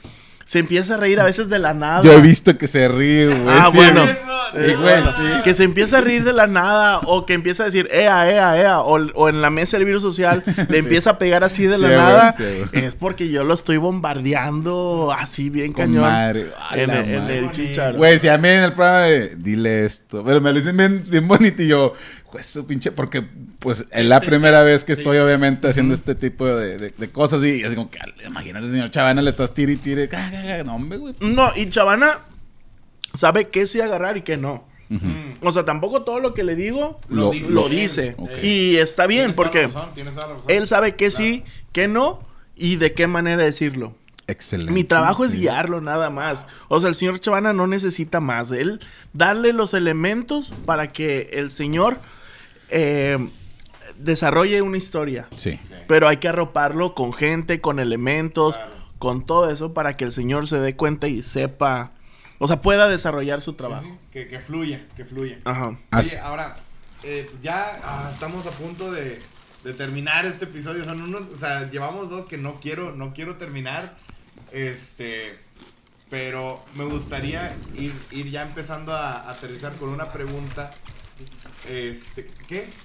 se 0.47 0.59
empieza 0.59 0.93
a 0.93 0.97
reír 0.97 1.19
a 1.19 1.25
veces 1.25 1.49
de 1.49 1.59
la 1.59 1.73
nada. 1.73 2.01
Yo 2.03 2.13
he 2.13 2.21
visto 2.21 2.57
que 2.57 2.67
se 2.67 2.87
ríe, 2.87 3.27
güey. 3.27 3.41
Ah, 3.47 3.67
sí, 3.69 3.77
bueno. 3.77 4.03
Eso, 4.05 4.15
Sí, 4.55 4.61
sí. 4.63 5.41
Que 5.43 5.53
se 5.53 5.65
empieza 5.65 5.97
a 5.97 6.01
reír 6.01 6.23
de 6.23 6.31
la 6.31 6.47
nada 6.47 6.99
o 7.03 7.25
que 7.25 7.33
empieza 7.33 7.63
a 7.63 7.65
decir, 7.65 7.89
ea, 7.91 8.31
ea, 8.31 8.57
ea, 8.57 8.79
o, 8.79 8.95
o 9.13 9.27
en 9.27 9.41
la 9.41 9.49
mesa 9.49 9.75
del 9.77 9.85
virus 9.85 10.01
social 10.01 10.41
le 10.69 10.77
empieza 10.79 11.11
a 11.11 11.17
pegar 11.17 11.43
así 11.43 11.65
de 11.67 11.75
Sí, 11.75 11.81
la 11.81 11.87
güey, 11.89 11.99
nada. 11.99 12.35
es 12.71 12.95
porque 12.95 13.27
yo 13.27 13.43
lo 13.43 13.53
estoy 13.53 13.75
bombardeando 13.75 15.13
así 15.17 15.49
bien 15.49 15.73
Con 15.73 15.85
cañón 15.87 16.01
madre. 16.03 16.51
Ay, 16.69 16.81
en, 16.81 16.89
el- 16.91 17.09
en 17.09 17.19
madre. 17.21 17.37
el 17.39 17.51
chicharo. 17.51 17.97
Güey, 17.97 18.19
si 18.19 18.29
a 18.29 18.37
mí 18.37 18.47
en 18.47 18.63
el 18.63 18.73
programa 18.73 19.01
de 19.01 19.35
dile 19.35 19.85
esto, 19.85 20.23
pero 20.23 20.39
me 20.41 20.51
lo 20.53 20.59
dicen 20.59 20.77
bien, 20.77 21.03
bien 21.09 21.27
bonito 21.27 21.61
y 21.61 21.67
yo, 21.67 21.93
pues 22.31 22.45
su 22.45 22.65
pinche, 22.67 22.91
porque 22.91 23.23
pues 23.59 23.85
es 23.91 24.05
la 24.05 24.19
primera 24.19 24.61
vez 24.63 24.83
que 24.83 24.93
estoy 24.93 25.17
obviamente 25.17 25.67
haciendo 25.67 25.93
este 25.93 26.13
tipo 26.15 26.45
de, 26.45 26.77
de- 26.77 26.89
de 26.97 27.09
cosas 27.11 27.43
y 27.43 27.63
así 27.63 27.75
como 27.75 27.89
que, 27.89 27.99
imagínate, 28.25 28.67
señor 28.67 28.91
Chavana, 28.91 29.21
le 29.21 29.29
estás 29.29 29.53
tire 29.53 29.73
y 29.73 29.77
tire, 29.77 30.09
no, 30.65 30.75
hombre, 30.75 30.97
güey. 30.97 31.15
No, 31.21 31.49
y 31.55 31.67
Chavana 31.69 32.19
sabe 33.13 33.47
qué 33.49 33.65
sí 33.65 33.81
agarrar 33.81 34.17
y 34.17 34.21
qué 34.21 34.37
no. 34.37 34.65
O 35.41 35.51
sea, 35.51 35.65
tampoco 35.65 36.03
todo 36.03 36.21
lo 36.21 36.33
que 36.33 36.43
le 36.45 36.55
digo 36.55 36.97
Lo- 37.09 37.23
lo, 37.25 37.31
dice. 37.31 37.51
lo 37.51 37.67
dice. 37.69 38.15
Ok. 38.17 38.29
Y 38.43 38.77
está 38.77 39.05
bien 39.05 39.33
porque 39.33 39.67
razón, 39.67 39.89
él 40.47 40.65
sabe 40.67 40.95
qué 40.95 41.11
sí, 41.11 41.43
qué 41.73 41.89
no 41.89 42.21
y 42.55 42.77
de 42.77 42.93
qué 42.93 43.05
manera 43.07 43.43
decirlo. 43.43 43.95
Excelente. 44.27 44.71
Mi 44.73 44.83
trabajo 44.83 45.23
es 45.23 45.33
guiarlo 45.33 45.79
nada 45.81 46.09
más. 46.09 46.45
O 46.67 46.79
sea, 46.79 46.89
el 46.89 46.95
señor 46.95 47.19
Chavana 47.19 47.53
no 47.53 47.65
necesita 47.67 48.19
más. 48.19 48.51
Él 48.51 48.79
darle 49.13 49.53
los 49.53 49.73
elementos 49.73 50.53
para 50.65 50.91
que 50.91 51.29
el 51.33 51.49
señor 51.49 51.99
eh, 52.69 53.29
desarrolle 53.97 54.61
una 54.61 54.77
historia. 54.77 55.27
Sí. 55.35 55.59
Pero 55.87 56.07
hay 56.09 56.17
que 56.17 56.27
arroparlo 56.27 56.93
con 56.93 57.13
gente, 57.13 57.61
con 57.61 57.79
elementos, 57.79 58.55
Claro. 58.57 58.71
con 58.99 59.25
todo 59.25 59.49
eso 59.49 59.73
para 59.73 59.95
que 59.95 60.03
el 60.03 60.11
señor 60.11 60.47
se 60.47 60.59
dé 60.59 60.75
cuenta 60.75 61.07
y 61.07 61.21
sepa, 61.21 61.91
o 62.39 62.47
sea, 62.47 62.59
pueda 62.59 62.87
desarrollar 62.89 63.41
su 63.41 63.53
trabajo. 63.53 63.83
Sí, 63.85 63.99
Que, 64.11 64.27
que 64.27 64.39
fluya, 64.39 64.85
que 64.97 65.05
fluya. 65.05 65.37
Ajá. 65.45 65.77
Oye, 65.97 66.19
ahora, 66.19 66.57
eh, 67.03 67.29
ya 67.41 67.79
ah, 67.83 68.09
estamos 68.11 68.45
a 68.45 68.51
punto 68.51 68.91
de, 68.91 69.19
de 69.63 69.73
terminar 69.73 70.25
este 70.25 70.45
episodio. 70.45 70.83
Son 70.83 71.01
unos, 71.01 71.21
o 71.33 71.37
sea, 71.37 71.71
llevamos 71.71 72.09
dos 72.09 72.25
que 72.25 72.37
no 72.37 72.55
quiero, 72.59 72.93
no 72.93 73.13
quiero 73.13 73.37
terminar. 73.37 73.95
Este, 74.51 75.37
pero 76.09 76.63
me 76.75 76.85
gustaría 76.85 77.53
ir, 77.75 77.93
ir 78.11 78.29
ya 78.29 78.43
empezando 78.43 78.93
a, 78.93 79.21
a 79.21 79.31
aterrizar 79.31 79.73
con 79.73 79.89
una 79.89 80.09
pregunta. 80.09 80.71
Este, 81.69 82.27
¿qué? 82.47 82.65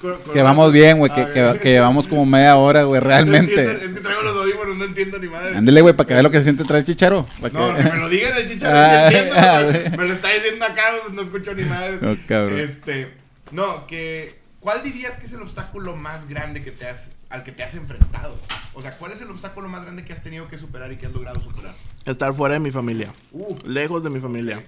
Con- 0.00 0.16
con 0.22 0.32
Que 0.32 0.42
vamos 0.42 0.72
bien, 0.72 0.98
güey, 0.98 1.12
que, 1.12 1.26
que, 1.60 1.68
llevamos 1.70 2.06
como 2.06 2.24
media 2.24 2.54
hora, 2.56 2.84
güey, 2.84 3.00
No 3.02 3.06
realmente. 3.08 3.84
es 3.84 3.94
que 3.94 4.00
traigo 4.00 4.22
los 4.22 4.36
audífonos, 4.36 4.76
no 4.76 4.84
entiendo 4.84 5.18
ni 5.18 5.26
madre. 5.28 5.56
Ándele, 5.56 5.80
güey, 5.80 5.94
para 5.96 6.06
que 6.06 6.14
vea 6.14 6.22
lo 6.22 6.30
que 6.30 6.38
se 6.38 6.44
siente 6.44 6.62
traer 6.64 6.84
chicharo. 6.84 7.26
No, 7.52 7.74
que- 7.74 7.82
me 7.82 7.96
lo 7.96 8.08
digan 8.08 8.36
el 8.36 8.48
chicharro, 8.48 8.76
Ah, 8.78 9.06
entiendo, 9.08 9.34
ah, 9.36 9.90
me 9.96 10.06
lo 10.06 10.14
está 10.14 10.28
diciendo 10.28 10.64
acá, 10.64 10.84
no 11.12 11.20
escucho 11.20 11.52
ni 11.54 11.64
madre. 11.64 11.98
No, 12.00 12.16
cabrón. 12.28 12.60
Este, 12.60 13.12
no, 13.50 13.86
que 13.88 14.38
¿cuál 14.60 14.82
dirías 14.84 15.18
que 15.18 15.26
es 15.26 15.32
el 15.32 15.42
obstáculo 15.42 15.96
más 15.96 16.28
grande 16.28 16.62
que 16.62 16.70
te 16.70 16.86
has 16.88 17.10
al 17.30 17.44
que 17.44 17.52
te 17.52 17.62
has 17.62 17.74
enfrentado? 17.74 18.36
O 18.74 18.82
sea, 18.82 18.96
¿cuál 18.98 19.12
es 19.12 19.20
el 19.20 19.30
obstáculo 19.30 19.68
más 19.68 19.82
grande 19.84 20.04
que 20.04 20.12
has 20.12 20.22
tenido 20.22 20.48
que 20.48 20.56
superar 20.56 20.92
y 20.92 20.96
que 20.96 21.06
has 21.06 21.12
logrado 21.12 21.40
superar? 21.40 21.74
Estar 22.04 22.32
fuera 22.34 22.54
de 22.54 22.60
mi 22.60 22.70
familia. 22.70 23.12
Uh, 23.32 23.54
Lejos 23.64 24.02
de 24.02 24.10
mi 24.10 24.20
familia. 24.20 24.64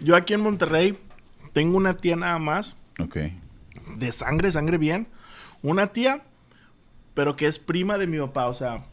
Yo 0.00 0.14
aquí 0.16 0.34
en 0.34 0.40
Monterrey 0.40 0.98
tengo 1.52 1.76
una 1.76 1.94
tía 1.94 2.16
nada 2.16 2.38
más, 2.38 2.76
Ok. 3.00 3.16
de 3.96 4.12
sangre, 4.12 4.52
sangre 4.52 4.78
bien. 4.78 5.08
Una 5.62 5.88
tía, 5.88 6.22
pero 7.14 7.34
que 7.34 7.46
es 7.46 7.58
prima 7.58 7.98
de 7.98 8.06
mi 8.06 8.18
papá, 8.18 8.46
o 8.46 8.54
sea, 8.54 8.84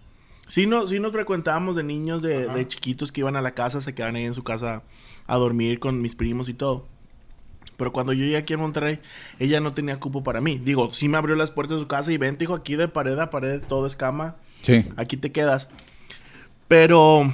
sí, 0.47 0.65
no, 0.65 0.88
sí 0.88 0.99
nos 0.99 1.12
frecuentábamos 1.12 1.75
de 1.75 1.84
niños, 1.84 2.23
de, 2.23 2.47
de 2.47 2.67
chiquitos 2.67 3.12
que 3.12 3.21
iban 3.21 3.36
a 3.36 3.41
la 3.41 3.51
casa, 3.54 3.82
se 3.82 3.93
quedaban 3.93 4.15
ahí 4.15 4.23
en 4.25 4.34
su 4.34 4.43
casa 4.43 4.82
a 5.28 5.36
dormir 5.38 5.80
con 5.80 6.01
mis 6.01 6.15
primos 6.15 6.49
y 6.49 6.56
todo. 6.56 6.88
Pero 7.77 7.91
cuando 7.91 8.13
yo 8.13 8.23
llegué 8.23 8.38
aquí 8.38 8.53
en 8.53 8.59
Monterrey, 8.61 8.99
ella 9.39 9.59
no 9.59 9.73
tenía 9.73 9.99
cupo 9.99 10.23
para 10.23 10.39
mí. 10.41 10.59
Digo, 10.63 10.89
sí 10.89 11.09
me 11.09 11.17
abrió 11.17 11.35
las 11.35 11.51
puertas 11.51 11.77
de 11.77 11.81
su 11.83 11.88
casa 11.88 12.11
y 12.11 12.17
vente, 12.17 12.45
hijo, 12.45 12.53
aquí 12.53 12.75
de 12.75 12.88
pared 12.88 13.17
a 13.19 13.29
pared, 13.29 13.61
todo 13.67 13.85
es 13.88 13.95
cama 13.95 14.35
Sí. 14.61 14.85
aquí 14.97 15.17
te 15.17 15.31
quedas. 15.31 15.69
Pero 16.67 17.31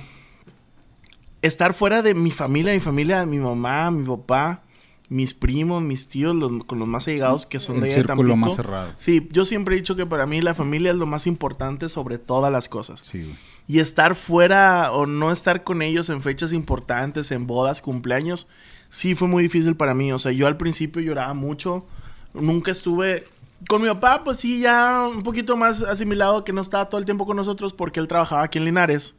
estar 1.41 1.73
fuera 1.73 2.01
de 2.01 2.13
mi 2.13 2.31
familia, 2.31 2.73
mi 2.73 2.79
familia, 2.79 3.25
mi 3.25 3.37
mamá, 3.39 3.89
mi 3.91 4.05
papá, 4.05 4.63
mis 5.09 5.33
primos, 5.33 5.81
mis 5.83 6.07
tíos, 6.07 6.35
los, 6.35 6.63
con 6.65 6.79
los 6.79 6.87
más 6.87 7.07
allegados 7.07 7.45
que 7.45 7.59
son 7.59 7.75
Un 7.75 7.81
de 7.81 7.87
allá 7.87 7.95
círculo 7.95 8.29
Tampico. 8.29 8.35
más 8.47 8.55
cerrado. 8.55 8.93
Sí, 8.97 9.27
yo 9.31 9.43
siempre 9.45 9.75
he 9.75 9.77
dicho 9.77 9.95
que 9.95 10.05
para 10.05 10.25
mí 10.25 10.41
la 10.41 10.53
familia 10.53 10.91
es 10.91 10.97
lo 10.97 11.05
más 11.05 11.27
importante 11.27 11.89
sobre 11.89 12.17
todas 12.17 12.51
las 12.51 12.67
cosas. 12.69 13.01
Sí, 13.01 13.19
güey. 13.23 13.35
Y 13.67 13.79
estar 13.79 14.15
fuera 14.15 14.91
o 14.91 15.05
no 15.05 15.31
estar 15.31 15.63
con 15.63 15.81
ellos 15.81 16.09
en 16.09 16.21
fechas 16.21 16.51
importantes, 16.53 17.31
en 17.31 17.45
bodas, 17.47 17.81
cumpleaños, 17.81 18.47
sí 18.91 19.15
fue 19.15 19.27
muy 19.27 19.41
difícil 19.43 19.75
para 19.75 19.95
mí. 19.95 20.11
O 20.11 20.19
sea, 20.19 20.31
yo 20.33 20.45
al 20.45 20.57
principio 20.57 21.01
lloraba 21.01 21.33
mucho. 21.33 21.87
Nunca 22.35 22.69
estuve... 22.69 23.25
Con 23.67 23.81
mi 23.83 23.87
papá, 23.87 24.23
pues 24.23 24.37
sí, 24.37 24.59
ya 24.59 25.07
un 25.07 25.21
poquito 25.21 25.55
más 25.55 25.83
asimilado 25.83 26.43
que 26.43 26.51
no 26.51 26.61
estaba 26.61 26.89
todo 26.89 26.97
el 26.99 27.05
tiempo 27.05 27.27
con 27.27 27.37
nosotros 27.37 27.73
porque 27.73 27.99
él 27.99 28.07
trabajaba 28.07 28.41
aquí 28.41 28.57
en 28.57 28.65
Linares. 28.65 29.13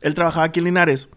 Él 0.00 0.14
trabajaba 0.14 0.44
aquí 0.46 0.60
en 0.60 0.64
Linares. 0.64 1.08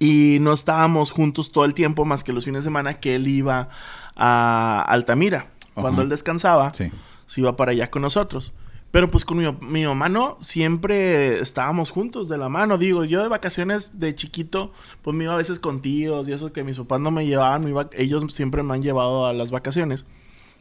Y 0.00 0.38
no 0.40 0.52
estábamos 0.52 1.12
juntos 1.12 1.52
todo 1.52 1.64
el 1.64 1.72
tiempo 1.74 2.04
más 2.04 2.24
que 2.24 2.32
los 2.32 2.44
fines 2.44 2.62
de 2.62 2.66
semana 2.66 2.94
que 2.94 3.14
él 3.14 3.28
iba 3.28 3.68
a 4.16 4.80
Altamira. 4.88 5.50
Cuando 5.74 6.00
Ajá. 6.00 6.02
él 6.02 6.08
descansaba, 6.08 6.74
Sí. 6.74 6.90
se 7.26 7.40
iba 7.40 7.54
para 7.56 7.70
allá 7.72 7.88
con 7.90 8.02
nosotros. 8.02 8.52
Pero 8.90 9.08
pues 9.10 9.24
con 9.24 9.38
mi, 9.38 9.44
mi 9.60 9.84
mamá 9.86 10.08
no, 10.08 10.36
siempre 10.40 11.38
estábamos 11.38 11.90
juntos 11.90 12.28
de 12.28 12.36
la 12.38 12.48
mano. 12.48 12.76
Digo, 12.76 13.04
yo 13.04 13.22
de 13.22 13.28
vacaciones 13.28 14.00
de 14.00 14.14
chiquito, 14.16 14.72
pues 15.02 15.16
me 15.16 15.24
iba 15.24 15.32
a 15.34 15.36
veces 15.36 15.60
con 15.60 15.80
tíos 15.80 16.26
y 16.28 16.32
eso 16.32 16.52
que 16.52 16.64
mis 16.64 16.76
papás 16.76 17.00
no 17.00 17.10
me 17.12 17.24
llevaban, 17.26 17.62
me 17.62 17.70
iba- 17.70 17.88
ellos 17.92 18.24
siempre 18.34 18.62
me 18.64 18.74
han 18.74 18.82
llevado 18.82 19.26
a 19.26 19.32
las 19.32 19.52
vacaciones 19.52 20.06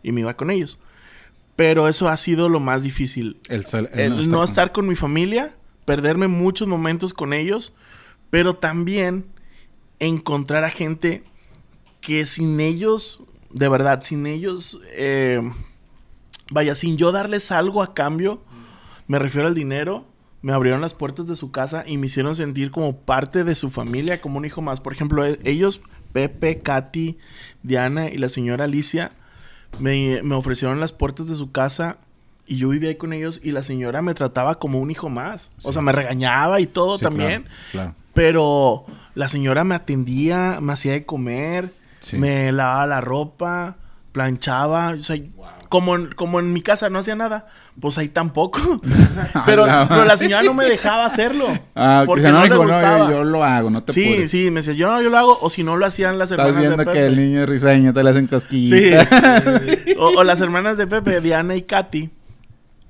y 0.04 0.12
me 0.12 0.22
iba 0.22 0.36
con 0.38 0.52
ellos. 0.52 0.78
Pero 1.56 1.88
eso 1.88 2.08
ha 2.08 2.18
sido 2.18 2.50
lo 2.50 2.60
más 2.60 2.84
difícil. 2.84 3.39
El, 3.94 4.30
no 4.32 4.44
estar 4.44 4.72
con 4.72 4.88
mi 4.88 4.96
familia, 4.96 5.56
perderme 5.86 6.28
muchos 6.28 6.68
momentos 6.68 7.13
con 7.13 7.34
ellos, 7.34 7.74
pero 8.30 8.56
también 8.56 9.26
encontrar 10.00 10.63
a 10.63 10.70
gente 10.70 11.24
que 12.00 12.26
sin 12.28 12.60
ellos, 12.60 13.24
de 13.50 13.68
verdad, 13.70 14.02
sin 14.04 14.26
ellos, 14.28 14.80
eh, 14.94 15.42
vaya, 16.51 16.75
sin 16.75 16.97
yo 16.97 17.12
darles 17.12 17.51
algo 17.51 17.81
a 17.83 17.93
cambio, 17.93 18.41
me 19.07 19.19
refiero 19.19 19.47
al 19.47 19.55
dinero, 19.55 20.05
me 20.41 20.53
abrieron 20.53 20.81
las 20.81 20.93
puertas 20.93 21.27
de 21.27 21.35
su 21.35 21.51
casa 21.51 21.83
y 21.85 21.97
me 21.97 22.07
hicieron 22.07 22.35
sentir 22.35 22.71
como 22.71 22.95
parte 22.97 23.43
de 23.43 23.55
su 23.55 23.69
familia, 23.69 24.21
como 24.21 24.38
un 24.38 24.45
hijo 24.45 24.62
más. 24.62 24.79
Por 24.79 24.93
ejemplo, 24.93 25.25
e- 25.25 25.39
ellos, 25.43 25.81
Pepe, 26.13 26.59
Katy, 26.62 27.17
Diana 27.63 28.09
y 28.09 28.17
la 28.17 28.29
señora 28.29 28.65
Alicia, 28.65 29.12
me, 29.79 30.21
me 30.23 30.35
ofrecieron 30.35 30.79
las 30.79 30.91
puertas 30.93 31.27
de 31.27 31.35
su 31.35 31.51
casa 31.51 31.97
y 32.47 32.57
yo 32.57 32.69
vivía 32.69 32.89
ahí 32.89 32.95
con 32.95 33.13
ellos 33.13 33.39
y 33.43 33.51
la 33.51 33.62
señora 33.63 34.01
me 34.01 34.13
trataba 34.13 34.57
como 34.59 34.79
un 34.79 34.89
hijo 34.91 35.09
más. 35.09 35.51
O 35.63 35.71
sea, 35.71 35.81
me 35.81 35.91
regañaba 35.91 36.59
y 36.62 36.67
todo 36.67 36.97
Sí, 36.97 37.03
también. 37.03 37.43
Claro. 37.43 37.93
claro. 37.93 37.95
Pero 38.13 38.85
la 39.13 39.27
señora 39.27 39.63
me 39.63 39.75
atendía, 39.75 40.59
me 40.62 40.73
hacía 40.73 40.93
de 40.93 41.05
comer, 41.05 41.73
Sí. 41.99 42.17
me 42.17 42.51
lavaba 42.51 42.88
la 42.88 43.01
ropa, 43.01 43.77
planchaba. 44.13 44.89
O 44.91 44.99
sea, 44.99 45.17
como, 45.69 45.95
en, 45.95 46.08
como 46.13 46.39
en 46.39 46.51
mi 46.51 46.62
casa 46.62 46.89
no 46.89 46.99
hacía 46.99 47.15
nada, 47.15 47.47
pues 47.79 47.97
ahí 47.97 48.10
tampoco. 48.10 48.60
pero, 49.45 49.65
la 49.65 49.88
pero 49.88 50.03
la 50.05 50.17
señora 50.17 50.43
no 50.43 50.53
me 50.53 50.65
dejaba 50.65 51.05
hacerlo. 51.05 51.47
Ah, 51.75 52.03
porque 52.05 52.23
no, 52.29 52.43
le 52.45 52.55
gustaba. 52.55 53.10
yo, 53.10 53.12
yo 53.12 53.23
lo 53.23 53.43
hago, 53.43 53.69
no 53.69 53.82
te 53.82 53.93
sí, 53.93 54.05
apures. 54.12 54.32
sí, 54.32 54.51
me 54.51 54.60
decía, 54.62 54.73
yo 54.73 54.91
no, 54.91 55.01
yo 55.01 55.10
lo 55.10 55.17
hago, 55.17 55.38
o 55.41 55.49
si 55.49 55.63
no 55.63 55.77
lo 55.77 55.86
hacían 55.86 56.17
las 56.17 56.32
Estás 56.32 56.47
hermanas 56.47 56.62
de 56.63 56.67
viendo 56.75 56.84
Pepe. 56.86 56.97
que 56.97 57.05
el 57.05 57.15
niño 57.15 57.43
es 57.43 57.49
risueño, 57.49 57.93
te 57.93 58.03
le 58.03 58.10
hacen 58.10 58.25
Sí. 58.25 58.29
cosquillas. 58.29 59.08
o, 59.97 60.08
o 60.19 60.23
las 60.23 60.41
hermanas 60.41 60.77
de 60.77 60.88
Pepe, 60.88 61.21
Diana 61.21 61.55
y 61.55 61.62
Katy, 61.62 62.10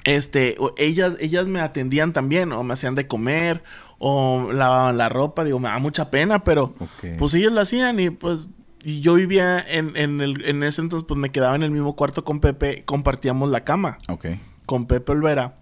este, 0.06 0.56
ellas, 0.78 1.16
ellas 1.20 1.48
me 1.48 1.60
atendían 1.60 2.14
también, 2.14 2.52
o 2.54 2.64
me 2.64 2.74
hacían 2.74 2.96
de 2.96 3.08
comer, 3.08 3.64
o 3.98 4.52
lavaban 4.54 4.98
la 4.98 5.10
ropa, 5.10 5.44
digo, 5.44 5.60
me 5.60 5.68
da 5.70 5.78
mucha 5.80 6.10
pena, 6.10 6.44
pero 6.44 6.74
Ok. 6.80 7.18
pues 7.18 7.34
ellos 7.34 7.52
lo 7.52 7.60
hacían 7.62 8.00
y 8.00 8.10
pues 8.10 8.48
y 8.84 9.02
yo 9.02 9.16
vivía 9.16 9.60
en, 9.60 9.96
en, 9.96 10.22
el, 10.22 10.46
en 10.46 10.64
ese 10.64 10.82
entonces, 10.82 11.06
pues 11.08 11.20
me 11.20 11.32
quedaba 11.32 11.56
en 11.56 11.64
el 11.64 11.72
mismo 11.72 11.96
cuarto 11.96 12.24
con 12.24 12.40
Pepe, 12.40 12.84
compartíamos 12.86 13.50
la 13.50 13.64
cama 13.64 13.98
Ok, 14.08 14.28
con 14.66 14.86
Pepe 14.86 15.12
Olvera, 15.12 15.56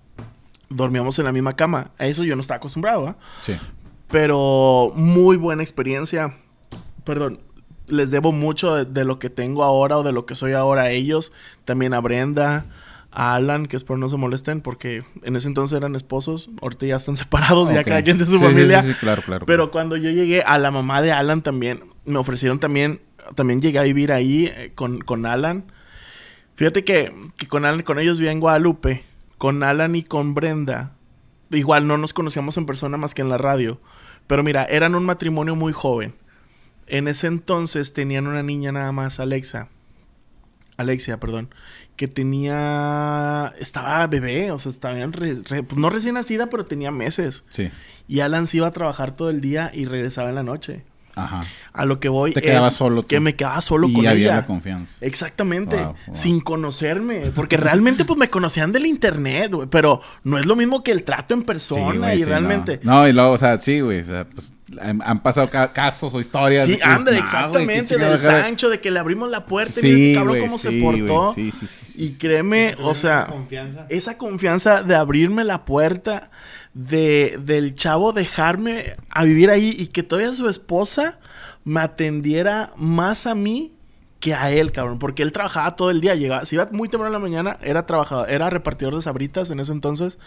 dormíamos 0.69 1.17
en 1.19 1.25
la 1.25 1.32
misma 1.32 1.56
cama, 1.56 1.91
a 1.97 2.06
eso 2.08 2.23
yo 2.23 2.36
no 2.36 2.41
estaba 2.41 2.58
acostumbrado, 2.58 3.08
¿ah? 3.08 3.17
sí. 3.41 3.56
Pero 4.10 4.93
muy 4.95 5.36
buena 5.36 5.63
experiencia. 5.63 6.34
Perdón, 7.03 7.39
les 7.88 8.10
debo 8.10 8.32
mucho 8.32 8.73
de, 8.73 8.86
de 8.86 9.03
lo 9.03 9.19
que 9.19 9.30
tengo 9.30 9.63
ahora 9.63 9.97
o 9.97 10.03
de 10.03 10.13
lo 10.13 10.25
que 10.25 10.34
soy 10.34 10.53
ahora 10.53 10.84
a 10.84 10.91
ellos. 10.91 11.34
También 11.65 11.93
a 11.93 11.99
Brenda, 11.99 12.67
a 13.19 13.34
Alan, 13.34 13.65
que 13.65 13.75
espero 13.75 13.97
no 13.97 14.08
se 14.10 14.15
molesten 14.15 14.62
porque 14.62 15.03
en 15.23 15.36
ese 15.36 15.47
entonces 15.47 15.75
eran 15.75 15.95
esposos. 15.95 16.51
Ahorita 16.62 16.86
ya 16.86 16.97
están 16.97 17.15
separados, 17.15 17.73
ya 17.73 17.84
cada 17.84 18.03
quien 18.03 18.19
de 18.19 18.25
su 18.25 18.38
sí, 18.38 18.43
familia. 18.43 18.84
Sí, 18.84 18.93
sí, 18.93 18.99
claro, 18.99 19.23
claro. 19.23 19.47
Pero 19.47 19.63
claro. 19.63 19.71
cuando 19.71 19.97
yo 19.97 20.12
llegué 20.12 20.43
a 20.43 20.60
la 20.60 20.69
mamá 20.69 21.01
de 21.01 21.12
Alan 21.12 21.41
también, 21.41 21.84
me 22.06 22.19
ofrecieron 22.19 22.60
también, 22.60 23.01
también 23.34 23.60
llegué 23.60 23.80
a 23.80 23.84
vivir 23.84 24.12
ahí 24.12 24.45
eh, 24.45 24.71
con, 24.75 24.99
con 24.99 25.25
Alan. 25.25 25.71
Fíjate 26.53 26.84
que, 26.84 27.12
que 27.38 27.47
con 27.47 27.65
Alan, 27.65 27.82
con 27.82 27.97
ellos 27.97 28.19
vivía 28.19 28.32
en 28.32 28.39
Guadalupe, 28.39 29.03
con 29.39 29.63
Alan 29.63 29.95
y 29.95 30.03
con 30.03 30.36
Brenda. 30.36 30.95
Igual 31.49 31.88
no 31.88 31.97
nos 31.97 32.13
conocíamos 32.13 32.56
en 32.58 32.67
persona 32.67 32.97
más 32.97 33.15
que 33.15 33.23
en 33.23 33.30
la 33.30 33.39
radio. 33.39 33.82
Pero 34.27 34.43
mira, 34.43 34.63
eran 34.65 34.93
un 34.93 35.06
matrimonio 35.06 35.56
muy 35.56 35.73
joven. 35.73 36.13
En 36.86 37.08
ese 37.08 37.25
entonces 37.25 37.93
tenían 37.93 38.27
una 38.27 38.43
niña 38.43 38.71
nada 38.71 38.91
más, 38.91 39.19
Alexa. 39.19 39.69
Alexia, 40.77 41.19
perdón. 41.19 41.49
Que 41.97 42.07
tenía. 42.07 43.53
Estaba 43.60 44.05
bebé, 44.07 44.51
o 44.51 44.60
sea, 44.60 44.71
estaba 44.71 44.97
en 44.99 45.13
re- 45.13 45.41
re- 45.49 45.63
pues 45.63 45.79
no 45.79 45.89
recién 45.89 46.15
nacida, 46.15 46.47
pero 46.47 46.65
tenía 46.65 46.91
meses. 46.91 47.43
Sí. 47.49 47.69
Y 48.07 48.21
Alan 48.21 48.47
se 48.47 48.57
iba 48.57 48.67
a 48.67 48.71
trabajar 48.71 49.12
todo 49.12 49.29
el 49.29 49.41
día 49.41 49.71
y 49.73 49.86
regresaba 49.86 50.29
en 50.29 50.36
la 50.36 50.43
noche. 50.43 50.83
Ajá. 51.15 51.41
A 51.73 51.86
lo 51.86 51.99
que 51.99 52.10
voy 52.10 52.31
Te 52.33 52.55
es 52.55 52.73
solo 52.73 53.01
tú. 53.01 53.07
que 53.07 53.19
me 53.19 53.33
quedaba 53.33 53.60
solo 53.62 53.88
y 53.88 53.93
con 53.93 54.05
había 54.07 54.25
ella. 54.27 54.36
la 54.36 54.45
confianza. 54.45 54.93
Exactamente, 55.01 55.75
Wow, 55.75 55.95
wow. 56.05 56.15
sin 56.15 56.39
conocerme, 56.41 57.31
porque 57.33 57.57
realmente 57.57 58.05
pues 58.05 58.19
me 58.19 58.27
conocían 58.27 58.71
del 58.71 58.86
internet, 58.86 59.51
güey, 59.51 59.67
pero 59.67 59.99
no 60.23 60.38
es 60.38 60.45
lo 60.45 60.55
mismo 60.55 60.83
que 60.83 60.91
el 60.91 61.01
trato 61.03 61.33
en 61.33 61.41
persona 61.41 62.12
Sí, 62.12 62.17
y 62.17 62.19
sí, 62.19 62.25
realmente. 62.25 62.79
No. 62.83 63.01
No, 63.01 63.07
y 63.07 63.13
luego, 63.13 63.31
o 63.31 63.38
sea, 63.39 63.60
sí, 63.60 63.79
güey. 63.79 64.01
O 64.01 64.05
sea, 64.05 64.25
pues 64.29 64.53
han, 64.82 65.01
han 65.03 65.21
pasado 65.23 65.49
ca- 65.49 65.71
casos 65.71 66.13
o 66.13 66.19
historias. 66.19 66.65
Sí, 66.67 66.77
André, 66.82 66.95
"No, 66.97 67.03
güey, 67.03 67.15
qué 67.15 67.19
exactamente, 67.23 67.73
del 67.73 67.88
chingados, 67.88 68.21
cara". 68.21 68.43
Sancho, 68.43 68.69
de 68.69 68.82
que 68.82 68.91
le 68.91 68.99
abrimos 68.99 69.32
la 69.32 69.45
puerta 69.45 69.80
y 69.80 69.84
Sí, 69.84 69.88
mira 69.88 69.97
este 70.08 70.13
cabrón 70.15 70.39
cómo 70.41 70.58
se 70.58 70.71
portó. 70.82 71.32
güey, 71.34 71.51
sí, 71.51 71.58
sí, 71.60 71.67
sí, 71.67 71.82
sí, 71.86 72.03
y 72.03 72.10
sí. 72.10 72.17
créeme, 72.17 72.75
o 72.82 72.93
sea, 72.93 73.27
confianza. 73.27 73.86
esa 73.89 74.17
confianza 74.17 74.84
de 74.84 74.95
abrirme 74.95 75.43
la 75.43 75.63
puerta, 75.65 76.32
de, 76.73 77.39
del 77.41 77.75
chavo 77.75 78.13
dejarme 78.13 78.95
a 79.10 79.23
vivir 79.23 79.49
ahí 79.49 79.75
y 79.77 79.88
que 79.88 80.03
todavía 80.03 80.32
su 80.34 80.47
esposa 80.49 81.19
me 81.63 81.80
atendiera 81.82 82.71
más 82.77 83.25
a 83.27 83.36
mí 83.36 83.73
que 84.19 84.34
a 84.36 84.51
él, 84.51 84.71
cabrón. 84.71 84.99
Porque 84.99 85.23
él 85.23 85.32
trabajaba 85.32 85.75
todo 85.75 85.91
el 85.91 86.01
día, 86.01 86.15
llegaba, 86.15 86.45
se 86.45 86.56
iba 86.56 86.67
muy 86.71 86.89
temprano 86.89 87.15
en 87.15 87.21
la 87.21 87.27
mañana, 87.30 87.58
era 87.62 87.86
trabajador, 87.86 88.30
era 88.30 88.49
repartidor 88.49 88.95
de 88.95 89.01
sabritas 89.01 89.49
en 89.49 89.60
ese 89.60 89.71
entonces. 89.71 90.17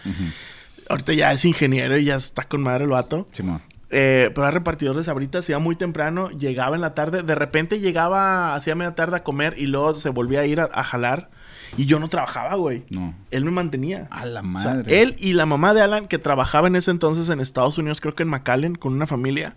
Ahorita 0.88 1.12
ya 1.12 1.30
es 1.32 1.44
ingeniero 1.44 1.96
y 1.98 2.04
ya 2.04 2.16
está 2.16 2.44
con 2.44 2.62
madre 2.62 2.84
el 2.84 2.90
vato. 2.90 3.26
Simón. 3.32 3.62
Eh, 3.92 4.30
pero 4.34 4.44
era 4.46 4.52
repartidor 4.52 4.96
de 4.96 5.02
sabritas, 5.02 5.48
iba 5.48 5.58
muy 5.58 5.74
temprano, 5.74 6.30
llegaba 6.30 6.76
en 6.76 6.80
la 6.82 6.94
tarde, 6.94 7.22
de 7.24 7.34
repente 7.34 7.80
llegaba, 7.80 8.54
hacía 8.54 8.76
media 8.76 8.94
tarde 8.94 9.16
a 9.16 9.24
comer 9.24 9.54
y 9.58 9.66
luego 9.66 9.94
se 9.94 10.10
volvía 10.10 10.40
a 10.40 10.46
ir 10.46 10.60
a, 10.60 10.68
a 10.72 10.84
jalar. 10.84 11.28
Y 11.76 11.86
yo 11.86 11.98
no 11.98 12.08
trabajaba, 12.08 12.54
güey. 12.56 12.84
No. 12.90 13.14
Él 13.30 13.44
me 13.44 13.50
mantenía. 13.52 14.08
A 14.10 14.26
la 14.26 14.40
O 14.40 14.58
sea, 14.58 14.74
madre. 14.74 15.02
él 15.02 15.14
y 15.18 15.32
la 15.34 15.46
mamá 15.46 15.72
de 15.74 15.82
Alan, 15.82 16.08
que 16.08 16.18
trabajaba 16.18 16.68
en 16.68 16.76
ese 16.76 16.90
entonces 16.90 17.28
en 17.30 17.40
Estados 17.40 17.78
Unidos, 17.78 18.00
creo 18.00 18.14
que 18.14 18.22
en 18.24 18.28
McAllen, 18.28 18.74
con 18.74 18.92
una 18.92 19.06
familia, 19.06 19.56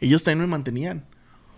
ellos 0.00 0.24
también 0.24 0.40
me 0.40 0.46
mantenían. 0.46 1.04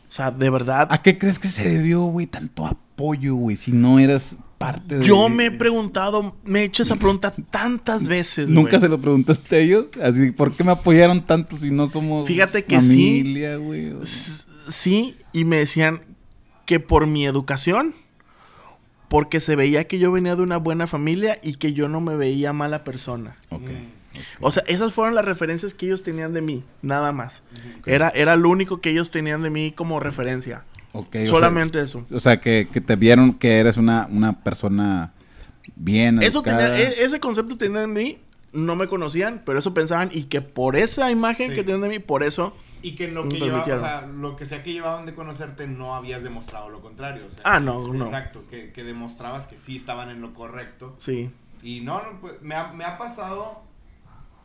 O 0.09 0.13
sea, 0.13 0.31
de 0.31 0.49
verdad. 0.51 0.87
¿A 0.91 1.03
qué 1.03 1.19
crees 1.19 1.39
que 1.41 1.49
se 1.49 1.69
debió, 1.69 2.03
güey, 2.05 2.27
tanto 2.29 2.67
apoyo, 2.67 3.35
güey? 3.35 3.57
Si 3.57 3.73
no 3.73 3.99
eras 3.99 4.37
parte 4.59 4.99
de... 4.99 5.05
Yo 5.05 5.29
me 5.29 5.47
he 5.47 5.51
preguntado, 5.51 6.37
me 6.45 6.61
he 6.61 6.65
hecho 6.65 6.83
esa 6.83 6.97
pregunta 6.97 7.31
tantas 7.31 8.07
veces. 8.09 8.49
¿Nunca 8.49 8.71
güey. 8.73 8.81
se 8.83 8.89
lo 8.89 9.01
preguntaste 9.01 9.57
a 9.57 9.59
ellos? 9.59 9.91
Así, 10.03 10.31
¿por 10.33 10.53
qué 10.53 10.65
me 10.65 10.73
apoyaron 10.73 11.23
tanto 11.25 11.59
si 11.59 11.71
no 11.71 11.89
somos 11.89 12.27
Fíjate 12.27 12.65
que 12.65 12.83
sí. 12.83 13.19
familia, 13.19 13.57
güey? 13.57 13.95
Sí, 14.03 15.17
y 15.33 15.45
me 15.45 15.57
decían 15.57 16.01
que 16.65 16.81
por 16.81 17.07
mi 17.07 17.27
educación, 17.27 17.95
porque 19.09 19.41
se 19.41 19.57
veía 19.57 19.87
que 19.87 19.99
yo 19.99 20.11
venía 20.11 20.37
de 20.37 20.43
una 20.43 20.57
buena 20.57 20.87
familia 20.87 21.39
y 21.43 21.55
que 21.55 21.73
yo 21.73 21.89
no 21.89 22.01
me 22.01 22.17
veía 22.17 22.53
mala 22.53 22.85
persona. 22.85 23.37
Ok. 23.51 23.71
O 24.41 24.51
sea, 24.51 24.63
esas 24.67 24.93
fueron 24.93 25.15
las 25.15 25.25
referencias 25.25 25.75
que 25.75 25.87
ellos 25.87 26.03
tenían 26.03 26.33
de 26.33 26.41
mí, 26.41 26.65
nada 26.83 27.13
más. 27.13 27.43
Era, 27.85 28.09
era 28.11 28.37
lo 28.37 28.49
único 28.49 28.81
que 28.81 28.91
ellos 28.91 29.11
tenían 29.11 29.43
de 29.43 29.51
mí 29.51 29.73
como 29.73 30.01
referencia. 30.01 30.65
Ok, 30.99 31.07
o 31.09 31.13
sea- 31.19 31.27
Solamente 31.27 31.81
eso. 31.81 32.05
O 32.13 32.21
sea, 32.21 32.41
que, 32.41 32.69
que 32.73 32.81
te 32.81 32.97
vieron 32.97 33.33
que 33.35 33.59
eres 33.61 33.77
una, 33.77 34.07
una 34.11 34.43
persona 34.43 35.13
bien 35.75 36.23
Eso 36.23 36.43
tenía, 36.43 36.79
e- 36.79 37.05
ese 37.05 37.21
concepto 37.21 37.57
tenían 37.57 37.95
de 37.95 38.03
mí, 38.03 38.19
no 38.53 38.77
me 38.77 38.87
conocían, 38.89 39.43
pero 39.45 39.59
eso 39.59 39.75
pensaban 39.75 40.09
y 40.13 40.25
que 40.25 40.41
por 40.41 40.77
esa 40.77 41.11
imagen 41.11 41.51
Sí. 41.51 41.57
que 41.57 41.65
tenían 41.65 41.83
de 41.83 41.89
mí, 41.89 41.99
por 41.99 42.23
eso... 42.23 42.57
Y 42.83 42.95
que 42.95 43.09
lo 43.09 43.29
que 43.29 43.37
llevaba, 43.41 43.63
o 43.63 43.65
permitieron. 43.65 43.81
sea, 43.83 44.07
lo 44.07 44.37
que 44.37 44.47
sea 44.47 44.63
que 44.63 44.73
llevaban 44.73 45.07
de 45.07 45.15
conocerte 45.15 45.67
no 45.67 45.97
habías 45.97 46.23
demostrado 46.23 46.69
lo 46.71 46.81
contrario. 46.83 47.25
o 47.27 47.31
sea, 47.31 47.41
Ah, 47.45 47.59
no, 47.59 47.93
no. 47.93 48.05
Exacto, 48.05 48.45
que, 48.49 48.71
que 48.73 48.85
demostrabas 48.85 49.47
que 49.49 49.57
sí 49.57 49.77
estaban 49.77 50.09
en 50.11 50.21
lo 50.21 50.35
correcto. 50.35 50.95
Sí. 50.99 51.31
Y 51.63 51.81
no, 51.81 52.01
no, 52.03 52.21
pues 52.21 52.35
me 52.43 52.55
ha, 52.55 52.73
me 52.75 52.85
ha 52.85 52.97
pasado, 52.97 53.63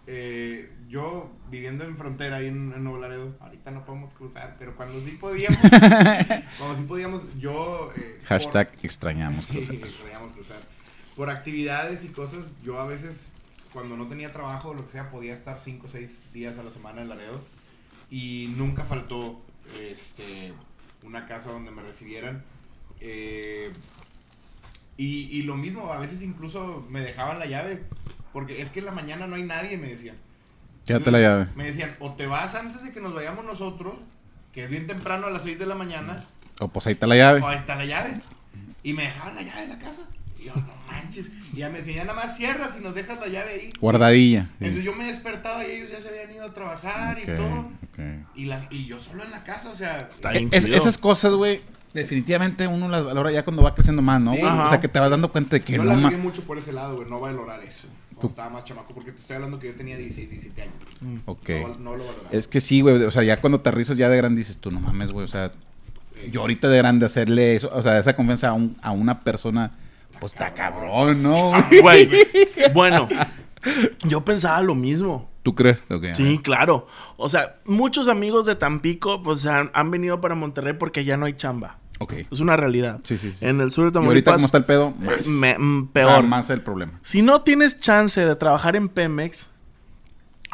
eh, 0.08 0.72
yo 0.90 1.32
viviendo 1.50 1.84
en 1.84 1.96
frontera 1.98 2.38
ahí 2.38 2.48
en, 2.48 2.74
en 2.74 2.84
Nuevo 2.84 3.00
Laredo, 3.00 3.36
ahorita 3.40 3.72
no 3.72 3.86
podemos 3.86 4.14
cruzar, 4.14 4.56
pero 4.60 4.76
cuando 4.76 5.00
sí 5.02 5.18
podíamos, 5.20 5.60
cuando 6.58 6.76
sí 6.76 6.84
podíamos, 6.88 7.22
yo... 7.40 7.92
eh, 7.96 8.18
por- 8.20 8.28
Hashtag 8.28 8.72
extrañamos. 8.84 9.46
Sí, 9.46 9.58
cruzar. 9.66 9.88
extrañamos 9.88 10.32
cruzar. 10.34 10.60
Por 11.16 11.30
actividades 11.30 12.04
y 12.04 12.10
cosas, 12.10 12.52
yo 12.64 12.80
a 12.80 12.86
veces, 12.86 13.32
cuando 13.74 13.96
no 13.98 14.08
tenía 14.08 14.32
trabajo 14.34 14.70
o 14.70 14.74
lo 14.74 14.86
que 14.86 14.92
sea, 14.92 15.10
podía 15.10 15.34
estar 15.34 15.60
5 15.60 15.88
o 15.88 15.90
6 15.90 16.24
días 16.34 16.58
a 16.58 16.64
la 16.64 16.72
semana 16.72 17.02
en 17.02 17.10
Laredo. 17.10 17.42
Y 18.10 18.54
nunca 18.58 18.84
faltó 18.84 19.42
este, 19.80 20.54
una 21.04 21.28
casa 21.28 21.52
donde 21.52 21.72
me 21.72 21.82
recibieran. 21.82 22.44
Eh, 23.00 23.72
y, 24.98 25.28
y 25.38 25.44
lo 25.44 25.56
mismo, 25.56 25.92
a 25.94 26.00
veces 26.00 26.22
incluso 26.22 26.86
me 26.90 27.02
dejaban 27.02 27.40
la 27.40 27.46
llave. 27.46 27.84
Porque 28.34 28.62
es 28.62 28.72
que 28.72 28.80
en 28.80 28.86
la 28.86 28.92
mañana 28.92 29.28
no 29.28 29.36
hay 29.36 29.44
nadie, 29.44 29.78
me 29.78 29.90
decían. 29.90 30.16
Quédate 30.86 31.12
la 31.12 31.20
llave. 31.20 31.48
Me 31.56 31.66
decían, 31.66 31.96
o 32.00 32.14
te 32.14 32.26
vas 32.28 32.56
antes 32.56 32.84
de 32.84 32.92
que 32.92 33.00
nos 33.02 33.14
vayamos 33.14 33.46
nosotros, 33.46 33.94
que 34.54 34.64
es 34.64 34.70
bien 34.70 34.88
temprano 34.88 35.28
a 35.28 35.30
las 35.30 35.44
6 35.44 35.60
de 35.60 35.66
la 35.66 35.76
mañana, 35.76 36.26
O 36.60 36.68
pues 36.70 36.88
ahí 36.88 36.94
está 36.94 37.08
la 37.08 37.16
llave. 37.16 37.42
o 37.42 37.48
ahí 37.48 37.58
está 37.58 37.76
la 37.76 37.86
llave. 37.86 38.22
Y 38.84 38.94
me 38.94 39.04
dejaban 39.04 39.36
la 39.36 39.42
llave 39.44 39.62
de 39.62 39.68
la 39.68 39.80
casa. 39.80 40.02
Y 40.40 40.46
yo, 40.46 40.56
no 40.56 40.74
manches. 40.92 41.30
Y 41.54 41.58
ya 41.58 41.70
me 41.70 41.78
decían, 41.80 41.98
ya 41.98 42.04
nada 42.06 42.16
más 42.26 42.36
cierras 42.36 42.76
y 42.80 42.82
nos 42.84 42.96
dejas 42.96 43.20
la 43.20 43.28
llave 43.28 43.52
ahí. 43.54 43.74
Guardadilla. 43.80 44.44
Sí. 44.44 44.50
Entonces 44.62 44.84
yo 44.84 44.96
me 44.96 45.06
despertaba 45.06 45.66
y 45.68 45.72
ellos 45.72 45.92
ya 45.92 46.02
se 46.02 46.10
habían 46.10 46.32
ido 46.32 46.46
a 46.46 46.54
trabajar 46.54 47.20
y 47.20 47.26
todo. 47.26 47.70
Y, 48.34 48.46
la- 48.46 48.66
y 48.72 48.88
yo 48.88 49.00
solo 49.00 49.24
en 49.24 49.30
la 49.30 49.44
casa, 49.44 49.70
o 49.70 49.76
sea. 49.76 49.98
Está 50.10 50.32
bien 50.32 50.50
Es- 50.52 50.64
chido. 50.66 50.76
esas 50.76 50.98
cosas, 50.98 51.34
güey, 51.34 51.62
definitivamente 51.94 52.66
uno 52.68 52.88
las 52.90 53.04
valora 53.04 53.32
ya 53.32 53.44
cuando 53.44 53.62
va 53.62 53.76
creciendo 53.76 54.02
más, 54.02 54.20
¿no? 54.20 54.34
Sí. 54.34 54.42
o 54.42 54.70
sea, 54.70 54.80
que 54.82 54.88
te 54.88 55.00
vas 55.00 55.12
dando 55.12 55.32
cuenta 55.32 55.58
de 55.58 55.62
que 55.62 55.74
Yo 55.74 55.84
no 55.84 55.94
la 55.96 56.10
mucho 56.18 56.44
por 56.44 56.58
ese 56.58 56.72
lado, 56.74 56.96
güey. 56.96 57.08
No 57.08 57.20
valorar 57.20 57.62
eso. 57.64 57.88
Cuando 58.22 58.28
estaba 58.30 58.50
más 58.50 58.64
chamaco. 58.64 58.94
Porque 58.94 59.12
te 59.12 59.18
estoy 59.20 59.36
hablando 59.36 59.60
que 59.60 59.68
yo 59.68 59.76
tenía 59.76 59.98
16, 59.98 60.30
17 60.30 60.62
años. 60.62 60.74
Ok. 61.26 61.50
No, 61.62 61.68
no 61.78 61.96
lo 61.98 62.06
valoraba. 62.06 62.30
Es 62.32 62.48
que 62.48 62.60
sí, 62.60 62.82
güey. 62.82 63.02
O 63.04 63.12
sea, 63.12 63.24
ya 63.24 63.38
cuando 63.42 63.60
te 63.62 63.70
aterrizas 63.70 63.98
ya 63.98 64.10
de 64.10 64.18
grande 64.18 64.40
dices 64.40 64.58
tú, 64.58 64.72
no 64.72 64.80
mames, 64.80 65.12
güey. 65.12 65.26
O 65.26 65.28
sea, 65.28 65.52
yo 66.32 66.42
ahorita 66.42 66.68
de 66.70 66.78
grande 66.78 67.06
hacerle 67.06 67.56
eso, 67.56 67.70
o 67.74 67.82
sea, 67.82 67.98
esa 68.00 68.16
confianza 68.16 68.50
a, 68.50 68.54
un- 68.54 68.78
a 68.82 68.92
una 68.92 69.22
persona, 69.22 69.72
pues 70.20 70.34
está 70.34 70.54
cabrón, 70.54 71.24
¿no? 71.24 71.52
güey? 71.82 72.10
Bueno, 72.74 73.08
yo 74.08 74.24
pensaba 74.24 74.62
lo 74.62 74.76
mismo. 74.76 75.30
¿Tú 75.44 75.56
crees? 75.56 75.80
Sí, 76.14 76.38
claro. 76.38 76.86
O 77.18 77.28
sea, 77.28 77.56
muchos 77.66 78.08
amigos 78.08 78.46
de 78.46 78.56
Tampico, 78.56 79.24
pues 79.24 79.46
han, 79.48 79.72
han 79.74 79.90
venido 79.90 80.22
para 80.22 80.36
Monterrey 80.36 80.74
porque 80.74 81.04
ya 81.04 81.18
no 81.18 81.26
hay 81.26 81.34
chamba. 81.34 81.80
Ok. 82.02 82.14
Es 82.32 82.40
una 82.40 82.56
realidad. 82.58 83.00
Sí, 83.04 83.18
sí, 83.20 83.32
sí. 83.32 83.46
En 83.46 83.62
el 83.62 83.70
sur 83.72 83.92
de 83.92 84.00
Y 84.00 84.04
ahorita 84.04 84.32
Tamaulipas, 84.32 84.36
como 84.36 84.46
está 84.48 84.58
el 84.58 84.66
pedo, 84.66 84.92
más. 85.00 85.28
me- 85.28 85.58
mm, 85.58 85.78
O 85.78 85.82
sea, 85.84 85.92
peor. 85.94 86.24
más 86.28 86.50
el 86.50 86.62
problema. 86.62 86.94
Si 87.04 87.22
no 87.22 87.42
tienes 87.42 87.80
chance 87.80 88.26
de 88.26 88.36
trabajar 88.36 88.76
en 88.76 88.90
Pemex, 88.90 89.52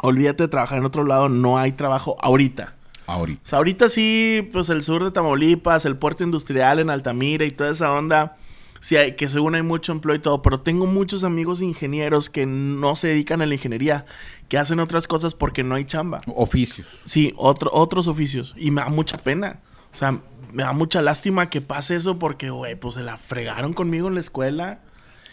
olvídate 0.02 0.44
de 0.44 0.48
trabajar 0.48 0.78
en 0.78 0.84
otro 0.84 1.04
lado, 1.04 1.28
no 1.28 1.58
hay 1.58 1.72
trabajo 1.72 2.16
ahorita. 2.20 2.74
Ahorita. 3.06 3.40
O 3.44 3.48
sea, 3.48 3.56
ahorita 3.58 3.88
sí, 3.88 4.46
pues 4.52 4.68
el 4.68 4.82
sur 4.82 5.02
de 5.02 5.10
Tamaulipas, 5.10 5.86
el 5.86 5.96
puerto 5.96 6.22
industrial 6.24 6.78
en 6.80 6.90
Altamira 6.90 7.46
y 7.46 7.50
toda 7.50 7.70
esa 7.70 7.90
onda, 7.92 8.36
sí 8.80 8.96
hay, 8.96 9.16
que 9.16 9.28
según 9.28 9.54
hay 9.54 9.62
mucho 9.62 9.92
empleo 9.92 10.14
y 10.14 10.18
todo, 10.18 10.42
pero 10.42 10.60
tengo 10.60 10.84
muchos 10.84 11.24
amigos 11.24 11.62
ingenieros 11.62 12.28
que 12.28 12.44
no 12.44 12.94
se 12.94 13.08
dedican 13.08 13.40
a 13.40 13.46
la 13.46 13.54
ingeniería, 13.54 14.04
que 14.48 14.58
hacen 14.58 14.78
otras 14.80 15.06
cosas 15.08 15.34
porque 15.34 15.64
no 15.64 15.74
hay 15.74 15.86
chamba. 15.86 16.20
Oficios. 16.26 16.86
Sí, 17.06 17.32
otro, 17.38 17.70
otros 17.72 18.06
oficios. 18.08 18.54
Y 18.58 18.70
me 18.70 18.82
da 18.82 18.90
mucha 18.90 19.16
pena. 19.16 19.60
O 19.94 19.96
sea, 19.96 20.20
me 20.52 20.62
da 20.62 20.72
mucha 20.72 21.02
lástima 21.02 21.50
que 21.50 21.60
pase 21.60 21.96
eso 21.96 22.18
porque, 22.18 22.50
güey, 22.50 22.74
pues 22.76 22.94
se 22.96 23.02
la 23.02 23.16
fregaron 23.16 23.72
conmigo 23.72 24.08
en 24.08 24.14
la 24.14 24.20
escuela. 24.20 24.80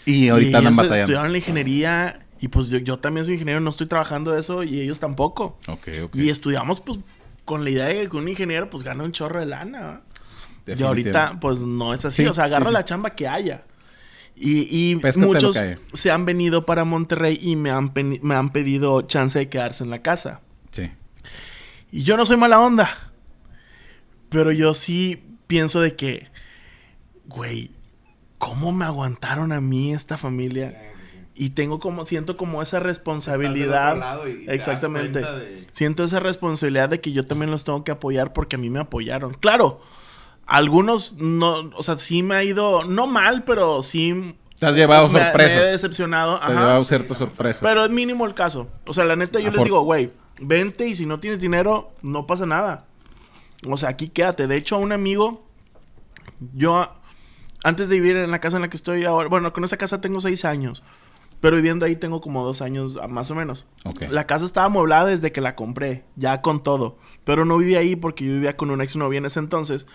Y 0.05 0.29
ahorita 0.29 0.59
andan 0.59 0.75
batallando. 0.75 1.01
Estudiaron 1.01 1.31
la 1.31 1.37
ingeniería 1.37 2.25
y 2.39 2.47
pues 2.49 2.69
yo, 2.69 2.77
yo 2.79 2.99
también 2.99 3.25
soy 3.25 3.35
ingeniero, 3.35 3.59
no 3.59 3.69
estoy 3.69 3.87
trabajando 3.87 4.37
eso 4.37 4.63
y 4.63 4.81
ellos 4.81 4.99
tampoco. 4.99 5.57
Ok, 5.67 5.87
ok. 6.03 6.15
Y 6.15 6.29
estudiamos 6.29 6.81
pues 6.81 6.99
con 7.43 7.63
la 7.63 7.69
idea 7.69 7.85
de 7.85 8.07
que 8.09 8.17
un 8.17 8.27
ingeniero 8.27 8.69
pues 8.69 8.83
gana 8.83 9.03
un 9.03 9.11
chorro 9.11 9.39
de 9.39 9.45
lana. 9.47 10.01
Y 10.67 10.81
ahorita 10.81 11.39
pues 11.39 11.59
no 11.59 11.93
es 11.93 12.05
así, 12.05 12.23
Sí, 12.23 12.27
o 12.27 12.33
sea, 12.33 12.45
agarra 12.45 12.65
sí, 12.65 12.69
sí. 12.69 12.73
la 12.73 12.85
chamba 12.85 13.09
que 13.11 13.27
haya. 13.27 13.63
Y, 14.35 14.91
y 14.91 14.99
muchos 15.17 15.57
se 15.93 16.11
han 16.11 16.25
venido 16.25 16.65
para 16.65 16.83
Monterrey 16.83 17.39
y 17.41 17.55
me 17.55 17.71
han, 17.71 17.93
me 18.21 18.35
han 18.35 18.51
pedido 18.51 19.01
chance 19.03 19.39
de 19.39 19.47
quedarse 19.47 19.83
en 19.83 19.89
la 19.89 20.01
casa. 20.01 20.41
Sí. 20.71 20.91
Y 21.91 22.03
yo 22.03 22.17
no 22.17 22.25
soy 22.25 22.35
mala 22.35 22.59
onda. 22.59 22.89
Pero 24.29 24.51
yo 24.51 24.73
sí 24.73 25.23
pienso 25.47 25.81
de 25.81 25.95
que, 25.95 26.29
güey, 27.25 27.71
¿cómo 28.37 28.71
me 28.71 28.85
aguantaron 28.85 29.51
a 29.51 29.61
mí 29.61 29.93
esta 29.93 30.17
familia? 30.17 30.69
Sí, 30.69 31.01
sí, 31.11 31.17
sí. 31.17 31.17
Y 31.35 31.49
tengo 31.51 31.79
como, 31.79 32.05
siento 32.05 32.37
como 32.37 32.61
esa 32.61 32.77
Estás 32.77 32.81
del 32.83 32.87
responsabilidad. 32.95 33.87
otro 33.91 33.99
lado 33.99 34.27
y 34.29 34.33
te 34.33 34.45
das 34.45 34.55
Exactamente. 34.55 35.19
de- 35.21 35.65
Siento 35.71 36.03
esa 36.03 36.19
responsabilidad 36.19 36.89
de 36.89 37.01
que 37.01 37.11
yo 37.11 37.25
también 37.25 37.51
los 37.51 37.63
tengo 37.65 37.83
que 37.83 37.91
apoyar 37.91 38.33
porque 38.33 38.55
a 38.55 38.59
mí 38.59 38.69
me 38.69 38.79
apoyaron. 38.79 39.33
Claro, 39.33 39.81
algunos 40.45 41.13
no, 41.13 41.71
o 41.75 41.83
sea, 41.83 41.97
sí 41.97 42.23
me 42.23 42.35
ha 42.35 42.43
ido, 42.43 42.83
no 42.85 43.07
mal, 43.07 43.43
pero 43.43 43.81
sí. 43.81 44.35
Te 44.59 44.67
has 44.67 44.75
llevado 44.75 45.07
me- 45.09 45.15
Me, 45.15 45.19
he 45.19 45.23
sorpresas. 45.25 45.71
decepcionado. 45.71 46.39
Te 46.39 46.45
has 46.45 46.51
llevado 46.51 46.83
ciertas 46.85 47.17
sorpresas. 47.17 47.61
Pero 47.61 47.83
es 47.83 47.91
mínimo 47.91 48.25
el 48.25 48.33
caso. 48.33 48.69
O 48.87 48.93
sea, 48.93 49.03
la 49.05 49.15
neta, 49.15 49.39
yo 49.39 49.51
les 49.51 49.63
digo, 49.63 49.81
güey, 49.81 50.13
vente 50.39 50.87
y 50.87 50.93
si 50.95 51.05
no 51.05 51.19
tienes 51.19 51.39
dinero, 51.39 51.91
no 52.01 52.25
pasa 52.25 52.45
nada. 52.45 52.85
O 53.67 53.77
sea, 53.77 53.89
aquí 53.89 54.09
quédate. 54.09 54.47
De 54.47 54.57
hecho, 54.57 54.75
a 54.75 54.79
un 54.79 54.91
amigo, 54.91 55.45
yo, 56.53 56.91
antes 57.63 57.89
de 57.89 57.95
vivir 57.99 58.17
en 58.17 58.31
la 58.31 58.39
casa 58.39 58.57
en 58.57 58.63
la 58.63 58.69
que 58.69 58.77
estoy 58.77 59.05
ahora, 59.05 59.29
bueno, 59.29 59.51
con 59.53 59.63
esa 59.63 59.77
casa 59.77 60.01
tengo 60.01 60.19
seis 60.19 60.45
años, 60.45 60.83
pero 61.41 61.57
viviendo 61.57 61.85
ahí 61.85 61.95
tengo 61.95 62.21
como 62.21 62.43
dos 62.43 62.61
años 62.61 62.97
ah, 63.01 63.07
más 63.07 63.29
o 63.31 63.35
menos. 63.35 63.65
La 64.09 64.25
casa 64.27 64.45
estaba 64.45 64.67
amueblada 64.67 65.05
desde 65.05 65.31
que 65.31 65.41
la 65.41 65.55
compré, 65.55 66.05
ya 66.15 66.41
con 66.41 66.63
todo. 66.63 66.97
Pero 67.23 67.45
no 67.45 67.57
vivía 67.57 67.79
ahí 67.79 67.95
porque 67.95 68.25
yo 68.25 68.33
vivía 68.33 68.57
con 68.57 68.71
una 68.71 68.83
exnovia 68.83 69.17
en 69.17 69.25
ese 69.25 69.39
entonces. 69.39 69.85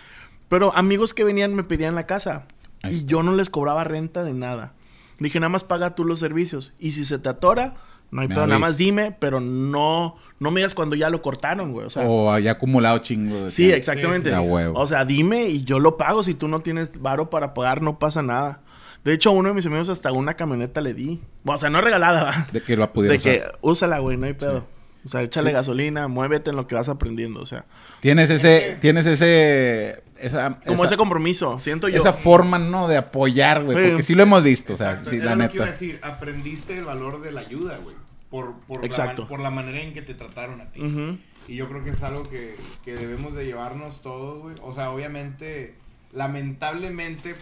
Pero 0.49 0.75
amigos 0.75 1.13
que 1.13 1.23
venían 1.23 1.55
me 1.55 1.63
pedían 1.63 1.95
la 1.95 2.05
casa. 2.05 2.47
Y 2.89 3.05
yo 3.05 3.21
no 3.21 3.35
les 3.35 3.49
cobraba 3.49 3.83
renta 3.83 4.23
de 4.23 4.33
nada. 4.33 4.73
Dije, 5.19 5.39
nada 5.39 5.49
más 5.49 5.63
paga 5.63 5.93
tú 5.93 6.03
los 6.03 6.19
servicios. 6.19 6.73
Y 6.79 6.93
si 6.93 7.05
se 7.05 7.19
te 7.19 7.29
atora, 7.29 7.75
no 8.11 8.21
hay 8.21 8.27
Me 8.27 8.35
pedo, 8.35 8.45
nada 8.47 8.59
más 8.59 8.77
dime, 8.77 9.15
pero 9.19 9.39
no, 9.39 10.17
no 10.39 10.51
me 10.51 10.59
digas 10.59 10.73
cuando 10.73 10.95
ya 10.95 11.09
lo 11.09 11.21
cortaron, 11.21 11.71
güey. 11.71 11.87
O 11.87 11.89
sea, 11.89 12.03
o 12.07 12.31
haya 12.31 12.51
acumulado 12.51 12.97
chingo 12.99 13.45
de 13.45 13.51
sí, 13.51 13.67
que- 13.69 13.75
exactamente. 13.75 14.29
sí, 14.29 14.35
sí. 14.35 14.41
Huevo. 14.41 14.79
O 14.79 14.85
sea, 14.87 15.05
dime 15.05 15.45
y 15.47 15.63
yo 15.63 15.79
lo 15.79 15.97
pago. 15.97 16.21
Si 16.23 16.33
tú 16.33 16.47
no 16.47 16.59
tienes 16.61 17.01
varo 17.01 17.29
para 17.29 17.53
pagar, 17.53 17.81
no 17.81 17.97
pasa 17.99 18.21
nada. 18.21 18.61
De 19.03 19.13
hecho, 19.13 19.29
a 19.29 19.33
uno 19.33 19.49
de 19.49 19.55
mis 19.55 19.65
amigos 19.65 19.89
hasta 19.89 20.11
una 20.11 20.35
camioneta 20.35 20.79
le 20.81 20.93
di. 20.93 21.19
O 21.45 21.57
sea, 21.57 21.69
no 21.71 21.81
regalada, 21.81 22.23
¿va? 22.23 22.47
De 22.51 22.61
que 22.61 22.75
lo 22.77 22.91
pudiera 22.93 23.13
De 23.13 23.19
que 23.19 23.37
usar. 23.39 23.57
úsala, 23.61 23.99
güey, 23.99 24.17
no 24.17 24.27
hay 24.27 24.33
pedo. 24.33 24.67
O 25.03 25.07
sea, 25.07 25.23
échale 25.23 25.51
gasolina, 25.51 26.07
muévete 26.07 26.51
en 26.51 26.55
lo 26.55 26.67
que 26.67 26.75
vas 26.75 26.87
aprendiendo. 26.87 27.41
O 27.41 27.45
sea, 27.47 27.65
Tienes 28.01 28.29
ese, 28.29 28.77
tienes 28.81 29.07
ese, 29.07 30.03
esa, 30.19 30.59
como 30.59 30.75
esa, 30.75 30.85
ese 30.85 30.97
compromiso, 30.97 31.59
siento 31.59 31.87
yo. 31.89 31.97
esa 31.97 32.13
forma, 32.13 32.59
¿no? 32.59 32.87
De 32.87 32.97
apoyar, 32.97 33.63
güey. 33.63 33.89
Porque 33.89 34.03
sí 34.03 34.13
lo 34.13 34.21
hemos 34.21 34.43
visto, 34.43 34.73
o 34.73 34.75
sea, 34.77 35.01
sí, 35.03 35.15
era 35.15 35.35
la 35.35 35.45
lo 35.45 35.49
que 35.49 35.55
iba 35.57 35.63
a 35.63 35.67
neta. 35.69 35.71
decir. 35.79 35.99
Aprendiste 36.03 36.77
el 36.77 36.83
valor 36.83 37.21
de 37.21 37.31
la 37.31 37.41
ayuda, 37.41 37.79
güey. 37.83 37.95
Por, 38.31 38.59
por, 38.61 38.83
Exacto. 38.83 39.23
La, 39.23 39.27
por 39.27 39.39
la 39.41 39.51
manera 39.51 39.81
en 39.81 39.93
que 39.93 40.01
te 40.01 40.15
trataron 40.15 40.61
a 40.61 40.71
ti. 40.71 40.81
Ujú. 40.81 41.19
Y 41.47 41.55
yo 41.55 41.67
creo 41.69 41.83
que 41.83 41.91
es 41.91 42.01
algo 42.01 42.23
que, 42.23 42.55
que 42.83 42.95
debemos 42.95 43.35
de 43.35 43.45
llevarnos 43.45 44.01
todos, 44.01 44.39
güey. 44.39 44.55
O 44.63 44.73
sea, 44.73 44.89
obviamente, 44.91 45.75
lamentablemente, 46.13 47.35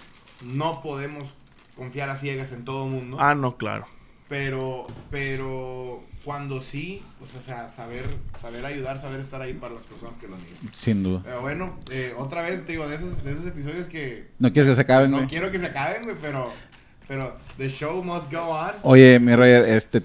no 0.43 0.81
podemos 0.81 1.23
confiar 1.75 2.09
a 2.09 2.17
ciegas 2.17 2.51
en 2.51 2.65
todo 2.65 2.87
mundo. 2.87 3.17
Ah, 3.19 3.35
no, 3.35 3.55
claro. 3.55 3.87
Pero, 4.27 4.83
pero 5.09 6.03
cuando 6.23 6.61
sí, 6.61 7.01
pues, 7.17 7.33
o 7.35 7.41
sea, 7.41 7.69
saber, 7.69 8.05
saber 8.39 8.65
ayudar, 8.65 8.97
saber 8.97 9.19
estar 9.19 9.41
ahí 9.41 9.53
para 9.53 9.73
las 9.73 9.85
personas 9.85 10.17
que 10.17 10.27
lo 10.27 10.37
necesitan. 10.37 10.73
Sin 10.73 11.01
duda. 11.03 11.21
Pero 11.23 11.41
bueno, 11.41 11.79
eh, 11.91 12.13
otra 12.17 12.41
vez, 12.41 12.65
te 12.65 12.73
digo, 12.73 12.87
de 12.87 12.95
esos, 12.95 13.23
de 13.23 13.31
esos 13.31 13.47
episodios 13.47 13.87
que 13.87 14.27
No 14.37 14.51
quieres 14.51 14.69
que 14.69 14.75
se 14.75 14.81
acaben, 14.81 15.11
no 15.11 15.27
quiero 15.27 15.49
que 15.51 15.59
se 15.59 15.67
acaben, 15.67 16.03
güey, 16.03 16.15
pero, 16.21 16.51
pero 17.07 17.35
the 17.57 17.69
show 17.69 18.03
must 18.03 18.31
go 18.31 18.41
on. 18.49 18.71
Oye, 18.83 19.19
mi 19.19 19.35
Roger, 19.35 19.67
este, 19.69 20.03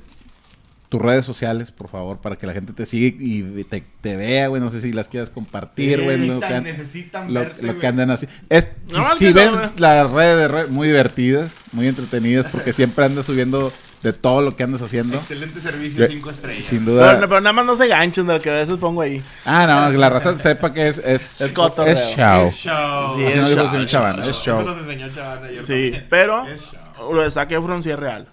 tus 0.95 1.03
redes 1.03 1.24
sociales, 1.24 1.72
por 1.72 1.88
favor, 1.88 2.18
para 2.18 2.36
que 2.36 2.47
la 2.47 2.53
gente 2.53 2.72
te 2.72 2.86
siga 2.86 3.16
y 3.18 3.64
te, 3.64 3.82
te 4.01 4.16
vea, 4.16 4.47
güey. 4.47 4.62
No 4.62 4.70
sé 4.70 4.80
si 4.80 4.92
las 4.92 5.09
quieras 5.09 5.28
compartir, 5.28 6.01
güey. 6.05 6.18
Lo, 6.18 6.34
Necesitan, 6.34 6.49
que 6.49 6.55
an- 6.55 6.64
necesitan 6.64 7.34
lo- 7.34 7.40
verte, 7.40 7.62
lo 7.66 7.78
que 7.80 7.86
andan 7.88 8.11
así. 8.12 8.28
Es, 8.49 8.68
si 8.86 8.97
No, 8.97 9.05
si 9.16 9.24
que 9.26 9.32
ven 9.32 9.53
no, 9.53 9.61
las 9.78 10.11
redes 10.12 10.36
de 10.38 10.49
Roger, 10.49 10.68
muy 10.68 10.86
divertidas, 10.86 11.53
muy 11.72 11.88
entretenidas, 11.88 12.47
porque 12.51 12.72
siempre 12.72 13.05
andas 13.07 13.24
subiendo 13.26 13.72
de 14.05 14.12
todo 14.12 14.40
lo 14.42 14.55
que 14.55 14.62
andas 14.62 14.82
haciendo. 14.82 15.16
Excelente 15.16 15.61
servicio, 15.61 16.01
Ve- 16.03 16.09
cinco 16.09 16.30
estrellas. 16.30 16.64
Sin 16.64 16.84
Pero, 16.84 16.92
duda. 16.99 17.18
pero 17.20 17.40
nada 17.40 17.53
más 17.55 17.64
no 17.66 17.74
se 17.74 17.88
ganchen 17.88 18.26
de 18.28 18.34
lo 18.34 18.40
que 18.40 18.51
a 18.51 18.55
veces 18.55 18.76
pongo 18.76 19.01
ahí. 19.01 19.20
Ah, 19.45 19.66
no, 19.90 19.99
la 19.99 20.11
raza 20.11 20.38
sepa 20.38 20.72
que 20.72 20.86
es. 20.86 20.99
Es, 20.99 21.40
Es 21.40 21.53
cotorreo. 21.53 21.92
es 21.95 21.99
show. 22.16 22.47
Es 22.47 22.55
show. 22.55 23.16
Sí, 23.16 23.24
es 23.24 23.34
show, 23.34 23.84
Chavana, 23.86 24.22
es. 24.22 24.28
Eso 24.28 24.62
nos 24.62 24.78
enseñó 24.78 25.09
Chavana 25.12 25.47
ayer 25.49 25.64
Sí, 25.64 25.72
también. 25.90 26.07
pero 26.09 26.47
Es 26.47 26.61
show. 26.61 27.12
lo 27.12 27.22
de 27.22 27.28
Efron 27.28 27.82
sí 27.82 27.90
es 27.90 27.99
real. 27.99 28.28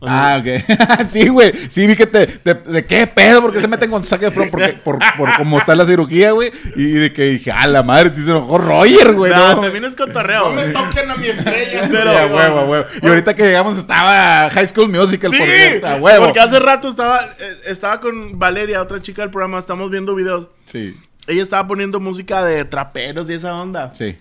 Ah, 0.00 0.40
ok. 0.40 1.06
sí, 1.10 1.26
güey. 1.28 1.52
Sí, 1.68 1.86
vi 1.86 1.96
que 1.96 2.06
te, 2.06 2.26
te- 2.26 2.54
¿De 2.54 2.86
qué 2.86 3.06
pedo? 3.08 3.42
¿Por 3.42 3.52
qué 3.52 3.60
se 3.60 3.66
meten 3.66 3.90
con 3.90 4.04
saque 4.04 4.26
de 4.26 4.30
front? 4.30 4.50
Porque, 4.50 4.68
por, 4.84 4.98
por 5.16 5.34
cómo 5.36 5.58
está 5.58 5.74
la 5.74 5.84
cirugía, 5.86 6.30
güey. 6.30 6.52
Y 6.76 6.84
de 6.92 7.12
que 7.12 7.24
dije, 7.24 7.50
ah, 7.50 7.66
la 7.66 7.82
madre, 7.82 8.14
sí 8.14 8.22
se 8.22 8.30
enojó 8.30 8.58
Roger, 8.58 9.14
güey. 9.14 9.32
no, 9.32 9.56
No, 9.56 9.60
también 9.62 9.84
es 9.84 9.96
cotorreo. 9.96 10.50
No 10.50 10.54
me 10.54 10.66
toquen 10.66 11.10
a 11.10 11.16
mi 11.16 11.26
estrella. 11.26 11.88
Pero- 11.90 12.12
huevo, 12.36 12.62
huevo. 12.66 12.84
Y 13.02 13.06
ahorita 13.08 13.34
que 13.34 13.42
llegamos 13.44 13.76
estaba 13.76 14.48
High 14.50 14.68
School 14.68 14.88
Musical, 14.88 15.32
Sí, 15.32 15.38
por 15.38 15.46
cierto, 15.48 15.86
a 15.88 15.96
huevo. 15.96 16.24
porque 16.26 16.40
hace 16.40 16.58
rato 16.60 16.88
estaba, 16.88 17.20
eh, 17.20 17.56
estaba 17.66 18.00
con 18.00 18.38
Valeria, 18.38 18.80
otra 18.80 19.02
chica 19.02 19.22
del 19.22 19.30
programa, 19.32 19.58
estamos 19.58 19.90
viendo 19.90 20.14
videos. 20.14 20.46
Sí, 20.64 20.96
Ella 21.26 21.42
estaba 21.42 21.66
poniendo 21.66 21.98
música 21.98 22.44
de 22.44 22.64
traperos 22.64 23.28
y 23.30 23.34
esa 23.34 23.54
onda. 23.56 23.92
sí. 23.94 24.16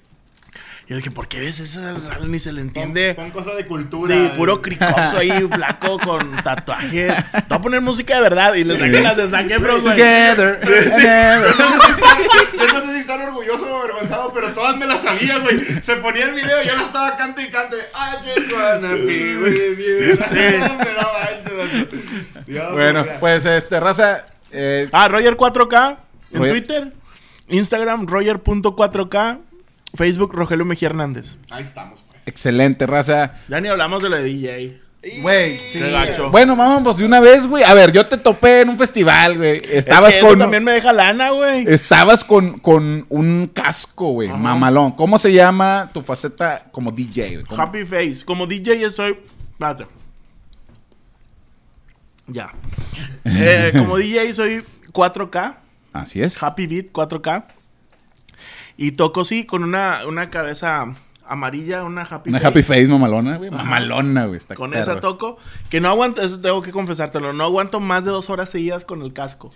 Y 0.87 0.91
yo 0.91 0.95
dije, 0.97 1.11
¿por 1.11 1.27
qué 1.27 1.41
ves 1.41 1.59
esa? 1.59 1.93
Ni 2.25 2.39
se 2.39 2.53
le 2.53 2.61
entiende. 2.61 3.13
pon 3.13 3.29
cosa 3.31 3.53
de 3.55 3.65
cultura. 3.65 4.15
Sí, 4.15 4.31
puro 4.37 4.61
cricoso 4.61 5.17
ahí, 5.17 5.31
flaco, 5.51 5.99
con 5.99 6.31
tatuajes. 6.43 7.13
Te 7.13 7.41
voy 7.49 7.57
a 7.57 7.61
poner 7.61 7.81
música 7.81 8.15
de 8.15 8.21
verdad 8.21 8.53
y 8.53 8.63
le 8.63 8.79
saqué 8.79 9.01
las 9.01 9.17
de 9.17 9.23
Efron, 9.25 9.81
güey. 9.81 9.95
Together. 9.97 10.59
together. 10.61 11.47
Yo 11.57 11.69
no, 11.69 11.81
sé 11.81 11.87
si 11.87 11.91
están, 11.91 12.17
yo 12.53 12.73
no 12.73 12.81
sé 12.85 12.93
si 12.93 12.99
están 13.01 13.21
orgullosos 13.21 13.63
o 13.67 13.81
avergonzados, 13.81 14.31
pero 14.33 14.47
todas 14.53 14.77
me 14.77 14.85
las 14.87 15.01
sabía, 15.01 15.39
güey. 15.39 15.59
Se 15.81 15.97
ponía 15.97 16.23
el 16.23 16.33
video 16.33 16.63
y 16.63 16.65
ya 16.67 16.75
la 16.75 16.83
estaba 16.83 17.17
cante 17.17 17.43
y 17.43 17.49
cante. 17.51 17.75
I 17.75 18.29
just 18.29 18.53
wanna 18.53 18.93
be 18.93 19.37
with 19.37 19.77
you. 19.79 20.15
Sí. 20.23 20.35
Pero 20.79 21.01
manches, 21.01 22.45
Dios, 22.45 22.71
Bueno, 22.71 23.01
mira. 23.03 23.19
pues, 23.19 23.45
este, 23.45 23.79
raza. 23.81 24.25
eh, 24.53 24.87
Ah, 24.93 25.09
Roger 25.09 25.35
4K 25.35 25.97
en 26.31 26.39
Roger. 26.39 26.51
Twitter. 26.53 26.93
Instagram, 27.49 28.07
Roger.4K. 28.07 29.39
Facebook, 29.93 30.33
Rogelio 30.33 30.65
Mejía 30.65 30.89
Hernández. 30.89 31.37
Ahí 31.49 31.63
estamos, 31.63 32.03
pues. 32.09 32.27
excelente, 32.27 32.85
raza. 32.85 33.35
Ya 33.47 33.61
ni 33.61 33.69
hablamos 33.69 34.03
de 34.03 34.09
lo 34.09 34.17
de 34.17 34.23
DJ. 34.23 34.87
Güey, 35.21 35.59
sí. 35.59 35.79
Bueno, 36.31 36.55
vamos 36.55 36.97
de 36.97 37.05
una 37.05 37.19
vez, 37.19 37.47
güey. 37.47 37.63
A 37.63 37.73
ver, 37.73 37.91
yo 37.91 38.05
te 38.07 38.17
topé 38.17 38.61
en 38.61 38.69
un 38.69 38.77
festival, 38.77 39.37
güey. 39.37 39.61
Estabas 39.71 40.09
es 40.09 40.15
que 40.15 40.19
eso 40.19 40.29
con. 40.29 40.39
también 40.39 40.63
me 40.63 40.71
deja 40.71 40.91
lana, 40.91 41.29
güey. 41.29 41.65
Estabas 41.67 42.23
con, 42.23 42.59
con 42.59 43.05
un 43.09 43.49
casco, 43.53 44.11
güey. 44.11 44.29
Mamalón. 44.29 44.93
¿Cómo 44.93 45.17
se 45.17 45.31
llama 45.31 45.89
tu 45.93 46.01
faceta 46.01 46.65
como 46.71 46.91
DJ, 46.91 47.35
güey? 47.35 47.43
¿Cómo? 47.45 47.61
Happy 47.61 47.85
Face. 47.85 48.25
Como 48.25 48.47
DJ 48.47 48.83
estoy. 48.85 49.17
Espérate. 49.51 49.87
Ya. 52.27 52.51
Eh, 53.29 53.73
como 53.75 53.97
DJ 53.97 54.31
soy 54.31 54.63
4K. 54.93 55.57
Así 55.91 56.21
es. 56.21 56.41
Happy 56.41 56.65
Beat 56.65 56.93
4K. 56.93 57.43
Y 58.77 58.91
toco, 58.91 59.25
sí, 59.25 59.45
con 59.45 59.63
una, 59.63 60.05
una 60.07 60.29
cabeza 60.29 60.93
amarilla, 61.27 61.83
una 61.83 62.03
Happy 62.03 62.29
Una 62.29 62.39
Face. 62.39 62.47
happy 62.47 62.61
face 62.63 62.87
mamalona, 62.87 63.37
güey. 63.37 63.49
Mamalona, 63.51 64.25
güey. 64.27 64.37
Está 64.37 64.55
Con 64.55 64.73
esa 64.73 64.99
toco. 64.99 65.37
Que 65.69 65.81
no 65.81 65.89
aguanto, 65.89 66.21
eso 66.21 66.39
tengo 66.39 66.61
que 66.61 66.71
confesártelo. 66.71 67.33
No 67.33 67.43
aguanto 67.43 67.79
más 67.79 68.05
de 68.05 68.11
dos 68.11 68.29
horas 68.29 68.49
seguidas 68.49 68.85
con 68.85 69.01
el 69.01 69.11
casco. 69.13 69.51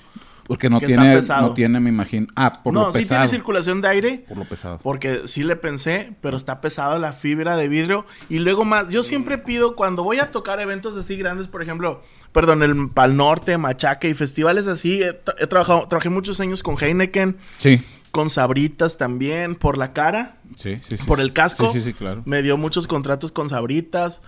Porque 0.48 0.70
no 0.70 0.80
tiene, 0.82 1.22
no 1.22 1.54
tiene, 1.54 1.80
me 1.80 1.90
imagino. 1.90 2.28
Ah, 2.36 2.52
por 2.62 2.74
no, 2.74 2.88
lo 2.88 2.92
sí 2.92 3.00
pesado. 3.00 3.22
tiene 3.22 3.28
circulación 3.30 3.80
de 3.80 3.88
aire. 3.88 4.26
Por 4.28 4.38
lo 4.38 4.44
pesado. 4.44 4.80
Porque 4.84 5.22
sí 5.26 5.44
le 5.44 5.56
pensé, 5.56 6.14
pero 6.20 6.36
está 6.36 6.60
pesado 6.60 6.98
la 7.00 7.14
fibra 7.14 7.56
de 7.56 7.70
vidrio. 7.70 8.06
Y 8.28 8.40
luego 8.40 8.66
más, 8.66 8.90
yo 8.90 9.02
siempre 9.04 9.38
pido 9.38 9.78
cuando 9.78 10.04
voy 10.04 10.20
a 10.20 10.32
tocar 10.32 10.60
eventos 10.60 10.98
así 10.98 11.16
grandes, 11.16 11.48
por 11.48 11.62
ejemplo, 11.62 12.02
perdón, 12.34 12.64
el 12.64 12.90
Pal 12.90 13.16
Norte, 13.16 13.58
Machaca 13.58 14.10
y 14.10 14.14
festivales 14.14 14.68
así. 14.68 15.02
He 15.04 15.48
trabajado, 15.48 15.88
trabajé 15.88 16.10
muchos 16.10 16.42
años 16.42 16.64
con 16.64 16.76
Heineken, 16.78 17.38
Sí. 17.58 17.80
Con 18.12 18.30
Sabritas 18.30 18.98
también, 18.98 19.56
por 19.56 19.78
la 19.78 19.94
cara, 19.94 20.38
Sí, 20.58 20.76
sí, 20.88 20.98
sí. 20.98 21.04
por 21.06 21.20
el 21.22 21.32
casco. 21.34 21.72
Sí, 21.72 21.80
sí, 21.80 21.86
sí, 21.86 21.94
claro. 21.94 22.22
Me 22.26 22.42
dio 22.42 22.58
muchos 22.58 22.86
contratos 22.88 23.32
con 23.32 23.50
Sabritas. 23.50 24.22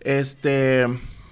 Este. 0.00 0.86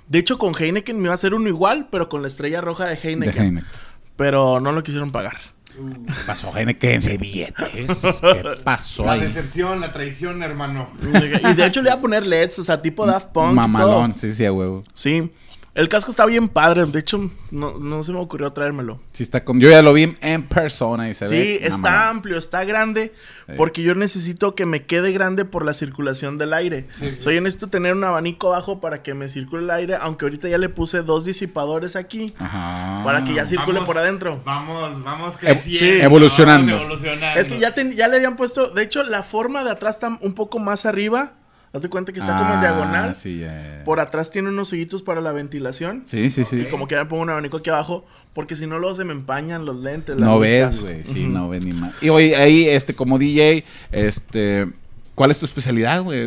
De 0.09 0.19
hecho, 0.19 0.39
con 0.39 0.55
Heineken 0.59 0.97
me 0.97 1.05
iba 1.05 1.13
a 1.13 1.15
hacer 1.15 1.35
uno 1.35 1.49
igual, 1.49 1.89
pero 1.91 2.09
con 2.09 2.23
la 2.23 2.29
estrella 2.29 2.61
roja 2.63 2.87
de 2.87 2.97
De 2.97 3.01
Heineken. 3.09 3.43
Heineken. 3.43 3.71
Pero 4.17 4.59
no 4.61 4.73
lo 4.73 4.83
quisieron 4.83 5.11
pagar. 5.11 5.37
¿Qué 5.77 6.13
pasó, 6.27 6.51
Heineken? 6.57 7.03
¿Se 7.03 7.19
billetes? 7.19 8.03
¿Qué 8.21 8.43
pasó 8.65 9.05
La 9.05 9.13
ahí? 9.13 9.21
decepción, 9.21 9.81
la 9.81 9.93
traición, 9.93 10.43
hermano. 10.43 10.91
Y 11.03 11.55
de 11.55 11.67
hecho 11.67 11.83
le 11.83 11.91
iba 11.91 11.99
a 11.99 12.01
poner 12.01 12.27
LEDs, 12.27 12.59
o 12.59 12.65
sea, 12.65 12.81
tipo 12.83 13.07
Daft 13.07 13.29
Punk. 13.29 13.53
y 13.53 13.55
todo. 13.55 13.55
Mamalón. 13.55 14.19
Sí, 14.19 14.33
sí, 14.33 14.45
a 14.45 14.53
huevo. 14.53 14.83
Sí. 14.95 15.31
El 15.79 15.89
casco 15.89 16.11
está 16.11 16.27
bien 16.27 16.49
padre. 16.49 16.85
De 16.87 16.99
hecho, 16.99 17.31
no, 17.53 17.79
no 17.79 18.03
se 18.03 18.13
me 18.13 18.19
ocurrió 18.19 18.51
traérmelo. 18.51 19.01
Sí 19.13 19.23
está 19.23 19.45
con... 19.45 19.61
Yo 19.61 19.71
ya 19.71 19.81
lo 19.81 19.93
vi 19.93 20.13
en 20.21 20.49
persona 20.49 21.09
y 21.09 21.15
se 21.15 21.29
ve... 21.29 21.31
Sí, 21.31 21.59
está 21.65 22.09
amplio, 22.09 22.37
está 22.37 22.65
grande. 22.65 23.13
Sí. 23.47 23.53
Porque 23.57 23.83
yo 23.83 23.95
necesito 23.95 24.57
que 24.57 24.67
me 24.67 24.83
quede 24.83 25.13
grande 25.13 25.45
por 25.45 25.65
la 25.65 25.73
circulación 25.73 26.37
del 26.37 26.53
aire. 26.53 26.89
So, 27.21 27.31
yo 27.31 27.41
necesito 27.41 27.69
tener 27.69 27.93
un 27.95 28.03
abanico 28.03 28.53
abajo 28.53 28.81
para 28.81 29.05
que 29.05 29.15
me 29.15 29.29
circule 29.29 29.63
el 29.63 29.71
aire. 29.71 29.95
Aunque 30.01 30.25
ahorita 30.25 30.49
ya 30.49 30.59
le 30.59 30.69
puse 30.69 31.03
dos 31.03 31.25
disipadores 31.25 31.95
aquí. 31.95 32.35
Ajá. 32.41 33.03
Para 33.05 33.23
que 33.23 33.35
ya 33.35 33.47
circule 33.47 33.75
Vamos- 33.75 33.87
por 33.87 33.99
adentro. 33.99 34.41
Vamos, 34.45 35.05
vamos 35.05 35.37
creciendo. 35.37 35.79
sí, 35.79 36.01
evolucionando. 36.03 36.73
vamos 36.73 36.87
evolucionando. 36.87 37.41
Es 37.41 37.49
que 37.49 37.61
ya, 37.61 37.73
ten- 37.75 37.93
ya 37.93 38.09
le 38.09 38.17
habían 38.17 38.35
puesto. 38.35 38.71
De 38.71 38.83
hecho, 38.83 39.05
la 39.05 39.23
forma 39.23 39.63
de 39.63 39.71
atrás 39.71 39.95
está 39.95 40.19
un 40.21 40.35
poco 40.35 40.59
más 40.59 40.87
arriba. 40.87 41.35
Haz 41.73 41.83
de 41.83 41.89
cuenta 41.91 42.13
que 42.13 42.21
está 42.21 42.37
como 42.37 42.51
en 42.53 42.59
Ah, 42.59 42.61
diagonal. 42.61 43.15
Sí. 43.15 43.43
Por 43.85 44.01
atrás 44.01 44.31
tiene 44.31 44.49
unos 44.49 44.73
hoyitos 44.73 45.03
para 45.03 45.21
la 45.21 45.33
ventilación. 45.33 46.03
sí, 46.07 46.31
sí. 46.31 46.45
sí. 46.45 46.61
Y 46.61 46.65
como 46.67 46.89
que 46.89 46.97
me 46.97 47.05
pongo 47.07 47.23
un 47.23 47.31
abanico 47.31 47.59
aquí 47.59 47.69
abajo, 47.71 48.07
porque 48.33 48.55
si 48.55 48.67
no 48.67 48.79
luego 48.79 48.95
se 48.95 49.05
me 49.05 49.13
empañan 49.13 49.65
los 49.67 49.77
lentes. 49.77 50.17
No 50.17 50.39
ves, 50.39 50.83
güey. 50.83 51.05
Sí, 51.05 51.27
no 51.27 51.49
ves 51.51 51.65
ni 51.65 51.73
más. 51.75 51.93
Y 52.03 52.09
oye, 52.09 52.35
ahí, 52.37 52.67
este, 52.69 52.95
como 52.95 53.19
DJ, 53.19 53.65
este... 53.93 54.69
¿Cuál 55.15 55.33
es 55.33 55.39
tu 55.41 55.47
especialidad, 55.47 56.05
güey? 56.05 56.27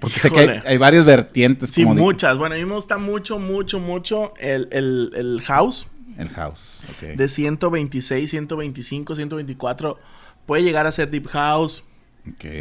porque 0.00 0.18
sé 0.18 0.30
que 0.30 0.40
hay, 0.40 0.62
hay 0.64 0.78
varias 0.78 1.04
vertientes. 1.04 1.68
Sí, 1.68 1.82
como 1.82 1.94
muchas. 1.96 2.38
Bueno, 2.38 2.54
a 2.54 2.58
mí 2.58 2.64
me 2.64 2.72
gusta 2.74 2.96
mucho, 2.96 3.38
mucho, 3.38 3.78
mucho 3.80 4.32
el, 4.40 4.66
el- 4.72 5.12
el 5.14 5.42
house 5.42 5.86
El 6.16 6.30
house, 6.30 6.58
ok. 6.96 7.08
de 7.18 7.28
126, 7.28 8.30
125, 8.30 9.14
124. 9.14 9.98
Puede 10.46 10.62
llegar 10.62 10.86
a 10.86 10.90
ser 10.92 11.10
deep 11.10 11.26
house, 11.28 11.84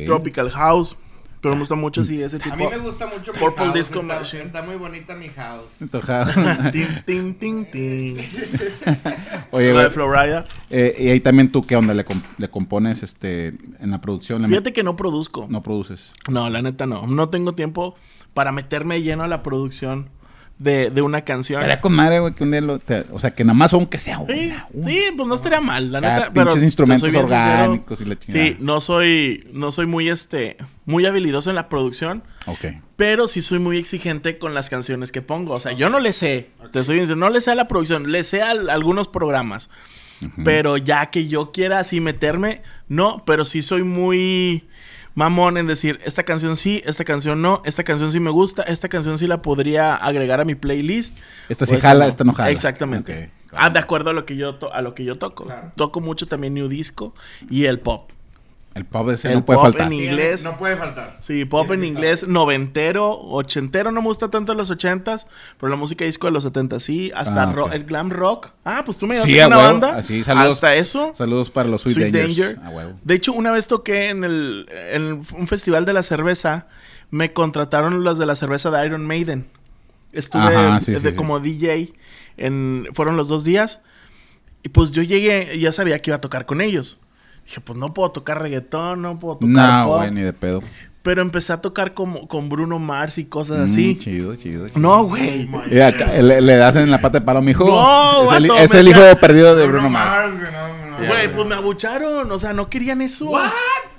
tropical 0.06 0.50
house, 0.52 0.98
pero 1.48 1.56
me 1.56 1.60
gusta 1.60 1.76
mucho 1.76 2.02
así 2.02 2.22
ese 2.22 2.38
tipo. 2.40 2.54
A 2.54 2.58
mí 2.58 2.66
me 2.70 2.78
gusta 2.80 3.08
mucho 3.08 3.32
mi 3.34 3.40
Purple 3.40 3.66
house. 3.66 3.74
Disco 3.78 4.02
está, 4.02 4.20
Machine. 4.20 4.44
está 4.44 4.62
muy 4.64 4.76
bonita 4.76 5.16
mi 5.16 5.30
house. 5.30 5.66
Tu 5.92 6.02
house. 6.02 6.34
Tin, 6.72 7.04
tin, 7.06 7.36
tin, 7.36 7.66
tin. 7.72 8.18
Oye, 9.52 9.72
güey. 9.72 9.84
de 9.86 9.90
Florida. 9.90 10.46
eh, 10.70 10.96
y 11.00 11.08
ahí 11.10 11.20
también 11.20 11.52
tú, 11.52 11.66
¿qué 11.66 11.76
onda? 11.76 11.94
¿Le, 11.94 12.06
comp- 12.06 12.24
le 12.38 12.50
compones 12.50 13.04
este, 13.04 13.48
en 13.80 13.92
la 13.92 14.02
producción? 14.02 14.42
Le 14.42 14.48
Fíjate 14.50 14.74
que 14.74 14.84
no 14.84 14.96
produzco. 14.96 15.48
No 15.50 15.64
produces. 15.64 16.14
No, 16.30 16.50
la 16.50 16.62
neta 16.62 16.86
no. 16.86 17.08
No 17.08 17.30
tengo 17.30 17.54
tiempo 17.56 17.96
para 18.34 18.52
meterme 18.52 19.02
lleno 19.02 19.24
a 19.24 19.28
la 19.28 19.42
producción 19.44 20.10
de, 20.60 20.90
de 20.90 21.02
una 21.02 21.22
canción. 21.22 21.62
Estaría 21.62 21.82
con 21.82 21.94
madre, 21.94 22.20
güey, 22.20 22.34
que 22.34 22.44
un 22.44 22.52
día 22.52 22.62
lo... 22.62 22.80
te- 22.80 23.06
o 23.12 23.20
sea, 23.20 23.32
que 23.32 23.44
nada 23.44 23.54
más 23.54 23.74
aunque 23.74 23.98
sea 24.00 24.20
una. 24.20 24.34
Sí, 24.36 24.52
una. 24.74 24.88
sí, 24.90 25.00
pues 25.16 25.28
no 25.28 25.36
estaría 25.36 25.62
mal, 25.62 25.92
la 25.92 26.02
neta. 26.02 26.32
Pero 26.34 26.58
instrumentos 26.58 27.10
sincero, 27.10 27.26
orgánicos 27.26 28.02
y 28.02 28.06
la 28.06 28.18
chingada. 28.20 28.46
Sí, 28.46 28.58
no 28.60 28.80
soy, 28.82 29.48
no 29.54 29.72
soy 29.72 29.86
muy 29.86 30.10
este, 30.10 30.58
muy 30.88 31.06
habilidoso 31.06 31.52
en 31.52 31.56
la 31.58 31.70
producción, 31.70 32.24
Ok. 32.48 32.66
pero 32.96 33.28
sí 33.28 33.42
soy 33.44 33.60
muy 33.60 33.78
exigente 33.78 34.40
con 34.40 34.56
las 34.56 34.70
canciones 34.70 35.12
que 35.12 35.22
pongo. 35.22 35.54
O 35.54 35.60
sea, 35.60 35.74
yo 35.74 35.90
no 35.90 36.00
le 36.00 36.14
sé, 36.14 36.50
te 36.72 36.84
soy 36.84 36.98
sincero, 36.98 37.20
no 37.20 37.30
le 37.30 37.42
sé 37.42 37.52
a 37.52 37.56
la 37.56 37.68
producción, 37.68 38.12
le 38.12 38.24
sé 38.24 38.42
a 38.42 38.50
algunos 38.52 39.08
programas. 39.08 39.70
Pero 40.44 40.78
ya 40.78 41.12
que 41.12 41.28
yo 41.28 41.52
quiera 41.52 41.78
así 41.78 42.00
meterme, 42.02 42.64
no, 42.88 43.22
pero 43.28 43.46
sí 43.46 43.62
soy 43.62 43.84
muy 43.84 44.68
mamón 45.14 45.58
en 45.58 45.68
decir, 45.68 46.00
esta 46.06 46.24
canción 46.24 46.56
sí, 46.56 46.82
esta 46.86 47.04
canción 47.04 47.40
no, 47.42 47.62
esta 47.66 47.84
canción 47.84 48.12
sí 48.12 48.20
me 48.20 48.32
gusta, 48.32 48.64
esta 48.64 48.88
canción 48.90 49.18
sí 49.20 49.28
la 49.28 49.44
podría 49.44 49.94
agregar 49.96 50.40
a 50.42 50.46
mi 50.46 50.56
playlist. 50.56 51.18
Esta 51.50 51.68
sí 51.68 51.76
o 51.76 51.80
jala, 51.80 52.08
esta 52.08 52.24
no 52.24 52.34
jala. 52.34 52.50
Exactamente. 52.50 53.26
Ok, 53.26 53.54
Ah, 53.60 53.70
de 53.70 53.80
acuerdo 53.80 54.10
a 54.10 54.14
lo 54.14 54.26
que 54.26 54.36
yo 54.38 54.56
to- 54.56 54.74
a 54.74 54.82
lo 54.82 54.94
que 54.96 55.04
yo 55.06 55.18
toco. 55.18 55.46
Claro. 55.46 55.72
Toco 55.76 56.02
mucho 56.02 56.28
también 56.28 56.54
new 56.56 56.68
disco 56.68 57.14
y 57.50 57.66
el 57.66 57.80
pop. 57.80 58.12
El 58.78 58.86
pop 58.86 59.10
ese 59.10 59.30
El 59.30 59.36
no 59.40 59.46
puede 59.46 59.58
pop 59.58 59.66
faltar. 59.66 59.88
en 59.88 59.94
inglés. 59.94 60.44
No 60.44 60.58
puede 60.58 60.78
faltar. 60.78 61.18
Sí, 61.20 61.44
pop 61.46 61.70
en 61.72 61.84
inglés, 61.84 62.28
noventero, 62.28 63.12
ochentero, 63.20 63.92
no 63.92 64.02
me 64.02 64.08
gusta 64.08 64.30
tanto 64.30 64.54
los 64.54 64.70
ochentas, 64.70 65.28
pero 65.60 65.70
la 65.70 65.76
música 65.76 66.06
disco 66.06 66.28
de 66.28 66.32
los 66.32 66.44
setentas 66.44 66.84
sí, 66.84 67.12
hasta 67.16 67.44
Ah, 67.44 67.70
el 67.74 67.84
glam 67.86 68.10
rock. 68.12 68.52
Ah, 68.64 68.84
pues 68.86 68.98
tú 68.98 69.08
me 69.08 69.20
Sí, 69.22 69.40
a 69.40 69.48
una 69.48 69.58
huevo. 69.58 69.70
banda. 69.72 69.96
Así, 69.98 70.24
saludos. 70.24 70.54
Hasta 70.54 70.76
eso. 70.76 71.12
Saludos 71.16 71.50
para 71.52 71.68
los 71.68 71.82
Sweet, 71.82 71.96
Sweet 71.96 72.14
Dangers. 72.14 72.38
Danger. 72.38 72.60
A 72.66 72.70
huevo. 72.70 73.00
De 73.04 73.16
hecho, 73.16 73.34
una 73.34 73.52
vez 73.52 73.68
toqué 73.68 74.10
en 74.10 74.24
el 74.24 74.70
en 74.92 75.22
un 75.36 75.48
festival 75.48 75.86
de 75.86 75.94
la 75.94 76.04
cerveza, 76.04 76.68
me 77.10 77.34
contrataron 77.34 78.04
los 78.04 78.18
de 78.18 78.26
la 78.26 78.36
cerveza 78.36 78.70
de 78.72 78.86
Iron 78.86 79.06
Maiden. 79.06 79.48
Estuve 80.14 80.42
Ajá, 80.56 80.80
sí, 80.80 80.94
de- 80.94 81.00
sí, 81.00 81.08
sí. 81.10 81.16
como 81.16 81.40
DJ 81.40 81.94
en 82.38 82.88
fueron 82.94 83.18
los 83.18 83.28
dos 83.28 83.44
días 83.44 83.82
y 84.64 84.70
pues 84.70 84.92
yo 84.92 85.02
llegué 85.04 85.56
y 85.56 85.60
ya 85.62 85.72
sabía 85.72 86.00
que 86.00 86.10
iba 86.12 86.18
a 86.18 86.22
tocar 86.22 86.46
con 86.46 86.62
ellos. 86.62 87.00
Dije, 87.48 87.62
pues 87.62 87.80
no 87.80 87.94
puedo 87.94 88.12
tocar 88.12 88.42
reggaetón, 88.42 89.02
no 89.02 89.18
puedo 89.18 89.38
tocar 89.38 89.50
No, 89.80 89.86
pop. 89.88 89.98
güey, 90.00 90.12
ni 90.12 90.22
de 90.22 90.34
pedo. 90.34 90.62
Pero 91.02 91.22
empecé 91.22 91.54
a 91.54 91.62
tocar 91.62 91.94
como, 91.94 92.28
con 92.28 92.50
Bruno 92.50 92.78
Mars 92.80 93.18
y 93.18 93.24
cosas 93.26 93.60
Mm, 93.60 93.64
así. 93.72 93.98
chido, 93.98 94.36
chido, 94.36 94.68
chido. 94.68 94.80
No, 94.82 95.04
güey. 95.06 95.50
Le, 95.72 96.42
le 96.42 96.56
das 96.58 96.76
en 96.76 96.92
la 96.92 97.00
pata 97.00 97.20
de 97.20 97.26
palo, 97.26 97.42
mijo. 97.42 97.66
No, 97.66 98.30
es 98.34 98.38
el, 98.38 98.52
es 98.52 98.74
el 98.74 98.88
hijo 98.90 99.00
perdido 99.22 99.56
de 99.56 99.66
Bruno 99.66 99.90
Mars. 99.90 100.34
güey, 100.38 100.52
no, 100.52 101.00
no. 101.00 101.08
Güey, 101.08 101.32
pues 101.34 101.48
me 101.48 101.56
abucharon. 101.56 102.30
O 102.30 102.38
sea, 102.40 102.52
no 102.52 102.70
querían 102.70 103.02
eso. 103.02 103.30
What? 103.30 103.50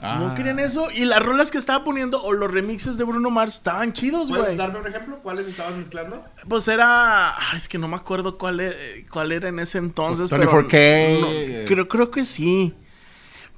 Ah. 0.03 0.19
No 0.21 0.35
querían 0.35 0.59
eso. 0.59 0.89
Y 0.95 1.07
las 1.07 1.23
rolas 1.23 1.51
que 1.51 1.57
estaba 1.57 1.83
poniendo 1.83 2.23
o 2.23 2.33
los 2.33 2.51
remixes 2.53 2.99
de 2.99 3.05
Bruno 3.05 3.31
Mars 3.31 3.55
estaban 3.57 3.95
chidos, 3.95 4.29
¿Puedes 4.29 4.45
güey. 4.45 4.57
darme 4.59 4.81
un 4.81 4.87
ejemplo? 4.89 5.19
¿Cuáles 5.23 5.47
estabas 5.47 5.77
mezclando? 5.77 6.23
Pues 6.47 6.69
era. 6.69 7.31
ay, 7.31 7.57
es 7.57 7.69
que 7.69 7.79
no 7.79 7.89
me 7.89 7.97
acuerdo 7.97 8.37
cuál, 8.37 8.61
e- 8.61 9.07
cuál 9.11 9.33
era 9.33 9.49
en 9.49 9.61
ese 9.61 9.79
entonces. 9.79 10.29
Pues 10.29 10.39
pero 10.41 10.69
24K. 10.69 11.21
no, 11.21 11.67
creo, 11.69 11.89
creo 11.89 12.11
que 12.11 12.27
sí. 12.27 12.75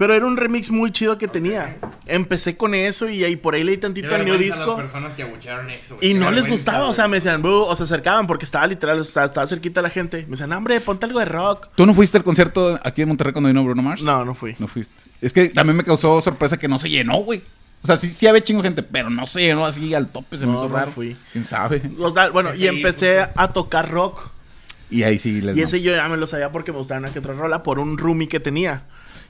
Pero 0.01 0.15
era 0.15 0.25
un 0.25 0.39
remix 0.39 0.71
muy 0.71 0.91
chido 0.93 1.19
que 1.19 1.29
tenía. 1.29 1.77
Empecé 2.07 2.57
con 2.57 2.75
eso 2.75 3.11
y 3.11 3.23
ahí 3.23 3.37
por 3.37 3.55
ahí 3.55 3.63
leí 3.63 3.77
tantito 3.77 4.15
al 4.15 4.25
new 4.25 4.33
a 4.33 4.39
disco. 4.39 4.65
las 4.67 4.77
personas 4.81 5.13
que 5.13 5.25
abuchearon 5.25 5.69
eso. 5.69 5.97
güey. 5.97 6.11
Y 6.11 6.15
no 6.15 6.31
les 6.31 6.47
gustaba, 6.49 6.89
o 6.89 6.95
sea, 6.95 7.07
me 7.07 7.19
decían, 7.19 7.43
o 7.45 7.77
se 7.77 7.83
acercaban 7.83 8.27
porque 8.27 8.47
estaba 8.47 8.67
literal, 8.67 8.99
o 8.99 9.05
sea, 9.05 9.25
estaba 9.27 9.47
cerquita 9.47 9.83
la 9.83 9.91
gente. 9.91 10.23
Me 10.23 10.31
decían, 10.31 10.53
hombre, 10.55 10.81
ponte 10.81 11.05
algo 11.05 11.19
de 11.19 11.27
rock. 11.27 11.69
¿Tú 11.75 11.85
no 11.85 11.93
fuiste 11.93 12.17
al 12.17 12.25
concierto 12.25 12.81
aquí 12.83 13.03
en 13.03 13.09
Monterrey 13.09 13.35
cuando 13.35 13.49
vino 13.49 13.63
Bruno 13.63 13.83
Mars? 13.83 14.01
No, 14.01 14.25
no 14.25 14.33
fui. 14.35 14.57
No 14.59 14.69
fuiste. 14.69 14.95
Es 15.21 15.35
que 15.35 15.51
también 15.51 15.77
me 15.77 15.85
causó 15.85 16.19
sorpresa 16.23 16.57
que 16.59 16.67
no 16.67 16.79
se 16.79 16.89
llenó, 16.89 17.19
güey. 17.19 17.43
O 17.83 17.87
sea, 17.87 17.99
sí, 17.99 18.09
sí 18.09 18.27
había 18.27 18.43
chingo 18.43 18.63
gente, 18.63 18.83
pero 18.83 19.11
no 19.11 19.27
se 19.27 19.43
llenó 19.43 19.67
así 19.67 19.93
al 19.95 20.09
tope, 20.09 20.39
se 20.39 20.47
me 20.47 20.53
No, 20.53 20.59
hizo 20.61 20.69
no 20.71 20.75
raro. 20.77 20.93
fui. 20.93 21.15
¿Quién 21.33 21.45
sabe? 21.45 21.83
Los 21.99 22.15
da- 22.15 22.31
bueno, 22.31 22.55
y 22.55 22.67
empecé 22.67 23.21
a 23.35 23.49
tocar 23.53 23.91
rock. 23.91 24.31
Y 24.91 25.03
ahí 25.03 25.19
sí 25.19 25.43
les 25.43 25.57
Y 25.57 25.61
no. 25.61 25.67
ese 25.67 25.83
yo 25.83 25.93
ya 25.95 26.09
me 26.09 26.17
lo 26.17 26.27
sabía 26.27 26.51
porque 26.51 26.73
me 26.73 26.79
gustaba 26.79 27.01
una 27.01 27.13
que 27.13 27.19
otra 27.19 27.35
rola 27.35 27.63
por 27.63 27.79
un 27.79 27.99
roomie 27.99 28.27
que 28.29 28.41
tenía. 28.41 28.85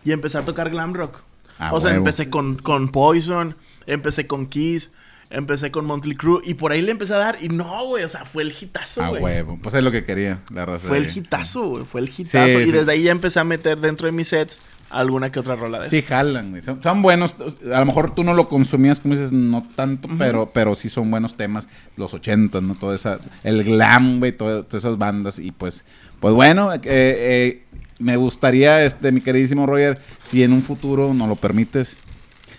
Y 0.05 0.13
empecé 0.13 0.39
a 0.39 0.43
tocar 0.43 0.71
glam 0.71 0.95
rock. 0.95 1.19
Ah, 1.59 1.71
o 1.75 1.81
sea, 1.81 1.89
huevo. 1.91 1.99
empecé 1.99 2.31
con, 2.31 2.57
con 2.57 2.89
Poison, 2.89 3.55
empecé 3.87 4.27
con 4.27 4.47
Kiss, 4.47 4.93
empecé 5.29 5.71
con 5.71 5.85
Monthly 5.85 6.17
Crew. 6.17 6.41
Y 6.45 6.55
por 6.55 6.73
ahí 6.73 6.81
le 6.81 6.91
empecé 6.93 7.13
a 7.15 7.19
dar. 7.19 7.37
Y 7.43 7.49
no, 7.51 7.85
güey, 7.87 8.03
o 8.05 8.09
sea, 8.09 8.25
fue 8.25 8.43
el 8.43 8.55
hitazo, 8.59 9.03
Ah, 9.05 9.09
güey. 9.11 9.23
huevo. 9.23 9.59
Pues 9.63 9.75
es 9.75 9.83
lo 9.83 9.91
que 9.91 10.05
quería, 10.05 10.41
la 10.55 10.65
raza. 10.65 10.89
Fue 10.89 10.97
el 10.99 11.07
hitazo, 11.15 11.69
güey. 11.69 11.85
Fue 11.85 12.01
el 12.01 12.09
hitazo. 12.09 12.49
Sí, 12.49 12.57
y 12.63 12.67
sí. 12.67 12.73
desde 12.73 12.93
ahí 12.93 13.03
ya 13.03 13.13
empecé 13.13 13.41
a 13.41 13.45
meter 13.45 13.79
dentro 13.81 14.07
de 14.07 14.13
mis 14.13 14.29
sets 14.29 14.61
alguna 14.89 15.31
que 15.31 15.39
otra 15.39 15.55
rola 15.55 15.79
de 15.81 15.89
Sí, 15.89 15.99
eso. 15.99 16.09
jalan, 16.09 16.51
güey. 16.51 16.63
Son, 16.63 16.81
son 16.83 17.03
buenos. 17.03 17.37
A 17.73 17.79
lo 17.81 17.87
mejor 17.87 18.15
tú 18.15 18.25
no 18.25 18.33
lo 18.35 18.49
consumías, 18.49 18.99
como 18.99 19.15
dices, 19.15 19.31
no 19.31 19.63
tanto, 19.77 20.09
pero, 20.19 20.51
pero 20.53 20.75
sí 20.75 20.89
son 20.89 21.11
buenos 21.11 21.37
temas. 21.37 21.69
Los 21.97 22.15
80, 22.15 22.61
¿no? 22.63 22.75
Toda 22.75 22.95
esa. 22.95 23.19
El 23.45 23.63
glam, 23.65 24.19
güey, 24.19 24.33
todas 24.33 24.65
esas 24.73 24.97
bandas. 24.99 25.39
Y 25.39 25.53
pues, 25.53 25.85
pues 26.21 26.33
bueno, 26.35 26.73
eh, 26.73 26.81
eh, 26.85 27.65
me 28.01 28.17
gustaría, 28.17 28.83
este, 28.85 29.13
mi 29.13 29.21
queridísimo 29.21 29.67
Roger, 29.67 30.01
si 30.25 30.43
en 30.43 30.53
un 30.53 30.63
futuro 30.63 31.15
nos 31.15 31.29
lo 31.29 31.37
permites, 31.37 31.97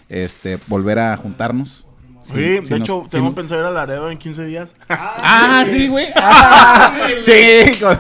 este, 0.08 0.58
volver 0.68 1.00
a 1.00 1.18
juntarnos. 1.18 1.86
Sí, 2.24 2.36
de 2.36 2.66
si 2.68 2.74
hecho, 2.76 3.04
tengo 3.10 3.30
si- 3.30 3.34
pensado 3.36 3.62
ir 3.62 3.66
a 3.68 3.72
Laredo 3.72 4.12
en 4.12 4.18
15 4.20 4.46
días. 4.46 4.76
Ah, 4.90 5.66
sí, 5.68 5.88
güey. 5.88 6.06
Ah, 6.16 6.94
con- 7.80 8.00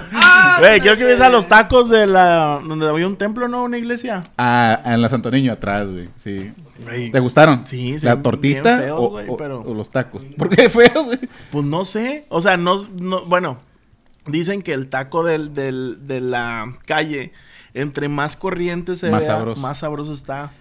Güey, 0.59 0.79
quiero 0.79 0.95
que 0.97 1.05
veas 1.05 1.21
a 1.21 1.29
los 1.29 1.47
tacos 1.47 1.89
de 1.89 2.05
la. 2.05 2.61
donde 2.63 2.87
había 2.87 3.07
un 3.07 3.15
templo, 3.15 3.47
¿no? 3.47 3.63
Una 3.63 3.77
iglesia. 3.79 4.21
Ah, 4.37 4.79
en 4.85 5.01
la 5.01 5.09
Santo 5.09 5.31
Niño 5.31 5.51
atrás, 5.53 5.87
güey. 5.87 6.09
Sí. 6.23 6.51
¿Te 7.11 7.19
gustaron? 7.19 7.63
Sí, 7.65 7.97
sí, 7.97 8.05
¿La 8.05 8.21
tortita 8.21 8.77
feos, 8.77 8.99
o, 8.99 9.19
o- 9.33 9.37
pero- 9.37 9.61
o 9.61 9.73
los 9.73 9.89
tacos? 9.89 10.23
¿Por 10.37 10.49
qué 10.49 10.69
feos, 10.69 11.05
güey? 11.05 11.19
Pues 11.51 11.65
no 11.65 11.83
sé. 11.83 12.25
O 12.29 12.41
sea, 12.41 12.57
no. 12.57 12.75
no- 12.99 13.25
bueno, 13.25 13.57
dicen 14.27 14.61
que 14.61 14.73
el 14.73 14.87
taco 14.89 15.23
del, 15.23 15.53
del, 15.53 16.07
de 16.07 16.19
la 16.21 16.73
calle, 16.85 17.31
entre 17.73 18.09
más 18.09 18.35
corriente 18.35 18.95
se 18.95 19.09
Más 19.11 19.25
vea, 19.25 19.35
sabroso. 19.37 19.61
más 19.61 19.77
sabroso 19.79 20.13
está. 20.13 20.53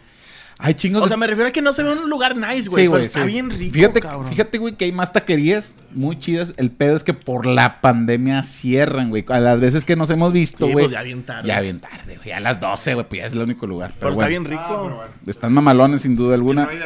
Ay, 0.63 0.75
chingos. 0.75 1.01
O 1.01 1.05
de- 1.05 1.09
sea, 1.09 1.17
me 1.17 1.27
refiero 1.27 1.49
a 1.49 1.53
que 1.53 1.63
no 1.63 1.73
se 1.73 1.83
ve 1.83 1.93
en 1.93 1.99
un 1.99 2.11
lugar 2.11 2.37
nice, 2.37 2.69
güey. 2.69 2.85
Sí, 2.85 2.91
pero 2.91 2.99
está 3.03 3.23
sí. 3.23 3.29
bien 3.29 3.49
rico, 3.49 3.73
Fíjate, 3.73 4.01
cabrón. 4.03 4.27
fíjate, 4.29 4.59
güey, 4.59 4.75
que 4.77 4.85
hay 4.85 4.93
más 4.93 5.11
taquerías 5.11 5.75
muy 5.91 6.19
chidas. 6.19 6.53
El 6.59 6.71
pedo 6.71 6.97
es 6.97 7.03
que 7.03 7.15
por 7.15 7.47
la 7.47 7.81
pandemia 7.81 8.43
cierran, 8.43 9.09
güey. 9.09 9.25
A 9.29 9.41
las 9.41 9.59
veces 9.59 9.87
que 9.87 9.97
nos 9.97 10.11
hemos 10.11 10.35
visto, 10.35 10.67
Sí, 10.67 10.73
güey. 10.73 10.85
pues 10.85 10.93
ya 10.93 11.01
bien 11.03 11.23
tarde. 11.23 11.49
Ya 11.49 11.61
bien 11.61 11.81
tarde, 11.81 12.19
güey. 12.19 12.33
A 12.33 12.41
las 12.41 12.61
12, 12.61 12.93
güey, 12.93 13.09
pues 13.09 13.21
ya 13.23 13.27
es 13.27 13.33
el 13.33 13.41
único 13.41 13.67
lugar. 13.67 13.93
Pero 13.93 14.01
Pero, 14.01 14.11
está 14.13 14.25
bueno, 14.25 14.29
bien 14.29 14.45
rico. 14.45 14.63
Ah, 14.67 14.81
pero 14.85 14.97
bueno. 14.97 15.13
Están 15.27 15.53
mamalones, 15.55 16.03
sin 16.03 16.15
duda 16.15 16.35
alguna. 16.35 16.67
De 16.67 16.79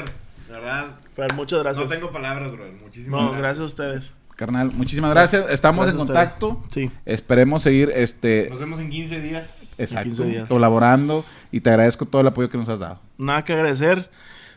verdad, 0.49 0.91
Pero 1.17 1.35
muchas 1.35 1.61
gracias. 1.65 1.85
no 1.85 1.93
tengo 1.93 2.13
palabras, 2.13 2.53
bro. 2.53 2.65
Muchísimas 2.81 3.21
No, 3.21 3.33
gracias. 3.33 3.41
gracias 3.43 3.61
a 3.63 3.67
ustedes. 3.67 4.13
Carnal, 4.37 4.73
muchísimas 4.73 5.11
gracias. 5.11 5.49
Estamos 5.51 5.87
Gracias 5.87 6.01
en 6.01 6.07
contacto. 6.07 6.63
Sí. 6.69 6.91
Esperemos 7.05 7.63
seguir, 7.63 7.93
este, 7.95 8.49
Nos 8.51 8.59
vemos 8.59 8.81
en 8.81 8.91
15 8.91 9.21
días. 9.21 9.69
exacto, 9.79 10.09
15 10.09 10.25
días. 10.25 10.49
colaborando. 10.49 11.25
Y 11.53 11.61
te 11.61 11.71
agradezco 11.71 12.07
todo 12.07 12.21
el 12.23 12.27
apoyo 12.27 12.51
que 12.51 12.59
nos 12.59 12.69
has 12.69 12.81
dado. 12.81 13.01
Nada 13.19 13.45
que 13.45 13.53
agradecer. 13.53 14.11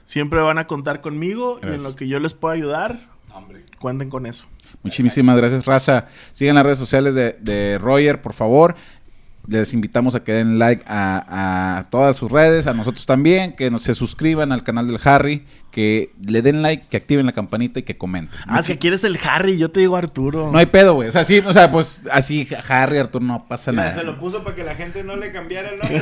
Siempre 0.04 0.40
van 0.42 0.58
a 0.58 0.68
contar 0.68 1.02
conmigo 1.02 1.60
y 1.62 1.68
en 1.68 1.84
lo 1.84 1.96
que 1.96 2.08
yo 2.08 2.20
les 2.20 2.34
pueda 2.34 2.56
ayudar, 2.56 2.98
Hombre. 3.34 3.66
cuenten 3.78 4.10
con 4.10 4.26
eso. 4.26 4.46
Muchísimas 4.84 5.36
gracias, 5.38 5.66
Raza. 5.66 6.08
Sigan 6.32 6.56
las 6.56 6.64
redes 6.64 6.78
sociales 6.80 7.14
de, 7.14 7.38
de 7.42 7.78
Roger, 7.78 8.22
por 8.22 8.34
favor. 8.34 8.76
Les 9.48 9.74
invitamos 9.74 10.16
a 10.16 10.24
que 10.24 10.32
den 10.34 10.60
like 10.60 10.84
a, 10.88 11.78
a 11.80 11.90
todas 11.90 12.18
sus 12.18 12.32
redes, 12.32 12.68
a 12.68 12.74
nosotros 12.74 13.06
también, 13.06 13.56
que 13.56 13.70
nos, 13.72 13.84
se 13.84 13.94
suscriban 13.94 14.52
al 14.52 14.64
canal 14.64 14.88
del 14.88 15.00
Harry, 15.04 15.46
que 15.78 16.10
le 16.26 16.42
den 16.42 16.64
like, 16.64 16.88
que 16.90 16.98
activen 16.98 17.28
la 17.28 17.34
campanita 17.34 17.80
y 17.82 17.84
que 17.84 17.96
comenten. 18.00 18.36
Ah, 18.48 18.60
es 18.62 18.66
que 18.66 18.80
quieres 18.80 19.04
el 19.04 19.16
Harry, 19.24 19.60
yo 19.60 19.70
te 19.70 19.80
digo 19.80 19.96
Arturo. 19.96 20.52
No 20.52 20.58
hay 20.58 20.66
pedo, 20.66 20.96
güey. 20.96 21.08
O 21.08 21.12
sea, 21.12 21.24
sí, 21.24 21.38
o 21.46 21.54
sea, 21.54 21.70
pues 21.70 22.02
así, 22.12 22.48
Harry, 22.68 22.98
Arturo, 22.98 23.24
no 23.24 23.46
pasa 23.48 23.72
Mira, 23.72 23.84
nada. 23.84 24.00
se 24.00 24.04
lo 24.04 24.20
puso 24.20 24.44
para 24.44 24.56
que 24.56 24.64
la 24.64 24.74
gente 24.74 25.04
no 25.04 25.16
le 25.18 25.32
cambiara 25.32 25.70
el 25.70 25.78
nombre. 25.80 26.02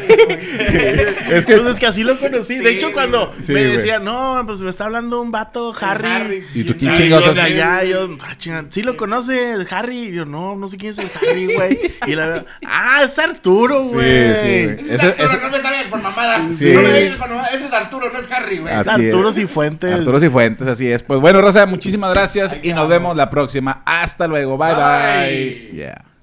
es 1.32 1.46
que, 1.46 1.56
es 1.56 1.78
que 1.80 1.86
así 1.88 2.06
lo 2.06 2.18
conocí. 2.22 2.56
de 2.56 2.70
Sí, 2.70 2.76
hecho, 2.76 2.94
cuando 2.94 3.34
sí, 3.42 3.52
me 3.52 3.64
güey. 3.64 3.74
decía, 3.74 4.00
no, 4.00 4.42
pues 4.46 4.62
me 4.62 4.70
está 4.70 4.86
hablando 4.86 5.22
un 5.22 5.32
vato, 5.32 5.74
Harry. 5.82 6.08
Harry. 6.08 6.44
¿Y 6.54 6.64
tú 6.64 6.76
quién 6.78 6.94
Y 6.94 6.96
chingados 6.96 7.26
yo 7.26 7.34
de 7.34 7.42
haces? 7.42 7.54
allá, 7.54 7.84
yo, 7.84 8.18
ah, 8.26 8.36
chinga, 8.38 8.66
sí 8.70 8.82
lo 8.82 8.96
conoce, 8.96 9.52
el 9.56 9.68
Harry. 9.70 10.04
Y 10.06 10.12
yo, 10.14 10.26
no, 10.26 10.56
no 10.56 10.70
sé 10.70 10.78
quién 10.78 10.92
es 10.92 11.00
el 11.00 11.10
Harry, 11.22 11.54
güey. 11.54 11.80
Y 12.08 12.16
la 12.16 12.28
veo, 12.28 12.46
ah, 12.66 13.02
es 13.04 13.20
Arturo, 13.20 13.84
Sí, 13.84 13.94
güey. 13.94 14.36
sí, 14.36 14.64
güey. 14.64 14.80
Ese 14.80 14.94
es 14.96 15.04
Ese- 15.04 15.06
Arturo, 15.08 15.28
ese- 15.28 15.42
no 15.42 15.50
me 15.50 15.62
salen 15.62 15.90
con 15.90 16.02
mamadas. 16.02 16.44
Sí. 16.58 16.72
No 16.74 16.82
me 16.82 17.18
con 17.18 17.30
mamadas. 17.32 17.54
Ese 17.54 17.66
es 17.66 17.74
Arturo, 17.74 18.10
no 18.14 18.20
es 18.20 18.32
Harry, 18.32 18.60
güey. 18.60 18.74
Así 18.74 18.90
Arturo 18.90 19.30
es. 19.30 19.36
Cifuentes. 19.72 19.99
Arturo 19.99 20.20
Cifuentes, 20.20 20.68
así 20.68 20.91
es. 20.91 21.03
Pues 21.03 21.20
bueno, 21.20 21.41
Raza, 21.41 21.66
muchísimas 21.66 22.13
gracias 22.13 22.57
y 22.63 22.74
nos 22.74 22.88
vemos 22.88 23.16
la 23.16 23.30
próxima. 23.30 23.82
Hasta 23.86 24.28
luego. 24.28 24.57
bye. 24.57 24.74
bye. 24.74 24.82
Bye. 24.82 25.72
Yeah. 25.74 26.14